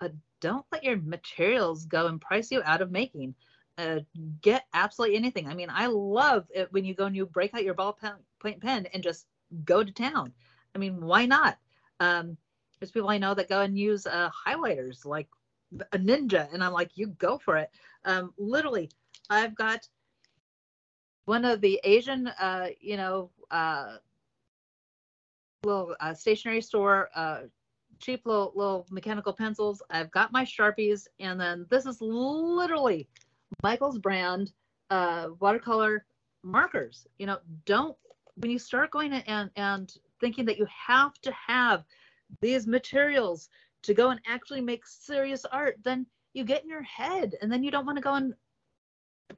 Uh, 0.00 0.10
don't 0.40 0.64
let 0.70 0.84
your 0.84 0.98
materials 0.98 1.86
go 1.86 2.06
and 2.06 2.20
price 2.20 2.52
you 2.52 2.62
out 2.64 2.82
of 2.82 2.92
making. 2.92 3.34
Uh, 3.76 3.98
get 4.42 4.66
absolutely 4.74 5.16
anything. 5.16 5.48
I 5.48 5.54
mean, 5.54 5.68
I 5.68 5.86
love 5.86 6.46
it 6.54 6.72
when 6.72 6.84
you 6.84 6.94
go 6.94 7.06
and 7.06 7.16
you 7.16 7.26
break 7.26 7.52
out 7.52 7.64
your 7.64 7.74
ballpoint 7.74 8.60
pen 8.60 8.86
and 8.94 9.02
just 9.02 9.26
go 9.64 9.82
to 9.82 9.92
town. 9.92 10.32
I 10.74 10.78
mean, 10.78 11.00
why 11.00 11.26
not? 11.26 11.58
Um, 12.00 12.36
there's 12.78 12.90
people 12.90 13.08
I 13.08 13.18
know 13.18 13.34
that 13.34 13.48
go 13.48 13.62
and 13.62 13.78
use 13.78 14.06
uh, 14.06 14.30
highlighters 14.46 15.04
like 15.04 15.28
a 15.92 15.98
ninja, 15.98 16.52
and 16.52 16.62
I'm 16.62 16.72
like, 16.72 16.96
you 16.96 17.08
go 17.08 17.38
for 17.38 17.56
it. 17.56 17.70
Um, 18.04 18.32
literally, 18.38 18.90
I've 19.30 19.54
got 19.54 19.86
one 21.24 21.44
of 21.44 21.60
the 21.60 21.80
Asian, 21.84 22.28
uh, 22.40 22.68
you 22.80 22.96
know, 22.96 23.30
uh, 23.50 23.96
little 25.64 25.94
uh, 26.00 26.14
stationery 26.14 26.60
store, 26.60 27.10
uh, 27.14 27.40
cheap 27.98 28.24
little 28.24 28.52
little 28.54 28.86
mechanical 28.90 29.32
pencils. 29.32 29.82
I've 29.90 30.10
got 30.10 30.32
my 30.32 30.44
sharpies, 30.44 31.06
and 31.18 31.40
then 31.40 31.66
this 31.68 31.84
is 31.84 32.00
literally 32.00 33.08
Michael's 33.62 33.98
brand 33.98 34.52
uh, 34.90 35.28
watercolor 35.40 36.06
markers. 36.44 37.06
You 37.18 37.26
know, 37.26 37.38
don't 37.66 37.96
when 38.40 38.50
you 38.50 38.58
start 38.58 38.90
going 38.90 39.12
and 39.12 39.50
and 39.56 39.94
thinking 40.20 40.44
that 40.46 40.58
you 40.58 40.66
have 40.66 41.14
to 41.22 41.32
have 41.32 41.84
these 42.40 42.66
materials 42.66 43.48
to 43.82 43.94
go 43.94 44.10
and 44.10 44.20
actually 44.26 44.60
make 44.60 44.86
serious 44.86 45.44
art, 45.46 45.78
then 45.82 46.06
you 46.34 46.44
get 46.44 46.62
in 46.62 46.68
your 46.68 46.82
head 46.82 47.34
and 47.40 47.50
then 47.50 47.62
you 47.62 47.70
don't 47.70 47.86
want 47.86 47.96
to 47.96 48.02
go 48.02 48.14
and 48.14 48.34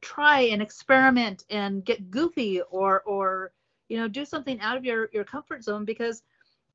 try 0.00 0.40
and 0.40 0.62
experiment 0.62 1.44
and 1.50 1.84
get 1.84 2.10
goofy 2.10 2.60
or 2.70 3.02
or 3.02 3.52
you 3.88 3.96
know 3.96 4.08
do 4.08 4.24
something 4.24 4.60
out 4.60 4.76
of 4.76 4.84
your 4.84 5.08
your 5.12 5.24
comfort 5.24 5.62
zone 5.62 5.84
because 5.84 6.22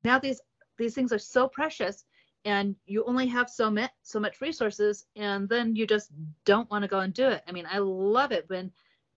now 0.04 0.18
these 0.18 0.40
these 0.76 0.94
things 0.94 1.12
are 1.12 1.18
so 1.18 1.48
precious 1.48 2.04
and 2.44 2.76
you 2.86 3.02
only 3.04 3.26
have 3.26 3.48
so 3.48 3.70
much 3.70 3.90
so 4.02 4.20
much 4.20 4.40
resources 4.40 5.06
and 5.16 5.48
then 5.48 5.74
you 5.74 5.86
just 5.86 6.10
don't 6.44 6.70
want 6.70 6.82
to 6.82 6.88
go 6.88 7.00
and 7.00 7.14
do 7.14 7.28
it. 7.28 7.42
I 7.48 7.52
mean 7.52 7.66
i 7.70 7.78
love 7.78 8.32
it 8.32 8.44
when 8.48 8.70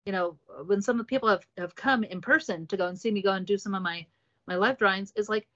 you 0.06 0.12
know 0.12 0.38
when 0.66 0.80
some 0.80 0.96
of 0.98 1.06
the 1.06 1.10
people 1.10 1.28
have 1.28 1.46
have 1.56 1.74
come 1.74 2.04
in 2.04 2.20
person 2.20 2.66
to 2.66 2.76
go 2.76 2.86
and 2.86 2.98
see 2.98 3.10
me 3.10 3.22
go 3.22 3.32
and 3.32 3.46
do 3.46 3.58
some 3.58 3.74
of 3.74 3.82
my 3.82 4.06
my 4.46 4.56
live 4.56 4.78
drawings 4.78 5.12
is 5.16 5.28
like 5.28 5.46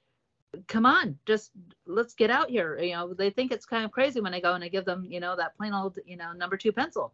come 0.67 0.85
on 0.85 1.19
just 1.27 1.51
let's 1.87 2.15
get 2.15 2.31
out 2.31 2.51
here. 2.51 2.79
You 2.79 2.93
know 2.93 3.15
they 3.15 3.31
think 3.31 3.53
it's 3.53 3.67
kind 3.67 3.85
of 3.85 3.91
crazy 3.91 4.21
when 4.21 4.35
i 4.35 4.41
go 4.41 4.55
and 4.55 4.63
i 4.63 4.69
give 4.69 4.85
them 4.85 5.07
you 5.09 5.21
know 5.21 5.35
that 5.37 5.57
plain 5.57 5.73
old 5.73 5.99
you 6.05 6.17
know 6.17 6.33
number 6.33 6.57
two 6.57 6.73
pencil. 6.73 7.13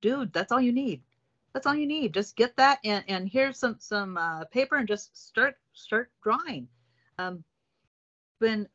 Dude 0.00 0.32
that's 0.32 0.52
all 0.52 0.60
you 0.60 0.72
need. 0.72 1.02
That's 1.52 1.66
all 1.66 1.74
you 1.74 1.86
need. 1.86 2.14
Just 2.14 2.36
get 2.36 2.56
that 2.56 2.78
and 2.84 3.04
and 3.08 3.28
here's 3.28 3.58
some 3.58 3.76
some 3.78 4.16
uh, 4.16 4.44
paper 4.46 4.76
and 4.76 4.86
just 4.86 5.16
start 5.28 5.56
start 5.72 6.10
drawing. 6.22 6.68
Um 7.18 7.42
when 8.38 8.68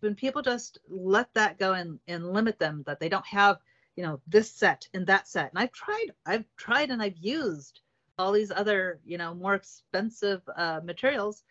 when 0.00 0.14
people 0.14 0.42
just 0.42 0.78
let 0.88 1.32
that 1.34 1.58
go 1.58 1.74
and 1.74 1.98
and 2.08 2.32
limit 2.32 2.58
them 2.58 2.82
that 2.86 2.98
they 2.98 3.08
don't 3.08 3.26
have 3.26 3.58
you 3.96 4.02
know 4.02 4.20
this 4.26 4.50
set 4.50 4.88
and 4.94 5.06
that 5.06 5.28
set 5.28 5.50
and 5.50 5.58
i've 5.58 5.72
tried 5.72 6.08
i've 6.26 6.44
tried 6.56 6.90
and 6.90 7.02
i've 7.02 7.16
used 7.18 7.80
all 8.18 8.32
these 8.32 8.50
other 8.50 9.00
you 9.04 9.18
know 9.18 9.34
more 9.34 9.54
expensive 9.54 10.42
uh, 10.56 10.80
materials 10.84 11.44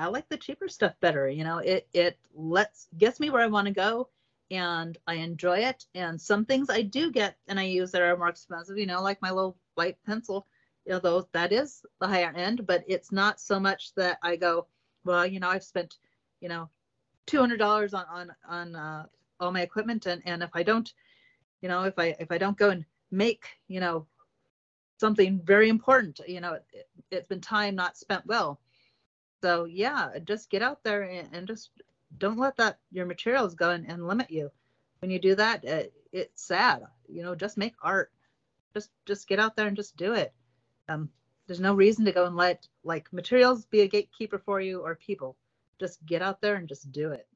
I 0.00 0.06
like 0.06 0.30
the 0.30 0.38
cheaper 0.38 0.66
stuff 0.66 0.94
better. 1.00 1.28
You 1.28 1.44
know, 1.44 1.58
it 1.58 1.86
it 1.92 2.18
lets 2.34 2.88
gets 2.96 3.20
me 3.20 3.28
where 3.28 3.42
I 3.42 3.48
want 3.48 3.66
to 3.66 3.72
go, 3.72 4.08
and 4.50 4.96
I 5.06 5.14
enjoy 5.16 5.58
it. 5.58 5.84
And 5.94 6.18
some 6.18 6.46
things 6.46 6.70
I 6.70 6.80
do 6.80 7.12
get 7.12 7.36
and 7.48 7.60
I 7.60 7.64
use 7.64 7.90
that 7.90 8.00
are 8.00 8.16
more 8.16 8.30
expensive. 8.30 8.78
You 8.78 8.86
know, 8.86 9.02
like 9.02 9.20
my 9.20 9.30
little 9.30 9.58
white 9.74 9.98
pencil. 10.06 10.46
You 10.86 10.92
know, 10.92 11.00
those 11.00 11.26
that 11.32 11.52
is 11.52 11.84
the 12.00 12.08
higher 12.08 12.32
end, 12.34 12.66
but 12.66 12.82
it's 12.88 13.12
not 13.12 13.40
so 13.40 13.60
much 13.60 13.94
that 13.96 14.18
I 14.22 14.36
go, 14.36 14.66
well, 15.04 15.26
you 15.26 15.38
know, 15.38 15.50
I've 15.50 15.62
spent, 15.62 15.98
you 16.40 16.48
know, 16.48 16.70
two 17.26 17.38
hundred 17.38 17.58
dollars 17.58 17.92
on 17.92 18.06
on 18.10 18.34
on 18.48 18.74
uh, 18.74 19.06
all 19.38 19.52
my 19.52 19.60
equipment, 19.60 20.06
and 20.06 20.22
and 20.24 20.42
if 20.42 20.50
I 20.54 20.62
don't, 20.62 20.90
you 21.60 21.68
know, 21.68 21.84
if 21.84 21.98
I 21.98 22.16
if 22.18 22.30
I 22.30 22.38
don't 22.38 22.56
go 22.56 22.70
and 22.70 22.84
make, 23.10 23.46
you 23.68 23.80
know, 23.80 24.06
something 24.98 25.40
very 25.44 25.68
important, 25.68 26.20
you 26.26 26.40
know, 26.40 26.54
it, 26.54 26.88
it's 27.10 27.26
been 27.26 27.40
time 27.40 27.74
not 27.74 27.96
spent 27.96 28.26
well 28.26 28.60
so 29.42 29.64
yeah, 29.64 30.10
just 30.24 30.50
get 30.50 30.62
out 30.62 30.82
there 30.82 31.02
and, 31.02 31.28
and 31.32 31.46
just 31.46 31.70
don't 32.18 32.38
let 32.38 32.56
that 32.56 32.78
your 32.92 33.06
materials 33.06 33.54
go 33.54 33.70
and, 33.70 33.86
and 33.90 34.06
limit 34.06 34.30
you. 34.30 34.50
When 35.00 35.10
you 35.10 35.18
do 35.18 35.34
that, 35.34 35.64
it, 35.64 35.94
it's 36.12 36.42
sad. 36.42 36.82
You 37.08 37.22
know, 37.22 37.34
just 37.34 37.56
make 37.56 37.74
art. 37.82 38.12
Just 38.74 38.90
just 39.06 39.28
get 39.28 39.40
out 39.40 39.56
there 39.56 39.66
and 39.66 39.76
just 39.76 39.96
do 39.96 40.12
it. 40.12 40.32
Um, 40.88 41.08
there's 41.46 41.60
no 41.60 41.74
reason 41.74 42.04
to 42.04 42.12
go 42.12 42.26
and 42.26 42.36
let 42.36 42.66
like 42.84 43.12
materials 43.12 43.64
be 43.64 43.80
a 43.80 43.88
gatekeeper 43.88 44.38
for 44.38 44.60
you 44.60 44.80
or 44.80 44.94
people. 44.94 45.36
Just 45.78 46.04
get 46.04 46.22
out 46.22 46.40
there 46.40 46.56
and 46.56 46.68
just 46.68 46.92
do 46.92 47.12
it. 47.12 47.26